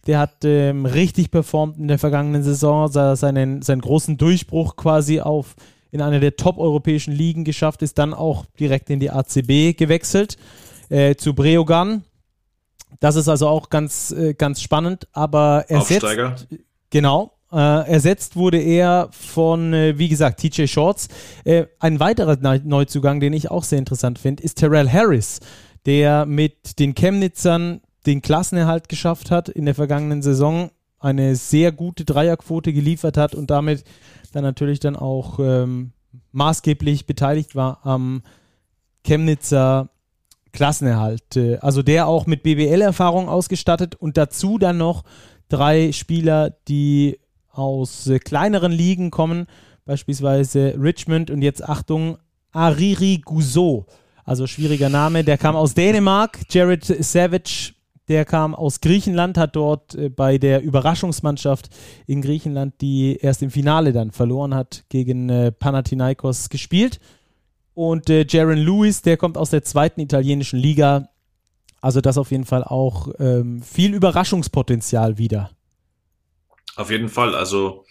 Der 0.08 0.20
hat 0.20 0.46
ähm, 0.46 0.86
richtig 0.86 1.32
performt 1.32 1.78
in 1.78 1.88
der 1.88 2.00
vergangenen 2.00 2.44
Saison, 2.44 2.88
seinen, 2.88 3.64
seinen 3.64 3.82
großen 3.82 4.18
Durchbruch 4.18 4.76
quasi 4.76 5.20
auf 5.20 5.56
in 5.92 6.02
einer 6.02 6.20
der 6.20 6.36
top-europäischen 6.36 7.14
Ligen 7.14 7.44
geschafft, 7.44 7.82
ist 7.82 7.98
dann 7.98 8.14
auch 8.14 8.46
direkt 8.60 8.90
in 8.90 9.00
die 9.00 9.12
ACB 9.12 9.78
gewechselt 9.78 10.38
äh, 10.90 11.16
zu 11.16 11.34
Breogan. 11.34 12.04
Das 13.00 13.16
ist 13.16 13.28
also 13.28 13.48
auch 13.48 13.70
ganz, 13.70 14.12
äh, 14.12 14.34
ganz 14.34 14.62
spannend, 14.62 15.08
aber 15.12 15.66
ersetzt, 15.68 16.04
Aufsteiger. 16.06 16.36
genau, 16.90 17.34
äh, 17.52 17.90
ersetzt 17.90 18.36
wurde 18.36 18.60
er 18.60 19.10
von, 19.12 19.74
äh, 19.74 19.98
wie 19.98 20.10
gesagt, 20.10 20.40
TJ 20.40 20.68
Shorts. 20.68 21.08
Äh, 21.44 21.66
ein 21.80 22.00
weiterer 22.00 22.38
Neuzugang, 22.64 23.20
den 23.20 23.34
ich 23.34 23.52
auch 23.52 23.64
sehr 23.64 23.80
interessant 23.80 24.20
finde, 24.20 24.44
ist 24.44 24.56
Terrell 24.56 24.90
Harris, 24.90 25.40
der 25.86 26.26
mit 26.26 26.80
den 26.80 26.96
Chemnitzern 26.96 27.82
den 28.06 28.22
Klassenerhalt 28.22 28.90
geschafft 28.90 29.32
hat 29.32 29.50
in 29.50 29.66
der 29.66 29.76
vergangenen 29.76 30.22
Saison, 30.22 30.70
eine 31.00 31.36
sehr 31.36 31.72
gute 31.72 32.06
Dreierquote 32.06 32.74
geliefert 32.74 33.18
hat 33.18 33.36
und 33.36 33.50
damit 33.52 33.84
dann 34.32 34.44
natürlich 34.44 34.80
dann 34.80 34.96
auch 34.96 35.40
ähm, 35.40 35.92
maßgeblich 36.32 37.06
beteiligt 37.06 37.56
war 37.56 37.86
am 37.86 38.22
Chemnitzer 39.04 39.90
Klassenerhalt. 40.56 41.36
Äh, 41.36 41.58
also 41.58 41.84
der 41.84 42.08
auch 42.08 42.26
mit 42.26 42.42
BBL-Erfahrung 42.42 43.30
ausgestattet 43.30 43.96
und 43.96 44.18
dazu 44.18 44.58
dann 44.58 44.78
noch 44.78 45.04
drei 45.50 45.92
Spieler, 45.92 46.52
die 46.68 47.20
aus 47.52 48.08
äh, 48.08 48.20
kleineren 48.20 48.72
Ligen 48.72 49.12
kommen, 49.12 49.46
beispielsweise 49.86 50.76
Richmond 50.82 51.30
und 51.30 51.42
jetzt 51.42 51.64
Achtung, 51.64 52.18
Ariri 52.52 53.22
Guzzo. 53.24 53.86
Also 54.24 54.48
schwieriger 54.48 54.90
Name, 54.90 55.24
der 55.24 55.38
kam 55.38 55.56
aus 55.56 55.76
Dänemark. 55.76 56.40
Jared 56.50 56.84
Savage, 56.84 57.74
der 58.08 58.26
kam 58.26 58.56
aus 58.56 58.82
Griechenland, 58.82 59.38
hat 59.38 59.56
dort 59.56 59.94
äh, 59.94 60.10
bei 60.10 60.38
der 60.38 60.64
Überraschungsmannschaft 60.64 61.70
in 62.08 62.22
Griechenland, 62.22 62.82
die 62.82 63.18
erst 63.18 63.44
im 63.44 63.52
Finale 63.52 63.94
dann 63.94 64.12
verloren 64.12 64.56
hat, 64.56 64.86
gegen 64.90 65.54
Panathinaikos 65.60 66.50
gespielt. 66.50 67.00
Und 67.76 68.10
äh, 68.10 68.26
Jaron 68.28 68.58
Lewis, 68.58 69.02
der 69.02 69.18
kommt 69.18 69.38
aus 69.38 69.52
der 69.52 69.64
zweiten 69.64 70.00
italienischen 70.00 70.58
Liga. 70.58 71.10
Also 71.82 72.02
das 72.02 72.18
auf 72.18 72.32
jeden 72.32 72.46
Fall 72.46 72.64
auch 72.64 73.10
ähm, 73.20 73.62
viel 73.62 73.94
Überraschungspotenzial 73.94 75.20
wieder. 75.20 75.52
Auf 76.78 76.90
jeden 76.90 77.10
Fall. 77.10 77.36
Also 77.36 77.86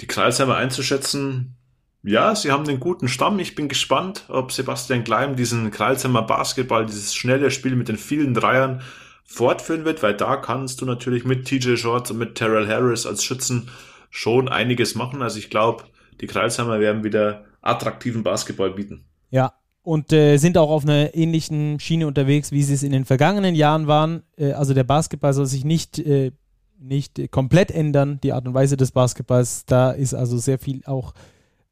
die 0.00 0.06
Kreisheimer 0.06 0.56
einzuschätzen, 0.56 1.56
ja, 2.02 2.34
sie 2.34 2.50
haben 2.50 2.66
einen 2.66 2.80
guten 2.80 3.08
Stamm. 3.08 3.38
Ich 3.38 3.54
bin 3.54 3.68
gespannt, 3.68 4.24
ob 4.28 4.52
Sebastian 4.52 5.04
Gleim 5.04 5.36
diesen 5.36 5.70
Kreisheimer 5.70 6.22
Basketball, 6.22 6.86
dieses 6.86 7.14
schnelle 7.14 7.50
Spiel 7.50 7.76
mit 7.76 7.88
den 7.88 7.98
vielen 7.98 8.32
Dreiern 8.32 8.82
fortführen 9.24 9.84
wird, 9.84 10.02
weil 10.02 10.14
da 10.14 10.36
kannst 10.36 10.80
du 10.80 10.86
natürlich 10.86 11.24
mit 11.24 11.46
TJ 11.46 11.76
Shorts 11.76 12.10
und 12.10 12.18
mit 12.18 12.36
Terrell 12.36 12.68
Harris 12.68 13.06
als 13.06 13.22
Schützen 13.22 13.68
schon 14.08 14.48
einiges 14.48 14.94
machen. 14.94 15.22
Also 15.22 15.38
ich 15.38 15.50
glaube, 15.50 15.84
die 16.20 16.26
Kreisheimer 16.26 16.80
werden 16.80 17.04
wieder 17.04 17.44
attraktiven 17.62 18.22
Basketball 18.22 18.70
bieten. 18.70 19.04
Ja, 19.30 19.54
und 19.82 20.12
äh, 20.12 20.36
sind 20.36 20.58
auch 20.58 20.70
auf 20.70 20.84
einer 20.84 21.14
ähnlichen 21.14 21.80
Schiene 21.80 22.06
unterwegs, 22.06 22.52
wie 22.52 22.62
sie 22.62 22.74
es 22.74 22.82
in 22.82 22.92
den 22.92 23.04
vergangenen 23.04 23.54
Jahren 23.54 23.86
waren. 23.86 24.22
Äh, 24.36 24.52
also 24.52 24.74
der 24.74 24.84
Basketball 24.84 25.32
soll 25.32 25.46
sich 25.46 25.64
nicht, 25.64 25.98
äh, 25.98 26.32
nicht 26.78 27.30
komplett 27.30 27.70
ändern, 27.70 28.20
die 28.22 28.32
Art 28.32 28.46
und 28.46 28.54
Weise 28.54 28.76
des 28.76 28.92
Basketballs. 28.92 29.64
Da 29.66 29.90
ist 29.90 30.14
also 30.14 30.38
sehr 30.38 30.58
viel 30.58 30.82
auch 30.84 31.14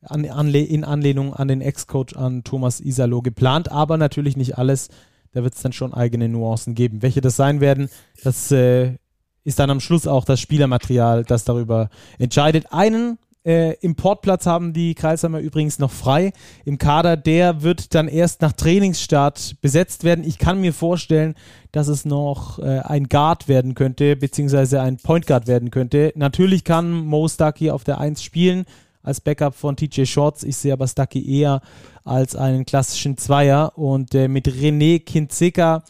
an, 0.03 0.24
anle 0.26 0.61
in 0.61 0.84
Anlehnung 0.84 1.34
an 1.34 1.49
den 1.49 1.61
Ex-Coach, 1.61 2.16
an 2.16 2.45
Thomas 2.45 2.80
Isalo 2.80 3.22
geplant, 3.22 3.70
aber 3.70 3.97
natürlich 3.97 4.36
nicht 4.36 4.57
alles. 4.59 4.89
Da 5.32 5.43
wird 5.43 5.55
es 5.55 5.62
dann 5.62 5.72
schon 5.72 5.93
eigene 5.93 6.28
Nuancen 6.28 6.74
geben. 6.74 7.03
Welche 7.03 7.20
das 7.20 7.36
sein 7.36 7.61
werden, 7.61 7.91
das 8.24 8.51
äh, 8.51 8.97
ist 9.45 9.59
dann 9.59 9.70
am 9.70 9.80
Schluss 9.80 10.07
auch 10.07 10.24
das 10.24 10.41
Spielermaterial, 10.41 11.24
das 11.24 11.45
darüber 11.45 11.91
entscheidet. 12.18 12.72
Einen 12.72 13.18
äh, 13.45 13.74
Importplatz 13.80 14.47
haben 14.47 14.72
die 14.72 14.95
Kreisheimer 14.95 15.41
übrigens 15.41 15.78
noch 15.78 15.91
frei 15.91 16.32
im 16.64 16.78
Kader. 16.78 17.16
Der 17.16 17.62
wird 17.62 17.95
dann 17.95 18.09
erst 18.09 18.43
nach 18.43 18.53
Trainingsstart 18.53 19.57
besetzt 19.61 20.05
werden. 20.05 20.24
Ich 20.24 20.39
kann 20.39 20.61
mir 20.61 20.72
vorstellen, 20.72 21.34
dass 21.72 21.89
es 21.89 22.05
noch 22.05 22.59
äh, 22.59 22.80
ein 22.80 23.09
Guard 23.09 23.49
werden 23.49 23.74
könnte, 23.74 24.16
beziehungsweise 24.16 24.80
ein 24.80 24.97
Point 24.97 25.26
Guard 25.26 25.47
werden 25.47 25.70
könnte. 25.70 26.12
Natürlich 26.16 26.64
kann 26.64 26.91
Mo 26.91 27.28
Stucky 27.28 27.70
auf 27.70 27.84
der 27.84 27.99
1 27.99 28.22
spielen 28.22 28.64
als 29.03 29.20
Backup 29.20 29.55
von 29.55 29.76
TJ 29.76 30.05
Shorts. 30.05 30.43
Ich 30.43 30.57
sehe 30.57 30.72
aber 30.72 30.86
Stucky 30.86 31.41
eher 31.41 31.61
als 32.05 32.36
einen 32.36 32.66
klassischen 32.66 33.16
Zweier. 33.16 33.72
Und 33.76 34.14
äh, 34.14 34.28
mit 34.28 34.49
René 34.49 35.03
Kinzika 35.05 35.82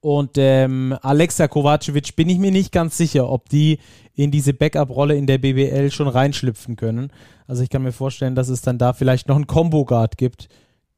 und 0.00 0.32
ähm, 0.36 0.96
Alexa 1.02 1.48
Kovacevic 1.48 2.14
bin 2.14 2.28
ich 2.28 2.38
mir 2.38 2.52
nicht 2.52 2.72
ganz 2.72 2.96
sicher, 2.96 3.28
ob 3.28 3.48
die 3.48 3.78
in 4.14 4.30
diese 4.30 4.52
Backup-Rolle 4.52 5.16
in 5.16 5.26
der 5.26 5.38
BBL 5.38 5.90
schon 5.90 6.08
reinschlüpfen 6.08 6.76
können. 6.76 7.10
Also 7.46 7.62
ich 7.62 7.70
kann 7.70 7.82
mir 7.82 7.92
vorstellen, 7.92 8.34
dass 8.34 8.48
es 8.48 8.62
dann 8.62 8.78
da 8.78 8.92
vielleicht 8.92 9.28
noch 9.28 9.36
einen 9.36 9.46
Combo-Guard 9.46 10.16
gibt, 10.16 10.48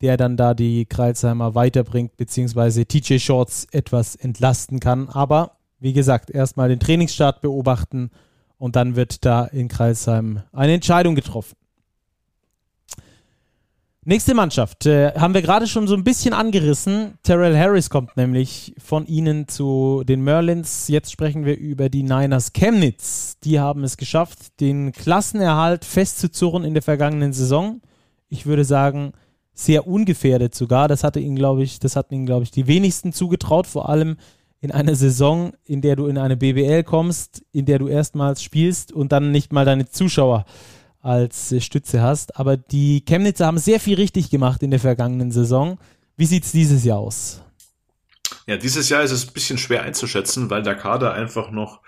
der 0.00 0.16
dann 0.16 0.36
da 0.36 0.54
die 0.54 0.86
Kreilsheimer 0.86 1.54
weiterbringt, 1.54 2.16
beziehungsweise 2.16 2.86
TJ 2.86 3.18
Shorts 3.18 3.66
etwas 3.72 4.16
entlasten 4.16 4.80
kann. 4.80 5.08
Aber 5.08 5.58
wie 5.78 5.92
gesagt, 5.92 6.30
erstmal 6.30 6.68
den 6.68 6.80
Trainingsstart 6.80 7.40
beobachten 7.40 8.10
und 8.58 8.76
dann 8.76 8.96
wird 8.96 9.24
da 9.24 9.44
in 9.44 9.68
Kreilsheim 9.68 10.42
eine 10.52 10.74
Entscheidung 10.74 11.14
getroffen. 11.14 11.56
Nächste 14.06 14.32
Mannschaft 14.32 14.86
äh, 14.86 15.12
haben 15.12 15.34
wir 15.34 15.42
gerade 15.42 15.66
schon 15.66 15.86
so 15.86 15.94
ein 15.94 16.04
bisschen 16.04 16.32
angerissen. 16.32 17.18
Terrell 17.22 17.54
Harris 17.54 17.90
kommt 17.90 18.16
nämlich 18.16 18.74
von 18.78 19.04
ihnen 19.04 19.46
zu 19.46 20.04
den 20.08 20.22
Merlins. 20.22 20.88
Jetzt 20.88 21.12
sprechen 21.12 21.44
wir 21.44 21.58
über 21.58 21.90
die 21.90 22.02
Niners 22.02 22.54
Chemnitz. 22.54 23.36
Die 23.44 23.60
haben 23.60 23.84
es 23.84 23.98
geschafft, 23.98 24.58
den 24.60 24.92
Klassenerhalt 24.92 25.84
festzuzurren 25.84 26.64
in 26.64 26.72
der 26.72 26.82
vergangenen 26.82 27.34
Saison. 27.34 27.82
Ich 28.30 28.46
würde 28.46 28.64
sagen, 28.64 29.12
sehr 29.52 29.86
ungefährdet 29.86 30.54
sogar. 30.54 30.88
Das 30.88 31.04
hatte 31.04 31.20
ihnen, 31.20 31.36
glaube 31.36 31.62
ich, 31.62 31.78
das 31.78 31.94
hatten 31.94 32.14
ihnen, 32.14 32.26
glaube 32.26 32.44
ich, 32.44 32.50
die 32.50 32.66
wenigsten 32.66 33.12
zugetraut, 33.12 33.66
vor 33.66 33.90
allem 33.90 34.16
in 34.62 34.70
einer 34.70 34.94
Saison, 34.94 35.52
in 35.64 35.82
der 35.82 35.96
du 35.96 36.06
in 36.06 36.16
eine 36.16 36.38
BBL 36.38 36.84
kommst, 36.84 37.42
in 37.52 37.66
der 37.66 37.78
du 37.78 37.86
erstmals 37.86 38.42
spielst 38.42 38.92
und 38.92 39.12
dann 39.12 39.30
nicht 39.30 39.52
mal 39.52 39.66
deine 39.66 39.90
Zuschauer 39.90 40.46
äh, 40.46 40.79
als 41.00 41.52
äh, 41.52 41.60
Stütze 41.60 42.02
hast. 42.02 42.36
Aber 42.36 42.56
die 42.56 43.04
Chemnitzer 43.04 43.46
haben 43.46 43.58
sehr 43.58 43.80
viel 43.80 43.96
richtig 43.96 44.30
gemacht 44.30 44.62
in 44.62 44.70
der 44.70 44.80
vergangenen 44.80 45.32
Saison. 45.32 45.78
Wie 46.16 46.26
sieht 46.26 46.44
es 46.44 46.52
dieses 46.52 46.84
Jahr 46.84 46.98
aus? 46.98 47.42
Ja, 48.46 48.56
dieses 48.56 48.88
Jahr 48.88 49.02
ist 49.02 49.10
es 49.10 49.26
ein 49.26 49.32
bisschen 49.32 49.58
schwer 49.58 49.82
einzuschätzen, 49.82 50.50
weil 50.50 50.62
der 50.62 50.74
Kader 50.74 51.12
einfach 51.12 51.50
noch 51.50 51.80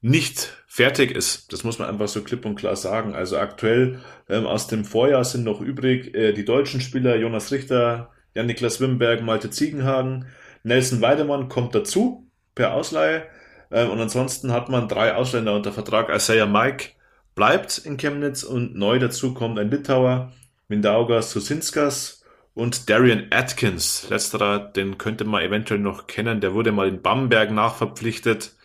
nicht 0.00 0.52
fertig 0.66 1.10
ist. 1.10 1.52
Das 1.52 1.64
muss 1.64 1.78
man 1.78 1.88
einfach 1.88 2.08
so 2.08 2.22
klipp 2.22 2.44
und 2.44 2.56
klar 2.56 2.76
sagen. 2.76 3.14
Also 3.14 3.38
aktuell 3.38 4.00
ähm, 4.28 4.46
aus 4.46 4.66
dem 4.66 4.84
Vorjahr 4.84 5.24
sind 5.24 5.44
noch 5.44 5.60
übrig 5.60 6.14
äh, 6.14 6.32
die 6.32 6.44
deutschen 6.44 6.80
Spieler 6.80 7.16
Jonas 7.16 7.50
Richter, 7.50 8.10
Jan-Niklas 8.34 8.80
Wimberg, 8.80 9.22
Malte 9.22 9.50
Ziegenhagen, 9.50 10.26
Nelson 10.62 11.00
Weidemann 11.00 11.48
kommt 11.48 11.74
dazu 11.74 12.30
per 12.54 12.74
Ausleihe. 12.74 13.24
Ähm, 13.70 13.90
und 13.90 14.00
ansonsten 14.00 14.52
hat 14.52 14.68
man 14.68 14.88
drei 14.88 15.14
Ausländer 15.14 15.54
unter 15.54 15.72
Vertrag. 15.72 16.14
Isaiah 16.14 16.46
Mike, 16.46 16.90
bleibt 17.36 17.78
in 17.78 17.98
Chemnitz 17.98 18.42
und 18.42 18.74
neu 18.74 18.98
dazu 18.98 19.32
kommt 19.34 19.60
ein 19.60 19.70
Litauer, 19.70 20.32
Mindaugas 20.66 21.30
Susinskas 21.30 22.24
und 22.54 22.90
Darian 22.90 23.26
Atkins. 23.30 24.08
Letzterer, 24.10 24.58
den 24.58 24.98
könnte 24.98 25.24
man 25.24 25.42
eventuell 25.42 25.78
noch 25.78 26.08
kennen. 26.08 26.40
Der 26.40 26.54
wurde 26.54 26.72
mal 26.72 26.88
in 26.88 27.02
Bamberg 27.02 27.52
nachverpflichtet, 27.52 28.56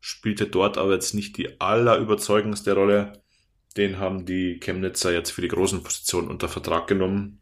spielte 0.00 0.46
dort 0.46 0.76
aber 0.76 0.92
jetzt 0.92 1.14
nicht 1.14 1.38
die 1.38 1.60
allerüberzeugendste 1.60 2.74
Rolle. 2.74 3.22
Den 3.76 4.00
haben 4.00 4.26
die 4.26 4.58
Chemnitzer 4.58 5.12
jetzt 5.12 5.30
für 5.30 5.40
die 5.40 5.48
großen 5.48 5.82
Positionen 5.84 6.28
unter 6.28 6.48
Vertrag 6.48 6.88
genommen. 6.88 7.40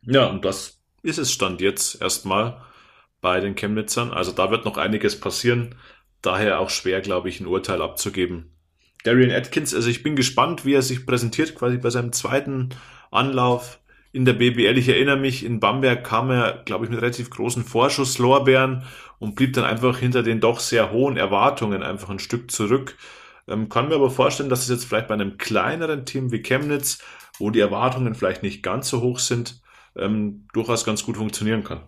Ja, 0.00 0.26
und 0.26 0.44
das 0.46 0.80
ist 1.02 1.18
es 1.18 1.30
Stand 1.30 1.60
jetzt 1.60 2.00
erstmal 2.00 2.64
bei 3.20 3.40
den 3.40 3.54
Chemnitzern. 3.54 4.12
Also 4.12 4.32
da 4.32 4.50
wird 4.50 4.64
noch 4.64 4.78
einiges 4.78 5.20
passieren. 5.20 5.74
Daher 6.22 6.60
auch 6.60 6.70
schwer, 6.70 7.02
glaube 7.02 7.28
ich, 7.28 7.40
ein 7.40 7.46
Urteil 7.46 7.82
abzugeben. 7.82 8.53
Darian 9.04 9.30
Atkins, 9.30 9.74
also 9.74 9.88
ich 9.88 10.02
bin 10.02 10.16
gespannt, 10.16 10.64
wie 10.64 10.74
er 10.74 10.82
sich 10.82 11.06
präsentiert, 11.06 11.54
quasi 11.54 11.76
bei 11.76 11.90
seinem 11.90 12.12
zweiten 12.12 12.70
Anlauf 13.10 13.78
in 14.12 14.24
der 14.24 14.32
BBL. 14.32 14.78
Ich 14.78 14.88
erinnere 14.88 15.18
mich, 15.18 15.44
in 15.44 15.60
Bamberg 15.60 16.04
kam 16.04 16.30
er, 16.30 16.62
glaube 16.64 16.84
ich, 16.84 16.90
mit 16.90 17.00
relativ 17.00 17.30
großen 17.30 17.64
Vorschusslorbeeren 17.64 18.84
und 19.18 19.34
blieb 19.34 19.52
dann 19.52 19.64
einfach 19.64 19.98
hinter 19.98 20.22
den 20.22 20.40
doch 20.40 20.58
sehr 20.58 20.90
hohen 20.90 21.16
Erwartungen 21.16 21.82
einfach 21.82 22.10
ein 22.10 22.18
Stück 22.18 22.50
zurück. 22.50 22.96
Ähm, 23.46 23.68
kann 23.68 23.88
mir 23.88 23.96
aber 23.96 24.10
vorstellen, 24.10 24.48
dass 24.48 24.62
es 24.62 24.68
jetzt 24.68 24.84
vielleicht 24.84 25.08
bei 25.08 25.14
einem 25.14 25.36
kleineren 25.36 26.06
Team 26.06 26.32
wie 26.32 26.42
Chemnitz, 26.42 26.98
wo 27.38 27.50
die 27.50 27.60
Erwartungen 27.60 28.14
vielleicht 28.14 28.42
nicht 28.42 28.62
ganz 28.62 28.88
so 28.88 29.02
hoch 29.02 29.18
sind, 29.18 29.60
ähm, 29.96 30.46
durchaus 30.52 30.84
ganz 30.84 31.04
gut 31.04 31.16
funktionieren 31.16 31.62
kann. 31.62 31.80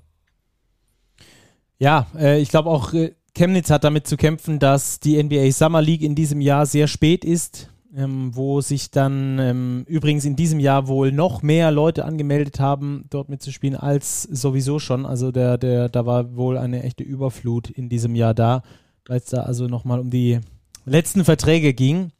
Ja, 1.79 2.07
äh, 2.19 2.41
ich 2.41 2.51
glaube 2.51 2.71
auch, 2.71 2.93
äh, 2.93 3.14
Chemnitz 3.37 3.70
hat 3.70 3.84
damit 3.84 4.07
zu 4.07 4.16
kämpfen, 4.16 4.59
dass 4.59 4.99
die 4.99 5.22
NBA 5.22 5.51
Summer 5.53 5.82
League 5.82 6.03
in 6.03 6.14
diesem 6.14 6.41
Jahr 6.41 6.64
sehr 6.64 6.87
spät 6.87 7.22
ist, 7.22 7.68
ähm, 7.95 8.34
wo 8.34 8.62
sich 8.62 8.91
dann 8.91 9.39
ähm, 9.39 9.84
übrigens 9.87 10.24
in 10.24 10.37
diesem 10.37 10.59
Jahr 10.59 10.89
wohl 10.89 11.12
noch 11.12 11.43
mehr 11.43 11.70
Leute 11.70 12.07
angemeldet 12.07 12.61
haben, 12.61 13.05
dort 13.11 13.28
mitzuspielen, 13.28 13.76
als 13.76 14.22
sowieso 14.22 14.78
schon. 14.78 15.05
Also 15.05 15.32
der, 15.32 15.59
der, 15.59 15.91
da 15.91 16.07
war 16.07 16.34
wohl 16.34 16.57
eine 16.57 16.82
echte 16.82 17.05
Überflut 17.05 17.68
in 17.68 17.91
diesem 17.91 18.14
Jahr 18.14 18.32
da, 18.32 18.62
weil 19.07 19.18
es 19.18 19.26
da 19.26 19.43
also 19.43 19.66
nochmal 19.66 20.01
um 20.01 20.09
die 20.11 20.41
letzten 20.87 21.22
Verträge 21.24 21.74
ging. 21.74 22.12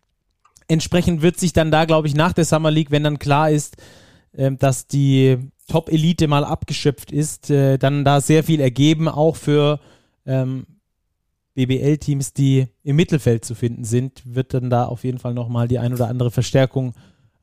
Entsprechend 0.69 1.23
wird 1.23 1.41
sich 1.41 1.55
dann 1.55 1.71
da, 1.71 1.87
glaube 1.87 2.09
ich, 2.09 2.15
nach 2.15 2.35
der 2.35 2.45
Summer 2.45 2.71
League, 2.71 2.91
wenn 2.91 3.05
dann 3.05 3.19
klar 3.19 3.51
ist, 3.51 3.79
äh, 4.33 4.53
dass 4.53 4.87
die 4.87 5.39
Top-Elite 5.67 6.29
mal 6.29 6.45
abgeschöpft 6.45 7.11
ist, 7.11 7.49
äh, 7.49 7.79
dann 7.79 8.05
da 8.05 8.21
sehr 8.21 8.45
viel 8.45 8.61
ergeben, 8.61 9.09
auch 9.09 9.37
für 9.37 9.81
ähm, 10.27 10.67
BBL-Teams, 11.57 12.35
die 12.35 12.69
im 12.85 12.97
Mittelfeld 12.97 13.45
zu 13.45 13.55
finden 13.55 13.85
sind, 13.85 14.23
wird 14.27 14.53
dann 14.55 14.69
da 14.71 14.85
auf 14.85 15.05
jeden 15.05 15.19
Fall 15.19 15.33
nochmal 15.33 15.69
die 15.69 15.79
ein 15.79 15.95
oder 15.95 16.09
andere 16.09 16.31
Verstärkung 16.31 16.93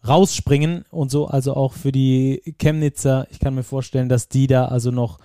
rausspringen 0.07 0.85
und 0.91 1.09
so 1.09 1.27
also 1.27 1.55
auch 1.55 1.73
für 1.73 1.91
die 1.91 2.55
Chemnitzer. 2.59 3.27
Ich 3.31 3.39
kann 3.39 3.55
mir 3.55 3.63
vorstellen, 3.63 4.09
dass 4.09 4.29
die 4.29 4.47
da 4.47 4.65
also 4.65 4.91
noch 4.91 5.17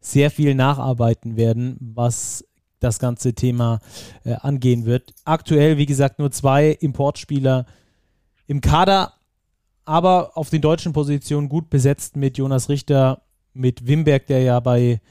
sehr 0.00 0.30
viel 0.30 0.54
nacharbeiten 0.54 1.36
werden, 1.36 1.76
was 1.80 2.44
das 2.78 2.98
ganze 2.98 3.34
Thema 3.34 3.80
äh, 4.24 4.32
angehen 4.32 4.86
wird. 4.86 5.12
Aktuell, 5.24 5.76
wie 5.76 5.84
gesagt, 5.84 6.18
nur 6.18 6.30
zwei 6.30 6.70
Importspieler 6.70 7.66
im 8.46 8.62
Kader, 8.62 9.12
aber 9.84 10.38
auf 10.38 10.48
den 10.48 10.62
deutschen 10.62 10.94
Positionen 10.94 11.50
gut 11.50 11.68
besetzt 11.68 12.16
mit 12.16 12.38
Jonas 12.38 12.70
Richter, 12.70 13.20
mit 13.52 13.86
Wimberg, 13.86 14.26
der 14.28 14.42
ja 14.42 14.60
bei 14.60 15.02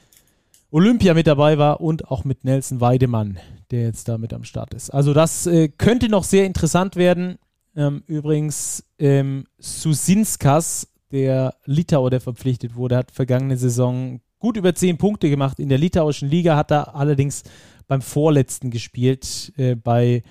Olympia 0.70 1.14
mit 1.14 1.26
dabei 1.26 1.58
war 1.58 1.80
und 1.80 2.10
auch 2.10 2.24
mit 2.24 2.44
Nelson 2.44 2.80
Weidemann, 2.80 3.38
der 3.70 3.82
jetzt 3.82 4.08
da 4.08 4.18
mit 4.18 4.32
am 4.32 4.44
Start 4.44 4.72
ist. 4.74 4.90
Also 4.90 5.12
das 5.12 5.46
äh, 5.46 5.68
könnte 5.68 6.08
noch 6.08 6.24
sehr 6.24 6.46
interessant 6.46 6.96
werden. 6.96 7.38
Ähm, 7.74 8.02
übrigens, 8.06 8.84
ähm, 8.98 9.46
Susinskas, 9.58 10.88
der 11.10 11.54
Litauer, 11.64 12.10
der 12.10 12.20
verpflichtet 12.20 12.76
wurde, 12.76 12.96
hat 12.96 13.10
vergangene 13.10 13.56
Saison 13.56 14.20
gut 14.38 14.56
über 14.56 14.74
zehn 14.74 14.96
Punkte 14.96 15.28
gemacht. 15.28 15.58
In 15.58 15.68
der 15.68 15.78
litauischen 15.78 16.28
Liga 16.28 16.56
hat 16.56 16.70
er 16.70 16.94
allerdings 16.94 17.42
beim 17.88 18.02
vorletzten 18.02 18.70
gespielt, 18.70 19.52
äh, 19.56 19.74
bei 19.74 20.22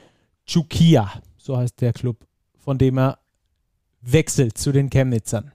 Chukia, 0.46 1.12
so 1.38 1.58
heißt 1.58 1.82
der 1.82 1.94
Club, 1.94 2.26
von 2.58 2.78
dem 2.78 2.98
er 2.98 3.20
wechselt 4.02 4.58
zu 4.58 4.72
den 4.72 4.90
Chemnitzern. 4.90 5.52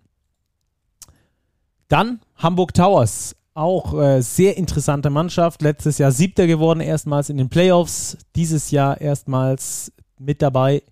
Dann 1.88 2.20
Hamburg 2.36 2.74
Towers, 2.74 3.34
auch 3.54 3.98
äh, 3.98 4.20
sehr 4.20 4.56
interessante 4.56 5.10
Mannschaft. 5.10 5.62
Letztes 5.62 5.98
Jahr 5.98 6.10
siebter 6.10 6.46
geworden, 6.46 6.80
erstmals 6.80 7.30
in 7.30 7.38
den 7.38 7.48
Playoffs. 7.48 8.18
Dieses 8.34 8.70
Jahr 8.70 9.00
erstmals 9.00 9.92
mit 10.18 10.42
dabei 10.42 10.82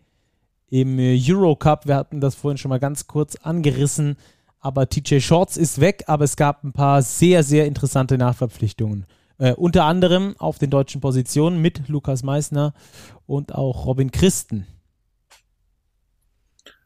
im 0.71 0.99
Eurocup. 0.99 1.87
Wir 1.87 1.97
hatten 1.97 2.21
das 2.21 2.35
vorhin 2.35 2.59
schon 2.59 2.71
mal 2.71 2.81
ganz 2.81 3.07
kurz 3.07 3.37
angerissen. 3.37 4.17
Aber 4.61 4.89
TJ 4.89 5.19
Shorts 5.19 5.57
ist 5.57 5.81
weg, 5.81 6.05
aber 6.07 6.25
es 6.25 6.37
gab 6.37 6.63
ein 6.63 6.73
paar 6.73 7.03
sehr, 7.03 7.43
sehr 7.43 7.67
interessante 7.67 8.17
Nachverpflichtungen. 8.17 9.07
Äh, 9.39 9.55
unter 9.55 9.85
anderem 9.85 10.37
auf 10.39 10.59
den 10.59 10.71
deutschen 10.71 11.01
Positionen 11.01 11.61
mit 11.61 11.89
Lukas 11.89 12.23
Meissner 12.23 12.75
und 13.27 13.55
auch 13.55 13.87
Robin 13.87 14.13
Christen. 14.13 14.69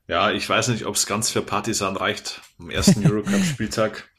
Ja, 0.08 0.30
ich 0.30 0.48
weiß 0.48 0.68
nicht, 0.68 0.86
ob 0.86 0.94
es 0.94 1.06
ganz 1.06 1.30
für 1.30 1.42
Partisan 1.42 1.96
reicht 1.96 2.40
am 2.58 2.70
ersten 2.70 3.06
Eurocup-Spieltag 3.06 4.08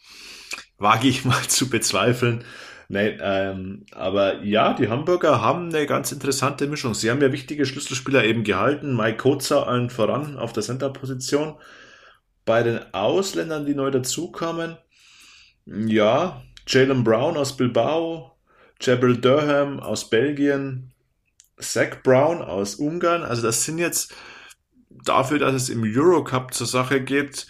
wage 0.78 1.08
ich 1.08 1.26
mal 1.26 1.42
zu 1.48 1.70
bezweifeln. 1.70 2.44
Nein, 2.90 3.20
ähm, 3.22 3.86
aber 3.92 4.44
ja, 4.44 4.74
die 4.74 4.88
Hamburger 4.88 5.42
haben 5.42 5.70
eine 5.70 5.86
ganz 5.86 6.12
interessante 6.14 6.68
Mischung. 6.68 6.94
Sie 6.94 7.12
haben 7.12 7.22
ja 7.22 7.34
wichtige 7.34 7.66
Schlüsselspieler 7.66 8.24
eben 8.24 8.44
gehalten. 8.46 8.96
Mike 8.96 9.18
Kotzer 9.18 9.68
allen 9.68 9.90
voran 9.90 10.38
auf 10.38 10.54
der 10.54 10.64
Center-Position. 10.64 11.56
Bei 12.46 12.64
den 12.64 12.80
Ausländern, 12.94 13.66
die 13.66 13.76
neu 13.76 13.92
dazukommen, 13.92 14.78
ja, 15.66 16.42
Jalen 16.66 17.04
Brown 17.04 17.36
aus 17.36 17.58
Bilbao, 17.58 18.38
Jebel 18.80 19.18
Durham 19.18 19.82
aus 19.82 20.10
Belgien, 20.10 20.94
Zach 21.60 22.02
Brown 22.04 22.42
aus 22.42 22.76
Ungarn. 22.76 23.24
Also 23.24 23.42
das 23.42 23.66
sind 23.66 23.80
jetzt 23.80 24.16
dafür, 24.90 25.40
dass 25.40 25.56
es 25.56 25.70
im 25.70 25.84
Eurocup 25.84 26.54
zur 26.54 26.68
Sache 26.68 27.02
geht, 27.02 27.48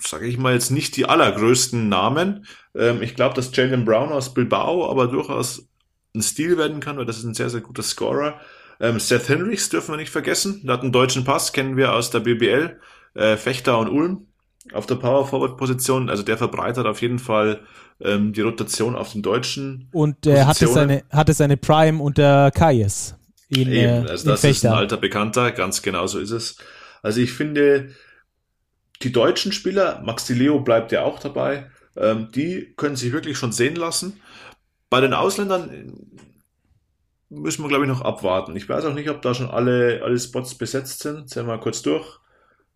sage 0.00 0.26
ich 0.26 0.38
mal 0.38 0.54
jetzt 0.54 0.70
nicht 0.70 0.96
die 0.96 1.06
allergrößten 1.06 1.88
Namen. 1.88 2.46
Ähm, 2.74 3.02
ich 3.02 3.14
glaube, 3.14 3.34
dass 3.34 3.54
Jalen 3.54 3.84
Brown 3.84 4.12
aus 4.12 4.34
Bilbao 4.34 4.90
aber 4.90 5.08
durchaus 5.08 5.68
ein 6.14 6.22
Stil 6.22 6.58
werden 6.58 6.80
kann, 6.80 6.96
weil 6.96 7.06
das 7.06 7.18
ist 7.18 7.24
ein 7.24 7.34
sehr, 7.34 7.50
sehr 7.50 7.60
guter 7.60 7.82
Scorer. 7.82 8.40
Ähm, 8.80 9.00
Seth 9.00 9.28
Henrichs 9.28 9.68
dürfen 9.68 9.92
wir 9.92 9.96
nicht 9.96 10.10
vergessen. 10.10 10.62
Der 10.64 10.74
hat 10.74 10.82
einen 10.82 10.92
deutschen 10.92 11.24
Pass, 11.24 11.52
kennen 11.52 11.76
wir 11.76 11.94
aus 11.94 12.10
der 12.10 12.20
BBL. 12.20 12.78
Äh, 13.14 13.36
Fechter 13.36 13.78
und 13.78 13.88
Ulm 13.88 14.26
auf 14.72 14.86
der 14.86 14.96
Power 14.96 15.26
Forward 15.26 15.56
Position. 15.56 16.10
Also 16.10 16.22
der 16.22 16.36
verbreitert 16.36 16.86
auf 16.86 17.00
jeden 17.00 17.18
Fall 17.18 17.60
ähm, 18.00 18.32
die 18.32 18.42
Rotation 18.42 18.94
auf 18.96 19.12
den 19.12 19.22
deutschen. 19.22 19.88
Und 19.92 20.26
er 20.26 20.36
äh, 20.36 20.44
hatte 20.44 20.66
seine, 20.68 21.04
hatte 21.10 21.32
seine 21.32 21.56
Prime 21.56 22.02
unter 22.02 22.50
Kayes. 22.50 23.14
In, 23.48 23.70
Eben, 23.72 24.06
äh, 24.06 24.10
also 24.10 24.30
das 24.30 24.44
ist 24.44 24.66
ein 24.66 24.72
alter 24.72 24.96
Bekannter, 24.96 25.52
ganz 25.52 25.82
genau 25.82 26.06
so 26.06 26.18
ist 26.18 26.32
es. 26.32 26.56
Also 27.02 27.20
ich 27.20 27.32
finde, 27.32 27.90
die 29.02 29.12
deutschen 29.12 29.52
Spieler, 29.52 30.02
Max 30.04 30.26
Di 30.26 30.34
Leo 30.34 30.60
bleibt 30.60 30.92
ja 30.92 31.02
auch 31.02 31.18
dabei, 31.18 31.70
ähm, 31.96 32.28
die 32.34 32.74
können 32.76 32.96
sich 32.96 33.12
wirklich 33.12 33.38
schon 33.38 33.52
sehen 33.52 33.76
lassen. 33.76 34.20
Bei 34.90 35.00
den 35.00 35.14
Ausländern 35.14 35.70
äh, 35.70 37.34
müssen 37.34 37.62
wir, 37.62 37.68
glaube 37.68 37.84
ich, 37.84 37.90
noch 37.90 38.02
abwarten. 38.02 38.56
Ich 38.56 38.68
weiß 38.68 38.84
auch 38.84 38.94
nicht, 38.94 39.10
ob 39.10 39.22
da 39.22 39.34
schon 39.34 39.50
alle, 39.50 40.02
alle 40.02 40.18
Spots 40.18 40.56
besetzt 40.56 41.00
sind. 41.00 41.28
Zählen 41.28 41.46
wir 41.46 41.56
mal 41.56 41.60
kurz 41.60 41.82
durch. 41.82 42.18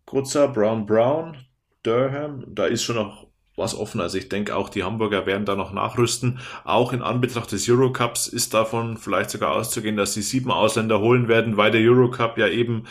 Kurzer, 0.07 0.49
Brown, 0.49 0.87
Brown, 0.87 1.37
Durham, 1.83 2.45
da 2.49 2.67
ist 2.67 2.83
schon 2.83 2.97
noch 2.97 3.29
was 3.57 3.77
offen. 3.77 4.01
Also 4.01 4.19
ich 4.19 4.29
denke 4.29 4.57
auch, 4.57 4.69
die 4.69 4.83
Hamburger 4.83 5.27
werden 5.27 5.45
da 5.45 5.55
noch 5.55 5.73
nachrüsten. 5.73 6.41
Auch 6.65 6.93
in 6.93 7.03
Anbetracht 7.03 7.53
des 7.53 7.69
Eurocups 7.69 8.27
ist 8.27 8.55
davon 8.55 8.97
vielleicht 8.97 9.31
sogar 9.31 9.53
auszugehen, 9.53 9.97
dass 9.97 10.15
sie 10.15 10.23
sieben 10.23 10.51
Ausländer 10.51 11.01
holen 11.01 11.29
werden, 11.29 11.57
weil 11.57 11.71
der 11.71 11.83
Eurocup 11.83 12.39
ja 12.39 12.49
eben 12.49 12.85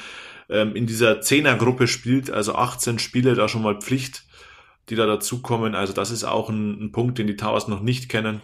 ähm, 0.50 0.76
in 0.76 0.88
dieser 0.88 1.22
Zehnergruppe 1.22 1.88
spielt, 1.88 2.32
also 2.32 2.56
18 2.56 3.00
Spiele 3.00 3.36
da 3.36 3.48
schon 3.48 3.62
mal 3.62 3.80
Pflicht, 3.80 4.26
die 4.90 4.96
da 4.96 5.06
dazukommen. 5.06 5.76
Also 5.76 5.94
das 5.94 6.12
ist 6.12 6.24
auch 6.24 6.50
ein, 6.50 6.86
ein 6.86 6.92
Punkt, 6.92 7.18
den 7.18 7.28
die 7.28 7.36
Towers 7.36 7.68
noch 7.68 7.82
nicht 7.82 8.10
kennen. 8.10 8.42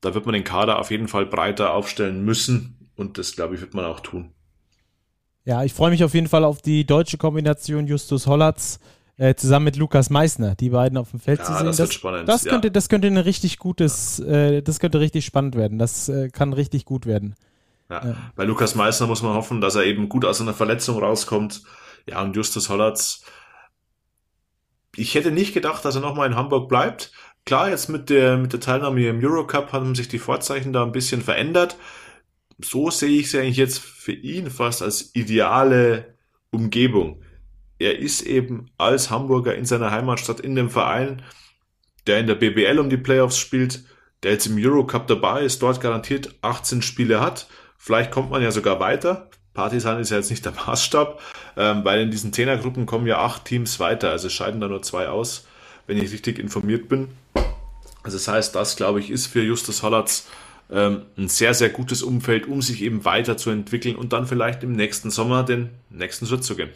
Da 0.00 0.14
wird 0.14 0.26
man 0.26 0.32
den 0.32 0.44
Kader 0.44 0.78
auf 0.78 0.90
jeden 0.90 1.08
Fall 1.08 1.26
breiter 1.26 1.74
aufstellen 1.74 2.24
müssen 2.24 2.88
und 2.96 3.18
das, 3.18 3.36
glaube 3.36 3.54
ich, 3.54 3.60
wird 3.60 3.74
man 3.74 3.84
auch 3.84 4.00
tun. 4.00 4.32
Ja, 5.44 5.64
ich 5.64 5.74
freue 5.74 5.90
mich 5.90 6.04
auf 6.04 6.14
jeden 6.14 6.28
Fall 6.28 6.44
auf 6.44 6.62
die 6.62 6.84
deutsche 6.84 7.18
Kombination 7.18 7.86
Justus 7.86 8.26
Hollatz 8.26 8.78
äh, 9.16 9.34
zusammen 9.34 9.64
mit 9.64 9.76
Lukas 9.76 10.08
Meissner, 10.08 10.54
die 10.54 10.70
beiden 10.70 10.96
auf 10.96 11.10
dem 11.10 11.20
Feld 11.20 11.40
ja, 11.40 11.44
zu 11.44 11.52
sehen. 11.54 11.66
Das, 11.66 11.76
das, 11.76 11.92
spannend, 11.92 12.28
das 12.28 12.44
könnte, 12.44 12.68
ja. 12.68 12.72
das 12.72 12.88
könnte 12.88 13.08
ein 13.08 13.16
richtig 13.16 13.58
gutes, 13.58 14.20
äh, 14.20 14.62
das 14.62 14.78
könnte 14.78 15.00
richtig 15.00 15.24
spannend 15.24 15.56
werden. 15.56 15.78
Das 15.78 16.08
äh, 16.08 16.30
kann 16.30 16.52
richtig 16.52 16.84
gut 16.84 17.06
werden. 17.06 17.34
Ja. 17.92 18.04
ja. 18.04 18.16
Bei 18.34 18.44
Lukas 18.44 18.74
Meissner 18.74 19.06
muss 19.06 19.22
man 19.22 19.34
hoffen, 19.34 19.60
dass 19.60 19.74
er 19.74 19.84
eben 19.84 20.08
gut 20.08 20.24
aus 20.24 20.40
einer 20.40 20.54
Verletzung 20.54 20.98
rauskommt. 20.98 21.62
Ja, 22.08 22.22
und 22.22 22.34
Justus 22.34 22.68
Hollatz. 22.70 23.24
Ich 24.96 25.14
hätte 25.14 25.30
nicht 25.30 25.54
gedacht, 25.54 25.84
dass 25.84 25.94
er 25.94 26.00
nochmal 26.00 26.26
in 26.26 26.36
Hamburg 26.36 26.68
bleibt. 26.68 27.12
Klar, 27.44 27.68
jetzt 27.68 27.88
mit 27.88 28.08
der, 28.08 28.38
mit 28.38 28.52
der 28.52 28.60
Teilnahme 28.60 29.06
im 29.06 29.22
Eurocup 29.22 29.72
haben 29.72 29.94
sich 29.94 30.08
die 30.08 30.18
Vorzeichen 30.18 30.72
da 30.72 30.82
ein 30.82 30.92
bisschen 30.92 31.22
verändert. 31.22 31.76
So 32.58 32.90
sehe 32.90 33.20
ich 33.20 33.26
es 33.26 33.34
eigentlich 33.34 33.56
jetzt 33.56 33.78
für 33.78 34.12
ihn 34.12 34.50
fast 34.50 34.82
als 34.82 35.14
ideale 35.14 36.16
Umgebung. 36.50 37.22
Er 37.78 37.98
ist 37.98 38.22
eben 38.22 38.70
als 38.78 39.10
Hamburger 39.10 39.54
in 39.54 39.64
seiner 39.64 39.90
Heimatstadt 39.90 40.40
in 40.40 40.54
dem 40.54 40.70
Verein, 40.70 41.22
der 42.06 42.20
in 42.20 42.26
der 42.26 42.36
BBL 42.36 42.78
um 42.78 42.90
die 42.90 42.96
Playoffs 42.96 43.38
spielt, 43.38 43.84
der 44.22 44.32
jetzt 44.32 44.46
im 44.46 44.56
Eurocup 44.56 45.08
dabei 45.08 45.42
ist, 45.42 45.62
dort 45.62 45.80
garantiert 45.80 46.36
18 46.42 46.82
Spiele 46.82 47.20
hat 47.20 47.48
Vielleicht 47.84 48.12
kommt 48.12 48.30
man 48.30 48.40
ja 48.40 48.52
sogar 48.52 48.78
weiter. 48.78 49.26
Partisan 49.54 49.98
ist 49.98 50.10
ja 50.10 50.16
jetzt 50.16 50.30
nicht 50.30 50.44
der 50.44 50.52
Maßstab, 50.66 51.20
ähm, 51.56 51.84
weil 51.84 52.00
in 52.02 52.12
diesen 52.12 52.32
Zehnergruppen 52.32 52.86
kommen 52.86 53.08
ja 53.08 53.18
acht 53.18 53.44
Teams 53.44 53.80
weiter, 53.80 54.10
also 54.10 54.28
scheiden 54.28 54.60
da 54.60 54.68
nur 54.68 54.82
zwei 54.82 55.08
aus, 55.08 55.48
wenn 55.88 55.98
ich 55.98 56.12
richtig 56.12 56.38
informiert 56.38 56.88
bin. 56.88 57.08
Also 58.04 58.18
das 58.18 58.28
heißt, 58.28 58.54
das 58.54 58.76
glaube 58.76 59.00
ich 59.00 59.10
ist 59.10 59.26
für 59.26 59.42
Justus 59.42 59.82
Hollatz 59.82 60.28
ähm, 60.70 61.02
ein 61.18 61.26
sehr, 61.26 61.54
sehr 61.54 61.70
gutes 61.70 62.04
Umfeld, 62.04 62.46
um 62.46 62.62
sich 62.62 62.82
eben 62.82 63.04
weiterzuentwickeln 63.04 63.96
und 63.96 64.12
dann 64.12 64.28
vielleicht 64.28 64.62
im 64.62 64.74
nächsten 64.74 65.10
Sommer 65.10 65.42
den 65.42 65.70
nächsten 65.90 66.26
Schritt 66.26 66.44
zu 66.44 66.54
gehen. 66.54 66.70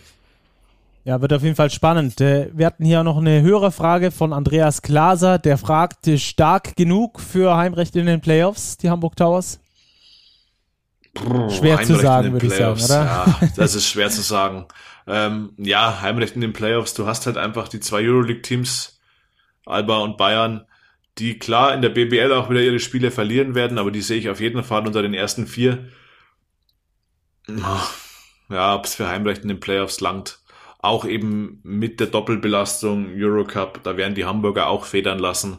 Ja, 1.05 1.21
wird 1.21 1.33
auf 1.33 1.45
jeden 1.45 1.55
Fall 1.55 1.71
spannend. 1.71 2.21
Äh, 2.21 2.51
wir 2.53 2.67
hatten 2.67 2.85
hier 2.85 3.05
noch 3.05 3.19
eine 3.19 3.43
höhere 3.43 3.71
Frage 3.71 4.11
von 4.11 4.33
Andreas 4.33 4.83
Glaser, 4.83 5.39
der 5.39 5.57
fragt, 5.57 6.11
stark 6.21 6.75
genug 6.75 7.21
für 7.21 7.57
Heimrecht 7.57 7.95
in 7.95 8.07
den 8.07 8.21
Playoffs, 8.21 8.77
die 8.77 8.91
Hamburg 8.91 9.15
Towers? 9.15 9.61
Schwer 11.51 11.83
zu 11.83 11.97
sagen, 11.97 12.33
würde 12.33 12.47
ich 12.47 12.55
sagen, 12.55 12.83
oder? 12.83 13.05
Ja, 13.05 13.49
das 13.57 13.75
ist 13.75 13.89
schwer 13.89 14.11
zu 14.11 14.23
sagen. 14.23 14.67
Ähm, 15.09 15.53
ja, 15.57 16.01
Heimrecht 16.01 16.35
in 16.35 16.41
den 16.41 16.53
Playoffs, 16.53 16.93
du 16.95 17.07
hast 17.07 17.27
halt 17.27 17.37
einfach 17.37 17.69
die 17.69 17.79
zwei 17.79 18.03
Euroleague-Teams, 18.03 19.01
Alba 19.65 19.99
und 19.99 20.17
Bayern, 20.17 20.67
die 21.19 21.39
klar 21.39 21.75
in 21.75 21.81
der 21.81 21.91
BBL 21.91 22.33
auch 22.33 22.51
wieder 22.51 22.61
ihre 22.61 22.81
Spiele 22.81 23.13
verlieren 23.13 23.55
werden, 23.55 23.79
aber 23.79 23.93
die 23.93 24.03
sehe 24.03 24.19
ich 24.19 24.29
auf 24.29 24.41
jeden 24.41 24.65
Fall 24.65 24.85
unter 24.85 25.03
den 25.03 25.15
ersten 25.15 25.47
vier. 25.47 25.89
Ja, 28.51 28.75
ob 28.75 28.85
es 28.85 28.97
für 28.97 29.09
Heimrecht 29.09 29.43
in 29.43 29.49
den 29.49 29.61
Playoffs 29.61 30.01
langt. 30.01 30.41
Auch 30.79 31.05
eben 31.05 31.61
mit 31.63 32.01
der 32.01 32.09
Doppelbelastung 32.09 33.09
Eurocup, 33.15 33.83
da 33.83 33.97
werden 33.97 34.15
die 34.15 34.25
Hamburger 34.25 34.69
auch 34.69 34.85
federn 34.85 35.19
lassen. 35.19 35.59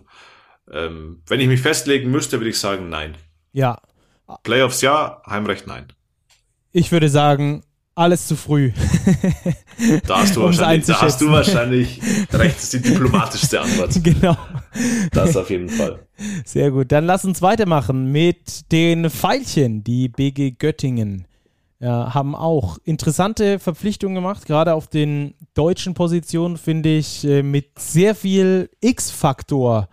Ähm, 0.71 1.21
wenn 1.27 1.39
ich 1.39 1.47
mich 1.47 1.61
festlegen 1.61 2.11
müsste, 2.11 2.39
würde 2.39 2.49
ich 2.49 2.59
sagen, 2.59 2.89
nein. 2.89 3.15
Ja. 3.53 3.81
Playoffs 4.43 4.81
ja, 4.81 5.21
Heimrecht 5.27 5.67
nein. 5.67 5.87
Ich 6.71 6.91
würde 6.91 7.09
sagen, 7.09 7.63
alles 7.95 8.27
zu 8.27 8.35
früh. 8.35 8.71
Da 10.05 10.19
hast 10.19 10.35
du, 10.35 10.41
wahrscheinlich, 10.43 10.85
da 10.85 11.01
hast 11.01 11.19
du 11.19 11.31
wahrscheinlich 11.31 11.99
recht, 12.31 12.55
das 12.55 12.63
ist 12.65 12.73
die 12.73 12.81
diplomatischste 12.91 13.61
Antwort. 13.61 14.03
Genau. 14.03 14.37
Das 15.11 15.35
auf 15.35 15.49
jeden 15.49 15.69
Fall. 15.69 15.99
Sehr 16.45 16.71
gut. 16.71 16.91
Dann 16.91 17.05
lass 17.05 17.25
uns 17.25 17.41
weitermachen 17.41 18.11
mit 18.11 18.71
den 18.71 19.09
Pfeilchen. 19.09 19.83
Die 19.83 20.09
BG 20.09 20.51
Göttingen 20.51 21.25
ja, 21.79 22.13
haben 22.13 22.35
auch 22.35 22.77
interessante 22.83 23.59
Verpflichtungen 23.59 24.15
gemacht. 24.15 24.45
Gerade 24.45 24.73
auf 24.73 24.87
den 24.87 25.33
deutschen 25.53 25.93
Positionen 25.93 26.57
finde 26.57 26.97
ich 26.97 27.23
äh, 27.23 27.43
mit 27.43 27.79
sehr 27.79 28.15
viel 28.15 28.69
X-Faktor. 28.81 29.89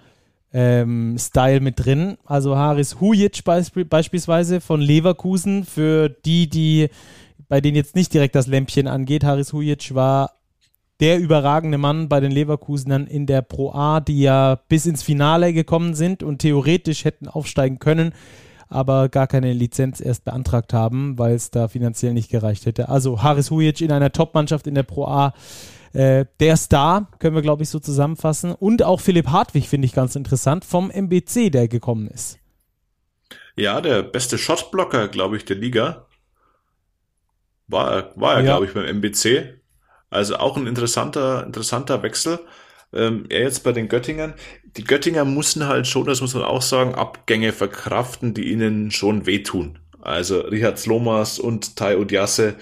Ähm, 0.56 1.16
Style 1.18 1.58
mit 1.58 1.84
drin. 1.84 2.16
Also 2.24 2.56
Haris 2.56 3.00
Hujic 3.00 3.42
beisp 3.44 3.76
beispielsweise 3.90 4.60
von 4.60 4.80
Leverkusen. 4.80 5.64
Für 5.64 6.08
die, 6.08 6.48
die 6.48 6.88
bei 7.48 7.60
denen 7.60 7.76
jetzt 7.76 7.94
nicht 7.94 8.14
direkt 8.14 8.34
das 8.34 8.46
Lämpchen 8.46 8.86
angeht. 8.86 9.24
Haris 9.24 9.52
Hujic 9.52 9.94
war 9.94 10.30
der 11.00 11.18
überragende 11.18 11.78
Mann 11.78 12.08
bei 12.08 12.20
den 12.20 12.30
Leverkusenern 12.30 13.06
in 13.06 13.26
der 13.26 13.42
Pro 13.42 13.72
A, 13.72 14.00
die 14.00 14.20
ja 14.20 14.60
bis 14.68 14.86
ins 14.86 15.02
Finale 15.02 15.52
gekommen 15.52 15.94
sind 15.94 16.22
und 16.22 16.38
theoretisch 16.38 17.04
hätten 17.04 17.28
aufsteigen 17.28 17.78
können, 17.78 18.12
aber 18.68 19.08
gar 19.08 19.26
keine 19.26 19.52
Lizenz 19.52 20.00
erst 20.00 20.24
beantragt 20.24 20.72
haben, 20.72 21.18
weil 21.18 21.34
es 21.34 21.50
da 21.50 21.68
finanziell 21.68 22.14
nicht 22.14 22.30
gereicht 22.30 22.66
hätte. 22.66 22.88
Also 22.88 23.22
Haris 23.22 23.50
Hujic 23.50 23.80
in 23.80 23.92
einer 23.92 24.12
Top-Mannschaft 24.12 24.66
in 24.66 24.74
der 24.74 24.84
Pro 24.84 25.06
A, 25.06 25.34
äh, 25.94 26.26
der 26.40 26.56
Star, 26.56 27.08
können 27.18 27.34
wir 27.34 27.42
glaube 27.42 27.62
ich 27.62 27.70
so 27.70 27.78
zusammenfassen. 27.78 28.52
Und 28.52 28.82
auch 28.82 29.00
Philipp 29.00 29.28
Hartwig 29.28 29.68
finde 29.68 29.86
ich 29.86 29.94
ganz 29.94 30.16
interessant 30.16 30.64
vom 30.64 30.90
MBC, 30.90 31.50
der 31.50 31.68
gekommen 31.68 32.08
ist. 32.08 32.38
Ja, 33.56 33.80
der 33.80 34.02
beste 34.02 34.36
Shotblocker, 34.36 35.08
glaube 35.08 35.36
ich, 35.36 35.44
der 35.44 35.56
Liga. 35.56 36.06
War, 37.68 38.12
war 38.16 38.34
er, 38.34 38.40
ja. 38.40 38.44
glaube 38.44 38.66
ich, 38.66 38.74
beim 38.74 38.84
MBC. 38.84 39.60
Also 40.10 40.36
auch 40.36 40.56
ein 40.56 40.66
interessanter, 40.66 41.44
interessanter 41.46 42.02
Wechsel. 42.02 42.40
Ähm, 42.92 43.26
er 43.28 43.42
jetzt 43.42 43.64
bei 43.64 43.72
den 43.72 43.88
Göttingern. 43.88 44.34
Die 44.76 44.84
Göttinger 44.84 45.24
mussten 45.24 45.66
halt 45.66 45.86
schon, 45.86 46.06
das 46.06 46.20
muss 46.20 46.34
man 46.34 46.44
auch 46.44 46.62
sagen, 46.62 46.94
Abgänge 46.94 47.52
verkraften, 47.52 48.34
die 48.34 48.52
ihnen 48.52 48.90
schon 48.90 49.26
wehtun. 49.26 49.78
Also 50.00 50.40
Richard 50.40 50.78
Slomas 50.78 51.38
und 51.38 51.76
Tai 51.76 51.96
Odiasse, 51.96 52.56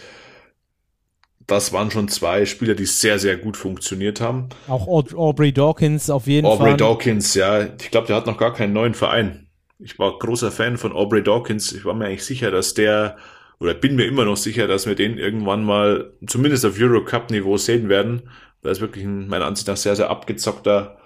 das 1.52 1.72
waren 1.72 1.90
schon 1.90 2.08
zwei 2.08 2.46
Spieler, 2.46 2.74
die 2.74 2.86
sehr, 2.86 3.18
sehr 3.18 3.36
gut 3.36 3.56
funktioniert 3.56 4.20
haben. 4.20 4.48
Auch 4.68 4.86
Aubrey 4.88 5.52
Dawkins 5.52 6.10
auf 6.10 6.26
jeden 6.26 6.46
Aubrey 6.46 6.58
Fall. 6.58 6.66
Aubrey 6.68 6.76
Dawkins, 6.78 7.34
ja. 7.34 7.62
Ich 7.80 7.90
glaube, 7.90 8.06
der 8.06 8.16
hat 8.16 8.26
noch 8.26 8.38
gar 8.38 8.52
keinen 8.52 8.72
neuen 8.72 8.94
Verein. 8.94 9.48
Ich 9.78 9.98
war 9.98 10.18
großer 10.18 10.50
Fan 10.50 10.76
von 10.76 10.92
Aubrey 10.92 11.22
Dawkins. 11.22 11.72
Ich 11.72 11.84
war 11.84 11.94
mir 11.94 12.06
eigentlich 12.06 12.24
sicher, 12.24 12.50
dass 12.50 12.74
der 12.74 13.16
oder 13.62 13.74
bin 13.74 13.94
mir 13.94 14.06
immer 14.06 14.24
noch 14.24 14.36
sicher, 14.36 14.66
dass 14.66 14.86
wir 14.86 14.96
den 14.96 15.18
irgendwann 15.18 15.62
mal 15.62 16.14
zumindest 16.26 16.66
auf 16.66 16.80
Eurocup-Niveau 16.80 17.56
sehen 17.56 17.88
werden, 17.88 18.28
weil 18.60 18.72
es 18.72 18.80
wirklich 18.80 19.04
ein, 19.04 19.28
meiner 19.28 19.44
Ansicht 19.44 19.68
nach 19.68 19.76
sehr, 19.76 19.94
sehr 19.94 20.10
abgezockter 20.10 20.98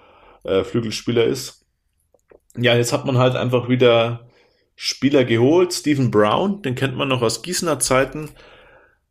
äh, 0.43 0.63
Flügelspieler 0.63 1.23
ist. 1.23 1.65
Ja, 2.57 2.75
jetzt 2.75 2.93
hat 2.93 3.05
man 3.05 3.19
halt 3.19 3.35
einfach 3.35 3.69
wieder 3.69 4.27
Spieler 4.75 5.23
geholt. 5.23 5.71
Stephen 5.71 6.09
Brown, 6.09 6.63
den 6.63 6.73
kennt 6.73 6.97
man 6.97 7.09
noch 7.09 7.21
aus 7.21 7.43
Gießener 7.43 7.79
Zeiten. 7.79 8.29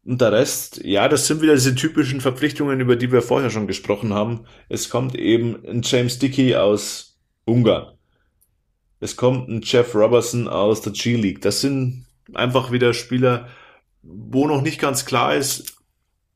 Und 0.07 0.21
der 0.21 0.31
Rest, 0.31 0.83
ja, 0.85 1.09
das 1.09 1.27
sind 1.27 1.43
wieder 1.43 1.55
diese 1.55 1.75
typischen 1.75 2.21
Verpflichtungen, 2.21 2.79
über 2.79 2.95
die 2.95 3.11
wir 3.11 3.23
vorher 3.23 3.51
schon 3.51 3.67
gesprochen 3.67 4.15
haben. 4.15 4.45
Es 4.69 4.89
kommt 4.89 5.17
eben 5.17 5.57
ein 5.67 5.83
James 5.83 6.21
Dickey 6.21 6.55
aus 6.55 7.19
Ungarn. 7.45 7.97
Es 9.01 9.17
kommt 9.17 9.49
ein 9.49 9.63
Jeff 9.65 9.97
Robertson 9.97 10.47
aus 10.47 10.81
der 10.81 10.93
G-League. 10.93 11.43
Das 11.43 11.61
sind 11.61 12.07
einfach 12.35 12.71
wieder 12.71 12.95
Spieler, 12.95 13.49
wo 14.03 14.47
noch 14.47 14.63
nicht 14.63 14.81
ganz 14.81 15.07
klar 15.07 15.35
ist, 15.35 15.77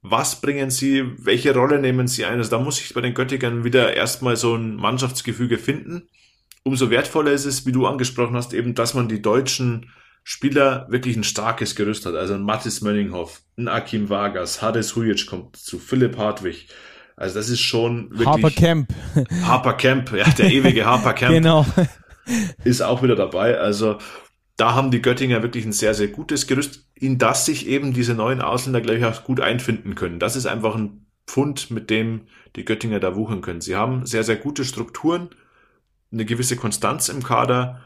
was 0.03 0.41
bringen 0.41 0.71
sie, 0.71 1.05
welche 1.19 1.55
Rolle 1.55 1.79
nehmen 1.79 2.09
sie 2.09 2.25
ein. 2.25 2.39
Also 2.39 2.51
da 2.51 2.59
muss 2.59 2.81
ich 2.81 2.93
bei 2.93 3.01
den 3.01 3.15
Göttigern 3.15 3.63
wieder 3.63 3.95
erstmal 3.95 4.37
so 4.37 4.57
ein 4.57 4.75
Mannschaftsgefüge 4.75 5.59
finden. 5.59 6.09
Umso 6.65 6.91
wertvoller 6.91 7.31
ist 7.31 7.45
es, 7.45 7.67
wie 7.67 7.73
du 7.73 7.87
angesprochen 7.87 8.35
hast, 8.35 8.53
eben, 8.53 8.75
dass 8.75 8.95
man 8.95 9.09
die 9.09 9.23
deutschen 9.23 9.93
Spieler 10.23 10.87
wirklich 10.91 11.17
ein 11.17 11.25
starkes 11.25 11.75
Gerüst 11.75 12.07
hat. 12.07 12.15
Also 12.15 12.35
ein 12.35 12.43
Mattis 12.43 12.81
Mönninghoff, 12.81 13.43
ein 13.57 13.69
Akim 13.69 14.09
Vargas, 14.09 14.63
Hades 14.63 14.95
Hujic 14.97 15.27
kommt 15.27 15.57
zu, 15.57 15.79
Philipp 15.79 16.17
Hartwig. 16.19 16.69
Also 17.17 17.35
das 17.39 17.49
ist 17.49 17.61
schon 17.61 18.11
wirklich... 18.11 18.27
Harper 18.27 18.51
Camp. 18.51 18.95
Harper 19.43 19.75
Camp, 19.75 20.13
ja, 20.13 20.29
der 20.31 20.51
ewige 20.51 20.87
Harper 20.87 21.13
Camp. 21.13 21.35
genau. 21.35 21.67
Ist 22.65 22.83
auch 22.83 23.03
wieder 23.03 23.17
dabei. 23.17 23.59
Also 23.59 23.99
da 24.57 24.75
haben 24.75 24.91
die 24.91 25.03
Göttinger 25.03 25.43
wirklich 25.43 25.65
ein 25.65 25.73
sehr, 25.73 25.95
sehr 25.95 26.09
gutes 26.09 26.47
Gerüst, 26.47 26.87
in 26.95 27.19
das 27.19 27.47
sich 27.47 27.67
eben 27.67 27.95
diese 27.95 28.15
neuen 28.15 28.43
Ausländer, 28.43 28.81
glaube 28.81 28.99
ich, 28.99 29.05
auch 29.05 29.25
gut 29.25 29.41
einfinden 29.41 29.95
können. 29.95 30.19
Das 30.19 30.37
ist 30.37 30.47
einfach 30.47 30.75
ein 30.75 31.07
Pfund, 31.27 31.71
mit 31.71 31.91
dem 31.91 32.27
die 32.57 32.65
Göttinger 32.65 33.01
da 33.01 33.17
wuchern 33.17 33.41
können. 33.41 33.61
Sie 33.61 33.77
haben 33.77 34.05
sehr, 34.05 34.25
sehr 34.25 34.37
gute 34.37 34.65
Strukturen, 34.65 35.31
eine 36.13 36.25
gewisse 36.25 36.57
Konstanz 36.57 37.09
im 37.09 37.23
Kader 37.23 37.81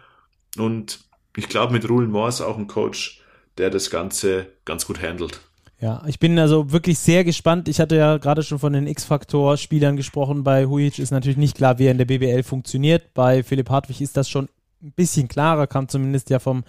und 0.57 1.01
ich 1.37 1.49
glaube 1.49 1.72
mit 1.72 1.89
Rulen 1.89 2.11
Morse 2.11 2.47
auch 2.47 2.59
ein 2.59 2.66
Coach, 2.66 3.20
der 3.59 3.70
das 3.70 3.91
Ganze 3.91 4.47
ganz 4.64 4.87
gut 4.87 5.03
handelt. 5.03 5.41
Ja, 5.80 6.03
ich 6.07 6.18
bin 6.18 6.39
also 6.39 6.72
wirklich 6.72 6.99
sehr 6.99 7.24
gespannt. 7.24 7.68
Ich 7.68 7.80
hatte 7.80 7.97
ja 7.97 8.16
gerade 8.16 8.43
schon 8.43 8.59
von 8.59 8.72
den 8.72 8.87
X-Faktor-Spielern 8.87 9.97
gesprochen. 9.97 10.45
Bei 10.45 10.66
Hujic 10.66 10.99
ist 10.99 11.11
natürlich 11.11 11.37
nicht 11.37 11.57
klar, 11.57 11.78
wie 11.78 11.87
er 11.87 11.91
in 11.91 11.99
der 11.99 12.05
BBL 12.07 12.43
funktioniert. 12.43 13.12
Bei 13.12 13.43
Philipp 13.43 13.68
Hartwig 13.68 14.01
ist 14.01 14.16
das 14.16 14.28
schon 14.28 14.49
ein 14.82 14.93
bisschen 14.93 15.28
klarer, 15.28 15.66
kam 15.66 15.89
zumindest 15.89 16.30
ja 16.30 16.39
vom 16.39 16.64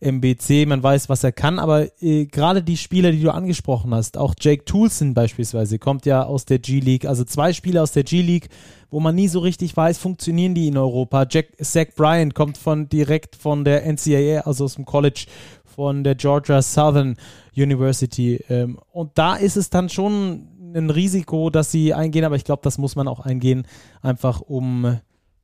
MBC, 0.00 0.66
man 0.66 0.82
weiß, 0.82 1.08
was 1.08 1.24
er 1.24 1.32
kann, 1.32 1.58
aber 1.58 1.88
äh, 2.02 2.26
gerade 2.26 2.62
die 2.62 2.76
Spieler, 2.76 3.12
die 3.12 3.20
du 3.22 3.32
angesprochen 3.32 3.94
hast, 3.94 4.16
auch 4.16 4.34
Jake 4.40 4.64
Toulson 4.64 5.14
beispielsweise, 5.14 5.78
kommt 5.78 6.06
ja 6.06 6.24
aus 6.24 6.46
der 6.46 6.58
G-League, 6.58 7.04
also 7.04 7.24
zwei 7.24 7.52
Spieler 7.52 7.82
aus 7.82 7.92
der 7.92 8.04
G-League, 8.04 8.48
wo 8.90 9.00
man 9.00 9.14
nie 9.14 9.28
so 9.28 9.40
richtig 9.40 9.76
weiß, 9.76 9.98
funktionieren 9.98 10.54
die 10.54 10.68
in 10.68 10.76
Europa. 10.76 11.26
Jack, 11.30 11.48
Zach 11.62 11.86
Bryant 11.94 12.34
kommt 12.34 12.56
von 12.56 12.88
direkt 12.88 13.36
von 13.36 13.64
der 13.64 13.84
NCAA, 13.86 14.40
also 14.40 14.64
aus 14.64 14.74
dem 14.74 14.84
College 14.84 15.26
von 15.64 16.02
der 16.02 16.14
Georgia 16.14 16.62
Southern 16.62 17.16
University. 17.56 18.42
Ähm, 18.48 18.78
und 18.92 19.12
da 19.16 19.36
ist 19.36 19.56
es 19.56 19.70
dann 19.70 19.88
schon 19.88 20.48
ein 20.74 20.90
Risiko, 20.90 21.50
dass 21.50 21.70
sie 21.70 21.94
eingehen, 21.94 22.24
aber 22.24 22.36
ich 22.36 22.44
glaube, 22.44 22.62
das 22.62 22.78
muss 22.78 22.96
man 22.96 23.08
auch 23.08 23.20
eingehen, 23.20 23.66
einfach 24.02 24.40
um 24.40 24.98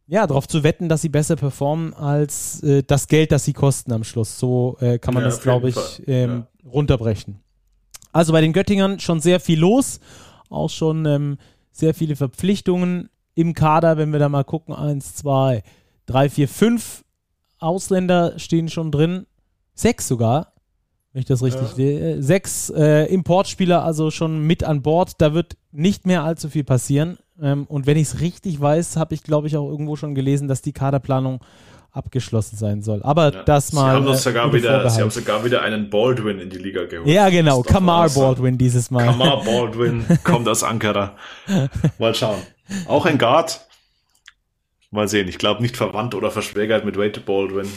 ja, 0.09 0.27
darauf 0.27 0.47
zu 0.47 0.63
wetten, 0.63 0.89
dass 0.89 1.03
sie 1.03 1.09
besser 1.09 1.37
performen 1.37 1.93
als 1.95 2.63
äh, 2.63 2.83
das 2.83 3.09
Geld, 3.09 3.33
das 3.33 3.45
sie 3.45 3.53
kosten 3.53 3.93
am 3.93 4.05
Schluss. 4.05 4.39
So 4.39 4.77
äh, 4.81 4.99
kann 4.99 5.15
man 5.15 5.23
ja, 5.23 5.29
das, 5.31 5.41
glaube 5.41 5.69
ich, 5.69 6.03
ähm, 6.07 6.45
ja. 6.65 6.71
runterbrechen. 6.71 7.41
Also 8.13 8.33
bei 8.33 8.41
den 8.41 8.53
Göttingern 8.53 9.01
schon 9.01 9.21
sehr 9.21 9.41
viel 9.41 9.59
los, 9.59 10.01
auch 10.49 10.71
schon 10.71 11.05
ähm, 11.07 11.39
sehr 11.73 11.93
viele 11.93 12.17
Verpflichtungen 12.17 13.11
im 13.35 13.53
Kader, 13.53 13.99
wenn 13.99 14.13
wir 14.13 14.19
da 14.19 14.29
mal 14.29 14.45
gucken. 14.45 14.75
Eins, 14.75 15.15
zwei, 15.15 15.63
drei, 16.07 16.31
vier, 16.31 16.49
fünf 16.49 17.05
Ausländer 17.59 18.39
stehen 18.39 18.69
schon 18.69 18.93
drin. 18.93 19.27
Sechs 19.75 20.09
sogar, 20.09 20.53
wenn 21.13 21.21
ich 21.21 21.27
das 21.27 21.43
richtig 21.43 21.69
ja. 21.69 21.75
sehe. 21.75 22.23
Sechs 22.23 22.71
äh, 22.71 23.05
Importspieler 23.13 23.85
also 23.85 24.11
schon 24.11 24.47
mit 24.47 24.65
an 24.65 24.83
Bord. 24.83 25.21
Da 25.21 25.35
wird 25.35 25.57
nicht 25.73 26.07
mehr 26.07 26.23
allzu 26.23 26.49
viel 26.49 26.65
passieren. 26.65 27.19
Ähm, 27.43 27.65
und 27.69 27.87
wenn 27.87 27.97
ich 27.97 28.09
es 28.09 28.21
richtig 28.21 28.61
weiß, 28.61 28.97
habe 28.97 29.15
ich, 29.15 29.23
glaube 29.23 29.47
ich, 29.47 29.57
auch 29.57 29.69
irgendwo 29.69 29.97
schon 29.97 30.15
gelesen, 30.15 30.49
dass 30.49 30.63
die 30.63 30.73
Kaderplanung 30.73 31.41
abgeschlossen 31.93 32.57
sein 32.57 32.83
soll. 32.83 33.03
Aber 33.03 33.33
ja, 33.33 33.43
das 33.43 33.73
mal. 33.73 33.91
Sie 33.91 33.97
haben, 33.97 34.15
äh, 34.15 34.17
sogar 34.17 34.53
wieder, 34.53 34.91
sie 34.91 35.01
haben 35.01 35.11
sogar 35.11 35.45
wieder 35.45 35.63
einen 35.63 35.89
Baldwin 35.89 36.39
in 36.39 36.51
die 36.51 36.59
Liga 36.59 36.85
geholt. 36.85 37.09
Ja, 37.09 37.29
genau. 37.31 37.63
Kamar 37.63 38.11
Baldwin 38.11 38.59
dieses 38.59 38.91
Mal. 38.91 39.07
Kamar 39.07 39.43
Baldwin 39.45 40.05
kommt 40.23 40.47
aus 40.49 40.63
Ankara. 40.63 41.17
Mal 41.99 42.15
schauen. 42.15 42.39
Auch 42.87 43.07
ein 43.07 43.19
Guard. 43.19 43.61
Mal 44.91 45.09
sehen. 45.09 45.29
Ich 45.29 45.39
glaube 45.39 45.63
nicht 45.63 45.77
verwandt 45.77 46.15
oder 46.15 46.31
verschwägert 46.31 46.85
mit 46.85 46.99
Wade 46.99 47.21
Baldwin. 47.21 47.69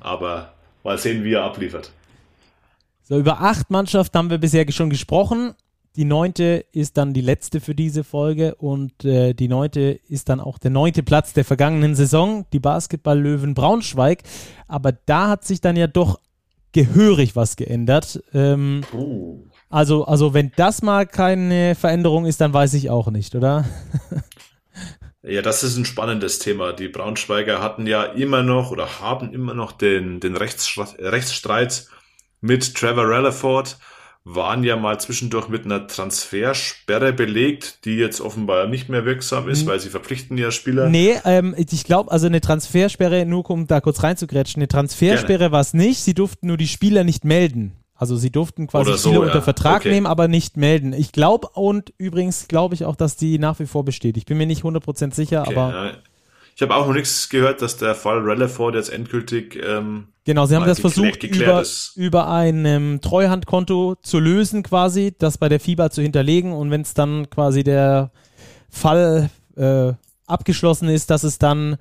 aber 0.00 0.52
mal 0.82 0.98
sehen, 0.98 1.24
wie 1.24 1.34
er 1.34 1.44
abliefert. 1.44 1.92
So, 3.04 3.18
über 3.18 3.40
acht 3.40 3.70
Mannschaften 3.70 4.18
haben 4.18 4.30
wir 4.30 4.38
bisher 4.38 4.70
schon 4.72 4.90
gesprochen. 4.90 5.54
Die 5.96 6.04
neunte 6.04 6.66
ist 6.72 6.98
dann 6.98 7.14
die 7.14 7.22
letzte 7.22 7.60
für 7.60 7.74
diese 7.74 8.04
Folge 8.04 8.54
und 8.56 9.04
äh, 9.04 9.32
die 9.32 9.48
neunte 9.48 9.98
ist 10.08 10.28
dann 10.28 10.40
auch 10.40 10.58
der 10.58 10.70
neunte 10.70 11.02
Platz 11.02 11.32
der 11.32 11.44
vergangenen 11.44 11.94
Saison, 11.94 12.44
die 12.52 12.58
Basketball-Löwen 12.58 13.54
Braunschweig. 13.54 14.22
Aber 14.68 14.92
da 14.92 15.28
hat 15.28 15.44
sich 15.44 15.62
dann 15.62 15.74
ja 15.74 15.86
doch 15.86 16.20
gehörig 16.72 17.34
was 17.34 17.56
geändert. 17.56 18.22
Ähm, 18.34 18.82
oh. 18.92 19.38
also, 19.70 20.04
also, 20.04 20.34
wenn 20.34 20.52
das 20.56 20.82
mal 20.82 21.06
keine 21.06 21.74
Veränderung 21.74 22.26
ist, 22.26 22.42
dann 22.42 22.52
weiß 22.52 22.74
ich 22.74 22.90
auch 22.90 23.10
nicht, 23.10 23.34
oder? 23.34 23.64
Ja, 25.28 25.42
das 25.42 25.64
ist 25.64 25.76
ein 25.76 25.84
spannendes 25.84 26.38
Thema. 26.38 26.72
Die 26.72 26.86
Braunschweiger 26.86 27.60
hatten 27.60 27.88
ja 27.88 28.04
immer 28.04 28.44
noch 28.44 28.70
oder 28.70 29.00
haben 29.00 29.32
immer 29.34 29.54
noch 29.54 29.72
den, 29.72 30.20
den 30.20 30.36
Rechtsstreit 30.36 31.88
mit 32.40 32.74
Trevor 32.76 33.06
Rutherford 33.06 33.76
waren 34.28 34.64
ja 34.64 34.74
mal 34.76 34.98
zwischendurch 34.98 35.48
mit 35.48 35.66
einer 35.66 35.86
Transfersperre 35.86 37.12
belegt, 37.12 37.84
die 37.84 37.94
jetzt 37.94 38.20
offenbar 38.20 38.66
nicht 38.66 38.88
mehr 38.88 39.04
wirksam 39.04 39.48
ist, 39.48 39.62
mhm. 39.62 39.68
weil 39.68 39.78
sie 39.78 39.88
verpflichten 39.88 40.36
ja 40.36 40.50
Spieler. 40.50 40.88
Nee, 40.88 41.14
ähm, 41.24 41.54
ich 41.56 41.84
glaube, 41.84 42.10
also 42.10 42.26
eine 42.26 42.40
Transfersperre, 42.40 43.24
nur 43.24 43.48
um 43.48 43.68
da 43.68 43.80
kurz 43.80 44.02
reinzugrätschen, 44.02 44.60
eine 44.60 44.66
Transfersperre 44.68 45.52
war 45.52 45.60
es 45.60 45.74
nicht, 45.74 46.00
sie 46.00 46.12
durften 46.12 46.48
nur 46.48 46.56
die 46.56 46.66
Spieler 46.66 47.04
nicht 47.04 47.24
melden. 47.24 47.76
Also 47.94 48.16
sie 48.16 48.30
durften 48.30 48.66
quasi 48.66 48.90
so, 48.90 48.98
Spieler 48.98 49.20
ja. 49.20 49.26
unter 49.26 49.42
Vertrag 49.42 49.82
okay. 49.82 49.90
nehmen, 49.90 50.06
aber 50.06 50.26
nicht 50.26 50.56
melden. 50.56 50.92
Ich 50.92 51.12
glaube 51.12 51.48
und 51.54 51.94
übrigens 51.96 52.48
glaube 52.48 52.74
ich 52.74 52.84
auch, 52.84 52.96
dass 52.96 53.14
die 53.14 53.38
nach 53.38 53.60
wie 53.60 53.66
vor 53.66 53.84
besteht. 53.84 54.16
Ich 54.16 54.26
bin 54.26 54.38
mir 54.38 54.46
nicht 54.46 54.64
100% 54.64 55.14
sicher, 55.14 55.42
okay, 55.42 55.56
aber... 55.56 55.72
Ja. 55.72 55.92
Ich 56.56 56.62
habe 56.62 56.74
auch 56.74 56.86
noch 56.86 56.94
nichts 56.94 57.28
gehört, 57.28 57.60
dass 57.60 57.76
der 57.76 57.94
Fall 57.94 58.18
Rutherford 58.20 58.76
jetzt 58.76 58.88
endgültig. 58.88 59.62
Ähm, 59.62 60.08
genau, 60.24 60.46
sie 60.46 60.56
haben 60.56 60.64
das 60.64 60.80
versucht, 60.80 61.22
über, 61.22 61.62
über 61.96 62.30
ein 62.30 62.64
ähm, 62.64 63.00
Treuhandkonto 63.02 63.96
zu 64.00 64.18
lösen, 64.18 64.62
quasi, 64.62 65.14
das 65.18 65.36
bei 65.36 65.50
der 65.50 65.60
FIBA 65.60 65.90
zu 65.90 66.00
hinterlegen. 66.00 66.52
Und 66.52 66.70
wenn 66.70 66.80
es 66.80 66.94
dann 66.94 67.28
quasi 67.28 67.62
der 67.62 68.10
Fall 68.70 69.28
äh, 69.54 69.92
abgeschlossen 70.26 70.88
ist, 70.88 71.10
dass 71.10 71.24
es 71.24 71.38
dann, 71.38 71.76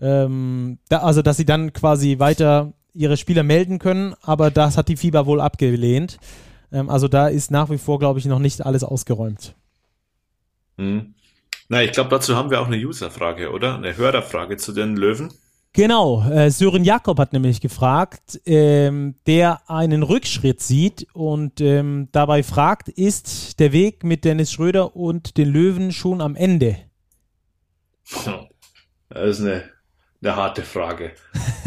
ähm, 0.00 0.78
da, 0.88 0.98
also 0.98 1.22
dass 1.22 1.36
sie 1.36 1.44
dann 1.44 1.72
quasi 1.72 2.20
weiter 2.20 2.72
ihre 2.94 3.16
Spieler 3.16 3.42
melden 3.42 3.80
können, 3.80 4.14
aber 4.22 4.52
das 4.52 4.76
hat 4.76 4.86
die 4.86 4.96
FIBA 4.96 5.26
wohl 5.26 5.40
abgelehnt. 5.40 6.18
Ähm, 6.70 6.88
also 6.88 7.08
da 7.08 7.26
ist 7.26 7.50
nach 7.50 7.68
wie 7.68 7.78
vor, 7.78 7.98
glaube 7.98 8.20
ich, 8.20 8.26
noch 8.26 8.38
nicht 8.38 8.64
alles 8.64 8.84
ausgeräumt. 8.84 9.56
Hm. 10.78 11.14
Na, 11.72 11.84
ich 11.84 11.92
glaube, 11.92 12.10
dazu 12.10 12.34
haben 12.34 12.50
wir 12.50 12.60
auch 12.60 12.66
eine 12.66 12.76
User-Frage, 12.76 13.52
oder? 13.52 13.76
Eine 13.76 13.96
Hörerfrage 13.96 14.56
zu 14.56 14.72
den 14.72 14.96
Löwen. 14.96 15.32
Genau, 15.72 16.28
äh, 16.28 16.50
Sören 16.50 16.82
Jakob 16.82 17.16
hat 17.20 17.32
nämlich 17.32 17.60
gefragt, 17.60 18.40
ähm, 18.44 19.14
der 19.28 19.70
einen 19.70 20.02
Rückschritt 20.02 20.60
sieht 20.60 21.06
und 21.12 21.60
ähm, 21.60 22.08
dabei 22.10 22.42
fragt, 22.42 22.88
ist 22.88 23.60
der 23.60 23.70
Weg 23.70 24.02
mit 24.02 24.24
Dennis 24.24 24.50
Schröder 24.50 24.96
und 24.96 25.36
den 25.36 25.48
Löwen 25.48 25.92
schon 25.92 26.20
am 26.20 26.34
Ende? 26.34 26.76
Das 29.08 29.38
ist 29.38 29.40
eine, 29.42 29.62
eine 30.20 30.34
harte 30.34 30.62
Frage. 30.62 31.12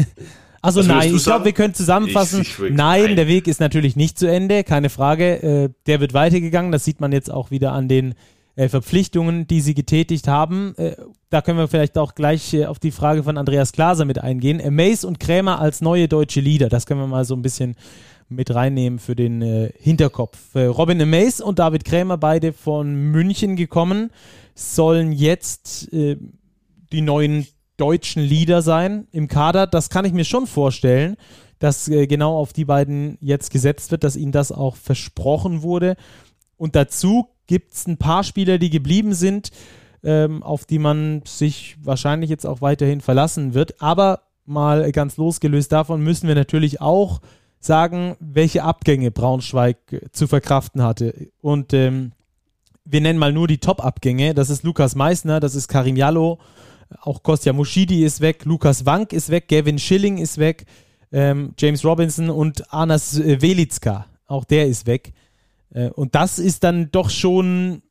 also 0.60 0.80
Was 0.80 0.86
nein, 0.86 1.16
ich 1.16 1.24
glaube, 1.24 1.46
wir 1.46 1.52
können 1.52 1.72
zusammenfassen, 1.72 2.42
ich, 2.42 2.58
ich 2.58 2.74
nein, 2.74 3.04
nein, 3.04 3.16
der 3.16 3.26
Weg 3.26 3.48
ist 3.48 3.58
natürlich 3.58 3.96
nicht 3.96 4.18
zu 4.18 4.30
Ende, 4.30 4.64
keine 4.64 4.90
Frage. 4.90 5.42
Äh, 5.42 5.70
der 5.86 6.00
wird 6.00 6.12
weitergegangen, 6.12 6.72
das 6.72 6.84
sieht 6.84 7.00
man 7.00 7.10
jetzt 7.12 7.30
auch 7.30 7.50
wieder 7.50 7.72
an 7.72 7.88
den 7.88 8.14
äh, 8.56 8.68
Verpflichtungen, 8.68 9.46
die 9.46 9.60
sie 9.60 9.74
getätigt 9.74 10.28
haben. 10.28 10.74
Äh, 10.76 10.96
da 11.30 11.42
können 11.42 11.58
wir 11.58 11.68
vielleicht 11.68 11.98
auch 11.98 12.14
gleich 12.14 12.54
äh, 12.54 12.66
auf 12.66 12.78
die 12.78 12.92
Frage 12.92 13.24
von 13.24 13.36
Andreas 13.36 13.72
Glaser 13.72 14.04
mit 14.04 14.18
eingehen. 14.18 14.60
Äh, 14.60 14.70
Mace 14.70 15.04
und 15.04 15.18
Krämer 15.18 15.60
als 15.60 15.80
neue 15.80 16.06
deutsche 16.06 16.40
Leader, 16.40 16.68
das 16.68 16.86
können 16.86 17.00
wir 17.00 17.06
mal 17.06 17.24
so 17.24 17.34
ein 17.34 17.42
bisschen 17.42 17.74
mit 18.28 18.54
reinnehmen 18.54 18.98
für 18.98 19.16
den 19.16 19.42
äh, 19.42 19.72
Hinterkopf. 19.78 20.54
Äh, 20.54 20.66
Robin 20.66 21.08
Mace 21.08 21.40
und 21.40 21.58
David 21.58 21.84
Krämer, 21.84 22.16
beide 22.16 22.52
von 22.52 22.94
München 22.94 23.56
gekommen, 23.56 24.10
sollen 24.54 25.10
jetzt 25.10 25.90
die 25.90 27.00
neuen 27.00 27.48
deutschen 27.76 28.22
Leader 28.22 28.62
sein 28.62 29.08
im 29.10 29.26
Kader. 29.26 29.66
Das 29.66 29.90
kann 29.90 30.04
ich 30.04 30.12
mir 30.12 30.24
schon 30.24 30.46
vorstellen, 30.46 31.16
dass 31.58 31.86
genau 31.86 32.38
auf 32.38 32.52
die 32.52 32.64
beiden 32.64 33.18
jetzt 33.20 33.50
gesetzt 33.50 33.90
wird, 33.90 34.04
dass 34.04 34.14
ihnen 34.14 34.30
das 34.30 34.52
auch 34.52 34.76
versprochen 34.76 35.62
wurde. 35.62 35.96
Und 36.56 36.76
dazu 36.76 37.33
gibt 37.46 37.74
es 37.74 37.86
ein 37.86 37.96
paar 37.96 38.24
Spieler, 38.24 38.58
die 38.58 38.70
geblieben 38.70 39.14
sind, 39.14 39.50
ähm, 40.02 40.42
auf 40.42 40.64
die 40.64 40.78
man 40.78 41.22
sich 41.24 41.76
wahrscheinlich 41.82 42.30
jetzt 42.30 42.46
auch 42.46 42.60
weiterhin 42.60 43.00
verlassen 43.00 43.54
wird. 43.54 43.80
Aber 43.80 44.22
mal 44.44 44.92
ganz 44.92 45.16
losgelöst 45.16 45.72
davon 45.72 46.02
müssen 46.02 46.28
wir 46.28 46.34
natürlich 46.34 46.80
auch 46.80 47.20
sagen, 47.60 48.16
welche 48.20 48.62
Abgänge 48.62 49.10
Braunschweig 49.10 49.78
zu 50.12 50.26
verkraften 50.26 50.82
hatte. 50.82 51.30
Und 51.40 51.72
ähm, 51.72 52.12
wir 52.84 53.00
nennen 53.00 53.18
mal 53.18 53.32
nur 53.32 53.48
die 53.48 53.58
Top-Abgänge. 53.58 54.34
Das 54.34 54.50
ist 54.50 54.62
Lukas 54.62 54.94
Meissner, 54.94 55.40
das 55.40 55.54
ist 55.54 55.68
Karim 55.68 55.96
Jallo, 55.96 56.38
auch 57.00 57.22
Kostja 57.22 57.52
Muschidi 57.52 58.04
ist 58.04 58.20
weg, 58.20 58.44
Lukas 58.44 58.84
Wank 58.84 59.12
ist 59.12 59.30
weg, 59.30 59.48
Gavin 59.48 59.78
Schilling 59.78 60.18
ist 60.18 60.38
weg, 60.38 60.66
ähm, 61.10 61.54
James 61.58 61.84
Robinson 61.84 62.28
und 62.28 62.72
Anas 62.72 63.18
Velitska, 63.18 64.06
auch 64.26 64.44
der 64.44 64.66
ist 64.66 64.86
weg. 64.86 65.12
Äh, 65.74 65.90
und 65.90 66.14
das 66.14 66.38
ist 66.38 66.64
dann 66.64 66.90
doch 66.90 67.10
schon 67.10 67.82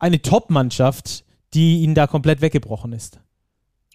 eine 0.00 0.20
Top-Mannschaft, 0.20 1.24
die 1.54 1.82
ihnen 1.82 1.94
da 1.94 2.06
komplett 2.08 2.40
weggebrochen 2.40 2.92
ist. 2.92 3.20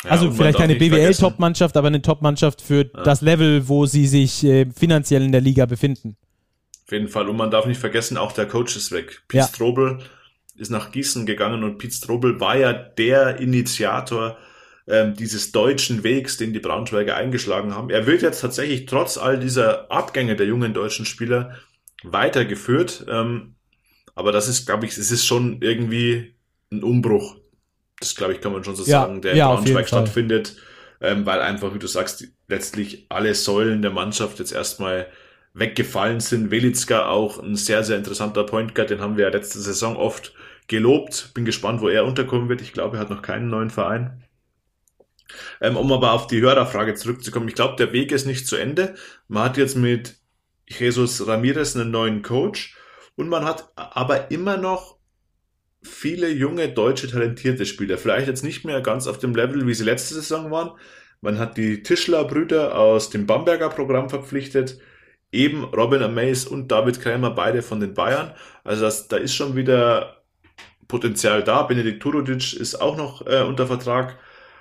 Ja, 0.04 0.12
also 0.12 0.32
vielleicht 0.32 0.58
keine 0.58 0.76
BWL-Top-Mannschaft, 0.76 1.76
aber 1.78 1.88
eine 1.88 2.02
Top-Mannschaft 2.02 2.62
für 2.62 2.86
ja. 2.86 3.04
das 3.04 3.22
Level, 3.22 3.68
wo 3.68 3.86
sie 3.86 4.08
sich 4.08 4.44
äh, 4.44 4.68
finanziell 4.72 5.24
in 5.24 5.32
der 5.32 5.42
Liga 5.42 5.66
befinden. 5.66 6.16
Auf 6.86 6.92
jeden 6.92 7.08
Fall. 7.08 7.28
Und 7.28 7.38
man 7.38 7.50
darf 7.50 7.66
nicht 7.66 7.80
vergessen, 7.80 8.18
auch 8.18 8.32
der 8.32 8.48
Coach 8.48 8.76
ist 8.76 8.92
weg. 8.92 9.24
Pete 9.28 9.42
ja. 9.42 9.48
Strobel 9.48 10.00
ist 10.56 10.70
nach 10.70 10.92
Gießen 10.92 11.26
gegangen 11.26 11.64
und 11.64 11.80
Pete 11.80 11.94
Strobel 11.94 12.40
war 12.40 12.56
ja 12.58 12.74
der 12.74 13.40
Initiator 13.40 14.38
ähm, 14.88 15.16
dieses 15.16 15.52
deutschen 15.52 16.04
Wegs, 16.04 16.38
den 16.38 16.54
die 16.54 16.60
Braunschweiger 16.60 17.16
eingeschlagen 17.16 17.74
haben. 17.74 17.90
Er 17.90 18.06
wird 18.06 18.22
jetzt 18.22 18.42
tatsächlich 18.42 18.86
trotz 18.86 19.18
all 19.18 19.40
dieser 19.40 19.92
Abgänge 19.92 20.36
der 20.36 20.46
jungen 20.46 20.76
deutschen 20.76 21.06
Spieler 21.06 21.56
weitergeführt. 22.04 23.06
Ähm, 23.10 23.56
aber 24.16 24.32
das 24.32 24.48
ist, 24.48 24.66
glaube 24.66 24.86
ich, 24.86 24.98
es 24.98 25.12
ist 25.12 25.26
schon 25.26 25.62
irgendwie 25.62 26.36
ein 26.72 26.84
Umbruch. 26.84 27.38
Das, 28.00 28.16
glaube 28.16 28.34
ich, 28.34 28.42
kann 28.42 28.54
man 28.54 28.64
schon 28.64 28.76
so 28.76 28.84
ja, 28.84 29.02
sagen, 29.02 29.22
der 29.22 29.36
ja, 29.36 29.50
in 29.50 29.56
Braunschweig 29.56 29.88
stattfindet, 29.88 30.58
ähm, 31.02 31.26
weil 31.26 31.42
einfach, 31.42 31.74
wie 31.74 31.80
du 31.80 31.88
sagst, 31.88 32.28
letztlich 32.48 33.06
alle 33.10 33.34
Säulen 33.36 33.82
der 33.82 33.92
Mannschaft 33.92 34.40
jetzt 34.40 34.52
erstmal 34.52 35.08
weggefallen 35.54 36.20
sind. 36.20 36.52
Welitska 36.52 37.08
auch 37.08 37.40
ein 37.40 37.56
sehr, 37.56 37.84
sehr 37.84 37.98
interessanter 37.98 38.44
Point 38.44 38.76
Guard, 38.76 38.90
den 38.90 39.02
haben 39.02 39.18
wir 39.18 39.26
ja 39.26 39.32
letzte 39.32 39.60
Saison 39.60 39.96
oft 39.96 40.34
gelobt. 40.68 41.32
Bin 41.34 41.46
gespannt, 41.46 41.82
wo 41.82 41.88
er 41.88 42.06
unterkommen 42.06 42.50
wird. 42.50 42.62
Ich 42.62 42.74
glaube, 42.74 42.98
er 42.98 43.02
hat 43.02 43.10
noch 43.10 43.22
keinen 43.22 43.50
neuen 43.50 43.70
Verein. 43.70 44.24
Ähm, 45.62 45.78
um 45.78 45.92
aber 45.92 46.12
auf 46.12 46.28
die 46.28 46.42
Hörerfrage 46.42 46.94
zurückzukommen, 46.94 47.48
ich 47.48 47.56
glaube, 47.56 47.76
der 47.78 47.94
Weg 47.94 48.12
ist 48.12 48.26
nicht 48.26 48.48
zu 48.48 48.58
Ende. 48.58 48.96
Man 49.28 49.44
hat 49.44 49.58
jetzt 49.58 49.76
mit 49.76 50.18
Jesus 50.68 51.26
Ramirez 51.28 51.76
einen 51.76 51.92
neuen 51.92 52.22
Coach 52.22 52.78
und 53.16 53.30
man 53.30 53.46
hat 53.46 53.72
aber 53.76 54.32
immer 54.32 54.58
noch 54.58 54.98
viele 55.84 56.30
junge 56.30 56.70
deutsche 56.70 57.08
talentierte 57.08 57.66
Spieler. 57.66 57.98
Vielleicht 57.98 58.28
jetzt 58.28 58.44
nicht 58.44 58.66
mehr 58.66 58.82
ganz 58.82 59.08
auf 59.08 59.20
dem 59.20 59.36
Level, 59.36 59.68
wie 59.68 59.74
sie 59.74 59.84
letzte 59.84 60.16
Saison 60.16 60.52
waren. 60.52 60.72
Man 61.22 61.40
hat 61.40 61.58
die 61.58 61.84
Tischler-Brüder 61.84 62.78
aus 62.78 63.10
dem 63.10 63.26
Bamberger 63.26 63.70
Programm 63.70 64.10
verpflichtet. 64.10 64.80
Eben 65.32 65.64
Robin 65.64 66.02
Amaze 66.02 66.50
und 66.50 66.72
David 66.72 67.02
Krämer, 67.02 67.32
beide 67.32 67.62
von 67.62 67.80
den 67.80 67.94
Bayern. 67.94 68.34
Also 68.64 68.84
das, 68.84 69.08
da 69.08 69.18
ist 69.18 69.36
schon 69.36 69.56
wieder 69.56 70.24
Potenzial 70.88 71.44
da. 71.44 71.64
Benedikt 71.64 72.02
Turudic 72.02 72.54
ist 72.54 72.76
auch 72.76 72.98
noch 72.98 73.26
äh, 73.26 73.42
unter 73.42 73.68
Vertrag. 73.68 74.18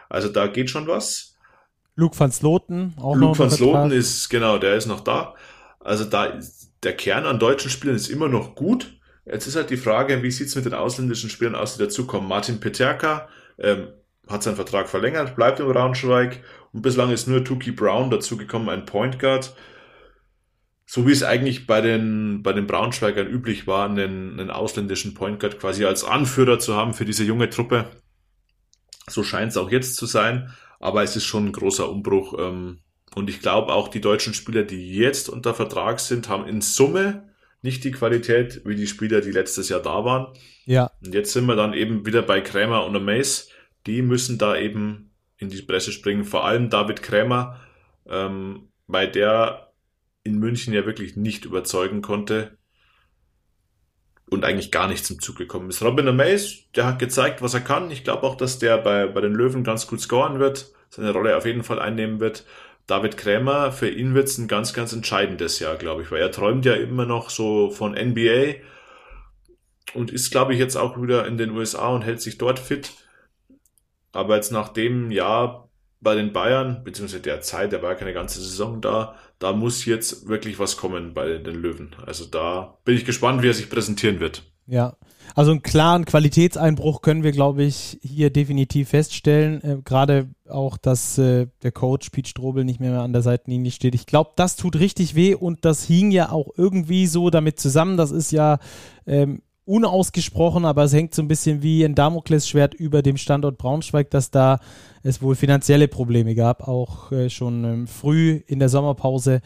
Also 0.08 0.28
da 0.28 0.46
geht 0.46 0.70
schon 0.70 0.86
was. 0.86 1.36
Luke 1.96 2.18
van 2.18 2.32
Sloten 2.32 2.94
auch 2.98 3.14
Luke 3.14 3.26
noch 3.26 3.38
van 3.38 3.50
Sloten 3.50 3.92
ist, 3.92 4.28
genau, 4.28 4.58
der 4.58 4.74
ist 4.74 4.86
noch 4.86 5.00
da. 5.00 5.34
Also 5.84 6.04
da, 6.04 6.40
der 6.82 6.96
Kern 6.96 7.26
an 7.26 7.38
deutschen 7.38 7.70
Spielern 7.70 7.94
ist 7.94 8.08
immer 8.08 8.28
noch 8.28 8.54
gut. 8.54 8.98
Jetzt 9.26 9.46
ist 9.46 9.54
halt 9.54 9.70
die 9.70 9.76
Frage, 9.76 10.22
wie 10.22 10.30
sieht's 10.30 10.56
mit 10.56 10.64
den 10.64 10.74
ausländischen 10.74 11.30
Spielern 11.30 11.54
aus, 11.54 11.76
die 11.76 11.82
dazukommen? 11.82 12.28
Martin 12.28 12.58
Peterka 12.58 13.28
ähm, 13.58 13.88
hat 14.26 14.42
seinen 14.42 14.56
Vertrag 14.56 14.88
verlängert, 14.88 15.36
bleibt 15.36 15.60
im 15.60 15.68
Braunschweig 15.68 16.42
und 16.72 16.82
bislang 16.82 17.10
ist 17.10 17.28
nur 17.28 17.44
Tuki 17.44 17.70
Brown 17.70 18.10
dazugekommen, 18.10 18.70
ein 18.70 18.86
Point 18.86 19.18
Guard. 19.18 19.54
So 20.86 21.06
wie 21.06 21.12
es 21.12 21.22
eigentlich 21.22 21.66
bei 21.66 21.80
den, 21.80 22.42
bei 22.42 22.52
den 22.52 22.66
Braunschweigern 22.66 23.26
üblich 23.26 23.66
war, 23.66 23.88
einen, 23.88 24.38
einen 24.40 24.50
ausländischen 24.50 25.14
Point 25.14 25.40
Guard 25.40 25.58
quasi 25.58 25.84
als 25.84 26.04
Anführer 26.04 26.58
zu 26.58 26.74
haben 26.74 26.94
für 26.94 27.04
diese 27.04 27.24
junge 27.24 27.50
Truppe. 27.50 27.90
So 29.08 29.22
scheint 29.22 29.50
es 29.50 29.58
auch 29.58 29.70
jetzt 29.70 29.96
zu 29.96 30.06
sein, 30.06 30.50
aber 30.80 31.02
es 31.02 31.14
ist 31.16 31.24
schon 31.24 31.46
ein 31.46 31.52
großer 31.52 31.88
Umbruch. 31.88 32.38
Ähm, 32.38 32.78
und 33.14 33.30
ich 33.30 33.40
glaube 33.40 33.72
auch 33.72 33.88
die 33.88 34.00
deutschen 34.00 34.34
Spieler, 34.34 34.64
die 34.64 34.94
jetzt 34.94 35.28
unter 35.28 35.54
Vertrag 35.54 36.00
sind, 36.00 36.28
haben 36.28 36.46
in 36.46 36.60
Summe 36.60 37.28
nicht 37.62 37.84
die 37.84 37.92
Qualität 37.92 38.62
wie 38.64 38.76
die 38.76 38.86
Spieler, 38.86 39.20
die 39.20 39.30
letztes 39.30 39.68
Jahr 39.68 39.80
da 39.80 40.04
waren. 40.04 40.34
Ja. 40.66 40.90
Und 41.04 41.14
jetzt 41.14 41.32
sind 41.32 41.46
wir 41.46 41.56
dann 41.56 41.72
eben 41.72 42.04
wieder 42.04 42.22
bei 42.22 42.40
Krämer 42.40 42.84
und 42.84 43.02
Mace. 43.02 43.48
Die 43.86 44.02
müssen 44.02 44.36
da 44.36 44.56
eben 44.56 45.12
in 45.38 45.48
die 45.48 45.62
Presse 45.62 45.92
springen. 45.92 46.24
Vor 46.24 46.44
allem 46.44 46.70
David 46.70 47.02
Krämer, 47.02 47.60
ähm, 48.06 48.68
weil 48.86 49.10
der 49.10 49.72
in 50.24 50.38
München 50.38 50.74
ja 50.74 50.84
wirklich 50.84 51.16
nicht 51.16 51.44
überzeugen 51.44 52.02
konnte 52.02 52.58
und 54.28 54.44
eigentlich 54.44 54.70
gar 54.70 54.88
nicht 54.88 55.04
zum 55.04 55.20
Zug 55.20 55.36
gekommen 55.36 55.70
ist. 55.70 55.82
Robin 55.82 56.08
Amaze, 56.08 56.64
der 56.74 56.86
hat 56.86 56.98
gezeigt, 56.98 57.42
was 57.42 57.54
er 57.54 57.60
kann. 57.60 57.90
Ich 57.90 58.04
glaube 58.04 58.24
auch, 58.24 58.34
dass 58.34 58.58
der 58.58 58.78
bei, 58.78 59.06
bei 59.06 59.20
den 59.20 59.34
Löwen 59.34 59.64
ganz 59.64 59.86
gut 59.86 60.00
scoren 60.00 60.38
wird, 60.38 60.72
seine 60.90 61.12
Rolle 61.12 61.36
auf 61.36 61.46
jeden 61.46 61.62
Fall 61.62 61.78
einnehmen 61.78 62.20
wird. 62.20 62.44
David 62.86 63.16
Krämer, 63.16 63.72
für 63.72 63.88
ihn 63.88 64.14
wird 64.14 64.28
es 64.28 64.38
ein 64.38 64.48
ganz, 64.48 64.74
ganz 64.74 64.92
entscheidendes 64.92 65.58
Jahr, 65.58 65.76
glaube 65.76 66.02
ich, 66.02 66.10
weil 66.10 66.20
er 66.20 66.30
träumt 66.30 66.64
ja 66.66 66.74
immer 66.74 67.06
noch 67.06 67.30
so 67.30 67.70
von 67.70 67.92
NBA 67.92 68.56
und 69.94 70.10
ist, 70.10 70.30
glaube 70.30 70.52
ich, 70.52 70.58
jetzt 70.58 70.76
auch 70.76 71.00
wieder 71.00 71.26
in 71.26 71.38
den 71.38 71.50
USA 71.50 71.88
und 71.88 72.02
hält 72.02 72.20
sich 72.20 72.36
dort 72.36 72.58
fit. 72.58 72.92
Aber 74.12 74.36
jetzt 74.36 74.52
nach 74.52 74.68
dem 74.68 75.10
Jahr 75.10 75.70
bei 76.00 76.14
den 76.14 76.32
Bayern, 76.32 76.84
beziehungsweise 76.84 77.22
der 77.22 77.40
Zeit, 77.40 77.72
der 77.72 77.82
war 77.82 77.92
ja 77.92 77.96
keine 77.96 78.12
ganze 78.12 78.40
Saison 78.40 78.80
da, 78.80 79.16
da 79.38 79.52
muss 79.52 79.86
jetzt 79.86 80.28
wirklich 80.28 80.58
was 80.58 80.76
kommen 80.76 81.14
bei 81.14 81.38
den 81.38 81.54
Löwen. 81.54 81.96
Also 82.04 82.26
da 82.26 82.78
bin 82.84 82.94
ich 82.94 83.06
gespannt, 83.06 83.42
wie 83.42 83.48
er 83.48 83.54
sich 83.54 83.70
präsentieren 83.70 84.20
wird. 84.20 84.42
Ja, 84.66 84.96
also 85.34 85.50
einen 85.50 85.62
klaren 85.62 86.04
Qualitätseinbruch 86.04 87.02
können 87.02 87.22
wir, 87.22 87.32
glaube 87.32 87.64
ich, 87.64 87.98
hier 88.02 88.30
definitiv 88.30 88.90
feststellen. 88.90 89.62
Äh, 89.62 89.78
Gerade 89.84 90.28
auch, 90.48 90.76
dass 90.76 91.18
äh, 91.18 91.46
der 91.62 91.72
Coach 91.72 92.10
Pete 92.10 92.28
Strobel 92.28 92.64
nicht 92.64 92.80
mehr 92.80 93.00
an 93.00 93.12
der 93.12 93.22
Seitenlinie 93.22 93.70
steht. 93.70 93.94
Ich 93.94 94.06
glaube, 94.06 94.32
das 94.36 94.56
tut 94.56 94.76
richtig 94.76 95.14
weh 95.14 95.34
und 95.34 95.64
das 95.64 95.84
hing 95.84 96.10
ja 96.10 96.30
auch 96.30 96.48
irgendwie 96.56 97.06
so 97.06 97.30
damit 97.30 97.58
zusammen. 97.58 97.96
Das 97.96 98.10
ist 98.10 98.30
ja 98.30 98.58
ähm, 99.06 99.42
unausgesprochen, 99.64 100.64
aber 100.64 100.84
es 100.84 100.92
hängt 100.92 101.14
so 101.14 101.22
ein 101.22 101.28
bisschen 101.28 101.62
wie 101.62 101.84
ein 101.84 101.94
Damoklesschwert 101.94 102.74
über 102.74 103.02
dem 103.02 103.16
Standort 103.16 103.56
Braunschweig, 103.56 104.10
dass 104.10 104.30
da 104.30 104.58
es 105.02 105.22
wohl 105.22 105.34
finanzielle 105.34 105.88
Probleme 105.88 106.34
gab, 106.34 106.68
auch 106.68 107.12
äh, 107.12 107.30
schon 107.30 107.64
ähm, 107.64 107.86
früh 107.86 108.42
in 108.46 108.58
der 108.58 108.68
Sommerpause. 108.68 109.40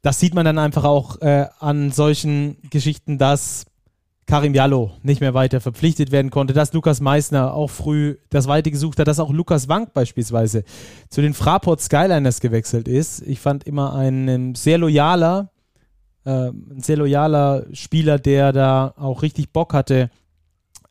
Das 0.00 0.18
sieht 0.18 0.34
man 0.34 0.44
dann 0.44 0.58
einfach 0.58 0.84
auch 0.84 1.20
äh, 1.20 1.46
an 1.58 1.92
solchen 1.92 2.56
Geschichten, 2.70 3.18
dass 3.18 3.66
Karim 4.26 4.54
Jallo 4.54 4.92
nicht 5.02 5.20
mehr 5.20 5.34
weiter 5.34 5.60
verpflichtet 5.60 6.12
werden 6.12 6.30
konnte, 6.30 6.54
dass 6.54 6.72
Lukas 6.72 7.00
Meissner 7.00 7.54
auch 7.54 7.70
früh 7.70 8.16
das 8.30 8.46
Weite 8.46 8.70
gesucht 8.70 8.98
hat, 8.98 9.08
dass 9.08 9.20
auch 9.20 9.30
Lukas 9.30 9.68
Wank 9.68 9.92
beispielsweise 9.92 10.64
zu 11.08 11.20
den 11.20 11.34
Fraport 11.34 11.80
Skyliners 11.80 12.40
gewechselt 12.40 12.88
ist. 12.88 13.22
Ich 13.22 13.40
fand 13.40 13.64
immer 13.64 13.94
einen 13.94 14.54
sehr 14.54 14.78
loyaler, 14.78 15.50
äh, 16.24 16.48
ein 16.48 16.80
sehr 16.80 16.96
loyaler 16.96 17.66
Spieler, 17.72 18.18
der 18.18 18.52
da 18.52 18.94
auch 18.96 19.22
richtig 19.22 19.52
Bock 19.52 19.74
hatte, 19.74 20.10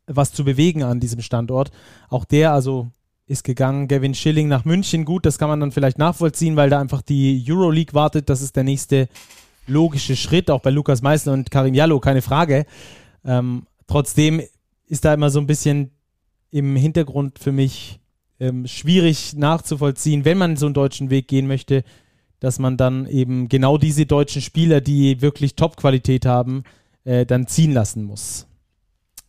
was 0.07 0.33
zu 0.33 0.43
bewegen 0.43 0.83
an 0.83 0.99
diesem 0.99 1.21
Standort. 1.21 1.71
Auch 2.09 2.25
der, 2.25 2.51
also 2.51 2.87
ist 3.31 3.43
gegangen. 3.43 3.87
Gavin 3.87 4.13
Schilling 4.13 4.49
nach 4.49 4.65
München. 4.65 5.05
Gut, 5.05 5.25
das 5.25 5.39
kann 5.39 5.47
man 5.47 5.59
dann 5.61 5.71
vielleicht 5.71 5.97
nachvollziehen, 5.97 6.57
weil 6.57 6.69
da 6.69 6.79
einfach 6.79 7.01
die 7.01 7.43
Euroleague 7.47 7.93
wartet. 7.93 8.29
Das 8.29 8.41
ist 8.41 8.57
der 8.57 8.65
nächste 8.65 9.07
logische 9.67 10.15
Schritt, 10.15 10.51
auch 10.51 10.61
bei 10.61 10.69
Lukas 10.69 11.01
Meissner 11.01 11.33
und 11.33 11.49
Karim 11.49 11.73
Jallo, 11.73 11.99
keine 11.99 12.21
Frage. 12.21 12.65
Ähm, 13.25 13.67
trotzdem 13.87 14.41
ist 14.87 15.05
da 15.05 15.13
immer 15.13 15.29
so 15.29 15.39
ein 15.39 15.47
bisschen 15.47 15.91
im 16.49 16.75
Hintergrund 16.75 17.39
für 17.39 17.51
mich 17.51 17.99
ähm, 18.39 18.67
schwierig 18.67 19.33
nachzuvollziehen, 19.35 20.25
wenn 20.25 20.37
man 20.37 20.57
so 20.57 20.65
einen 20.65 20.73
deutschen 20.73 21.09
Weg 21.09 21.27
gehen 21.27 21.47
möchte, 21.47 21.83
dass 22.39 22.59
man 22.59 22.75
dann 22.75 23.05
eben 23.05 23.47
genau 23.47 23.77
diese 23.77 24.05
deutschen 24.05 24.41
Spieler, 24.41 24.81
die 24.81 25.21
wirklich 25.21 25.55
Top-Qualität 25.55 26.25
haben, 26.25 26.63
äh, 27.03 27.25
dann 27.25 27.47
ziehen 27.47 27.71
lassen 27.71 28.03
muss. 28.03 28.47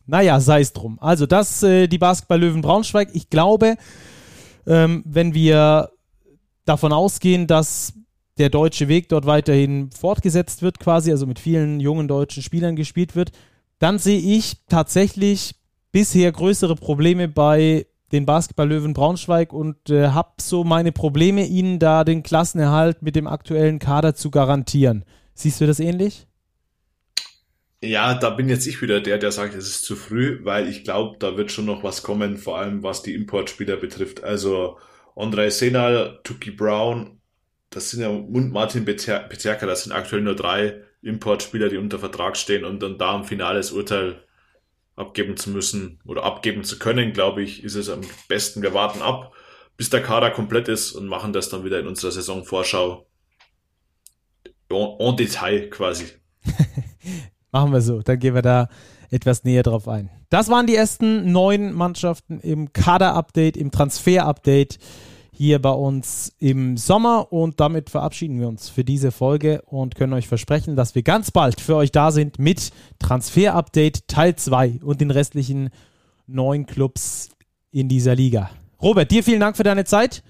Naja, 0.05 0.39
sei 0.39 0.61
es 0.61 0.73
drum. 0.73 0.99
Also 0.99 1.25
das, 1.25 1.63
äh, 1.63 1.87
die 1.87 1.99
Basketball-Löwen 1.99 2.61
Braunschweig. 2.61 3.09
Ich 3.13 3.29
glaube, 3.29 3.77
ähm, 4.65 5.03
wenn 5.05 5.33
wir 5.33 5.91
davon 6.65 6.91
ausgehen, 6.91 7.47
dass 7.47 7.93
der 8.37 8.49
deutsche 8.49 8.87
Weg 8.87 9.09
dort 9.09 9.25
weiterhin 9.25 9.91
fortgesetzt 9.91 10.61
wird, 10.61 10.79
quasi, 10.79 11.11
also 11.11 11.27
mit 11.27 11.39
vielen 11.39 11.79
jungen 11.79 12.07
deutschen 12.07 12.41
Spielern 12.41 12.75
gespielt 12.75 13.15
wird, 13.15 13.31
dann 13.79 13.99
sehe 13.99 14.19
ich 14.19 14.57
tatsächlich 14.69 15.55
bisher 15.91 16.31
größere 16.31 16.75
Probleme 16.75 17.27
bei 17.27 17.85
den 18.11 18.25
Basketball-Löwen 18.25 18.93
Braunschweig 18.93 19.53
und 19.53 19.89
äh, 19.89 20.09
habe 20.09 20.33
so 20.39 20.63
meine 20.63 20.91
Probleme, 20.91 21.45
ihnen 21.45 21.79
da 21.79 22.03
den 22.03 22.23
Klassenerhalt 22.23 23.01
mit 23.01 23.15
dem 23.15 23.27
aktuellen 23.27 23.79
Kader 23.79 24.13
zu 24.13 24.29
garantieren. 24.29 25.03
Siehst 25.33 25.59
du 25.59 25.65
das 25.65 25.79
ähnlich? 25.79 26.27
Ja, 27.83 28.13
da 28.13 28.29
bin 28.29 28.47
jetzt 28.47 28.65
ich 28.65 28.81
wieder 28.81 29.01
der, 29.01 29.17
der 29.17 29.31
sagt, 29.31 29.55
es 29.55 29.67
ist 29.67 29.83
zu 29.83 29.95
früh, 29.95 30.39
weil 30.43 30.69
ich 30.69 30.83
glaube, 30.83 31.17
da 31.19 31.35
wird 31.35 31.51
schon 31.51 31.65
noch 31.65 31.83
was 31.83 32.01
kommen, 32.01 32.37
vor 32.37 32.57
allem 32.57 32.81
was 32.81 33.03
die 33.03 33.13
Importspieler 33.13 33.75
betrifft. 33.75 34.23
Also 34.23 34.77
Andrei 35.15 35.49
Senal, 35.49 36.19
Tuki 36.23 36.51
Brown, 36.51 37.19
das 37.71 37.89
sind 37.89 38.01
ja 38.01 38.09
und 38.09 38.51
Martin 38.51 38.85
Bezerka, 38.85 39.65
das 39.65 39.83
sind 39.83 39.91
aktuell 39.91 40.21
nur 40.21 40.35
drei 40.35 40.81
Importspieler, 41.03 41.69
die 41.69 41.77
unter 41.77 41.99
Vertrag 41.99 42.37
stehen 42.37 42.65
und 42.65 42.81
dann 42.81 42.97
da 42.97 43.15
ein 43.15 43.23
finales 43.23 43.71
Urteil 43.71 44.23
abgeben 44.95 45.37
zu 45.37 45.49
müssen 45.49 45.99
oder 46.05 46.23
abgeben 46.23 46.63
zu 46.63 46.79
können, 46.79 47.13
glaube 47.13 47.41
ich, 47.41 47.63
ist 47.63 47.75
es 47.75 47.89
am 47.89 48.01
besten. 48.27 48.61
Wir 48.61 48.73
warten 48.73 49.01
ab, 49.01 49.33
bis 49.75 49.89
der 49.89 50.01
Kader 50.01 50.31
komplett 50.31 50.67
ist 50.67 50.93
und 50.93 51.07
machen 51.07 51.33
das 51.33 51.49
dann 51.49 51.63
wieder 51.63 51.79
in 51.79 51.87
unserer 51.87 52.11
Saisonvorschau 52.11 53.07
en, 54.69 54.95
en 54.99 55.17
Detail 55.17 55.69
quasi. 55.69 56.05
machen 57.51 57.71
wir 57.71 57.81
so, 57.81 58.01
dann 58.01 58.19
gehen 58.19 58.35
wir 58.35 58.41
da 58.41 58.69
etwas 59.09 59.43
näher 59.43 59.63
drauf 59.63 59.87
ein. 59.87 60.09
Das 60.29 60.49
waren 60.49 60.67
die 60.67 60.75
ersten 60.75 61.31
neun 61.31 61.73
Mannschaften 61.73 62.39
im 62.39 62.73
Kader-Update, 62.73 63.57
im 63.57 63.71
Transfer-Update 63.71 64.79
hier 65.35 65.59
bei 65.59 65.71
uns 65.71 66.31
im 66.39 66.77
Sommer. 66.77 67.33
Und 67.33 67.59
damit 67.59 67.89
verabschieden 67.89 68.39
wir 68.39 68.47
uns 68.47 68.69
für 68.69 68.83
diese 68.83 69.11
Folge 69.11 69.61
und 69.65 69.95
können 69.95 70.13
euch 70.13 70.27
versprechen, 70.27 70.75
dass 70.75 70.95
wir 70.95 71.01
ganz 71.01 71.31
bald 71.31 71.59
für 71.59 71.75
euch 71.75 71.91
da 71.91 72.11
sind 72.11 72.39
mit 72.39 72.71
Transfer 72.99 73.55
Update 73.55 74.07
Teil 74.07 74.35
2 74.35 74.79
und 74.83 75.01
den 75.01 75.11
restlichen 75.11 75.69
neun 76.27 76.65
Clubs 76.65 77.29
in 77.71 77.89
dieser 77.89 78.15
Liga. 78.15 78.51
Robert, 78.81 79.11
dir 79.11 79.23
vielen 79.23 79.39
Dank 79.39 79.57
für 79.57 79.63
deine 79.63 79.85
Zeit. 79.85 80.23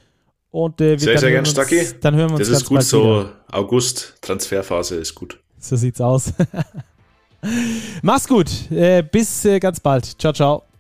Und, 0.50 0.80
äh, 0.82 0.98
sehr, 0.98 1.18
sehr 1.18 1.32
gerne, 1.32 1.48
Stacki. 1.48 1.82
Dann 2.00 2.16
hören 2.16 2.30
wir 2.30 2.38
uns 2.38 2.48
Das 2.48 2.62
ist 2.62 2.66
gut 2.68 2.84
so. 2.84 3.22
Wieder. 3.22 3.34
August, 3.52 4.16
Transferphase 4.22 4.96
ist 4.96 5.16
gut. 5.16 5.40
So 5.60 5.76
sieht's 5.76 6.00
aus. 6.00 6.32
Mach's 8.02 8.28
gut. 8.28 8.50
Äh, 8.72 9.04
bis 9.04 9.46
äh, 9.46 9.60
ganz 9.60 9.80
bald. 9.80 10.06
Ciao, 10.20 10.32
ciao. 10.32 10.73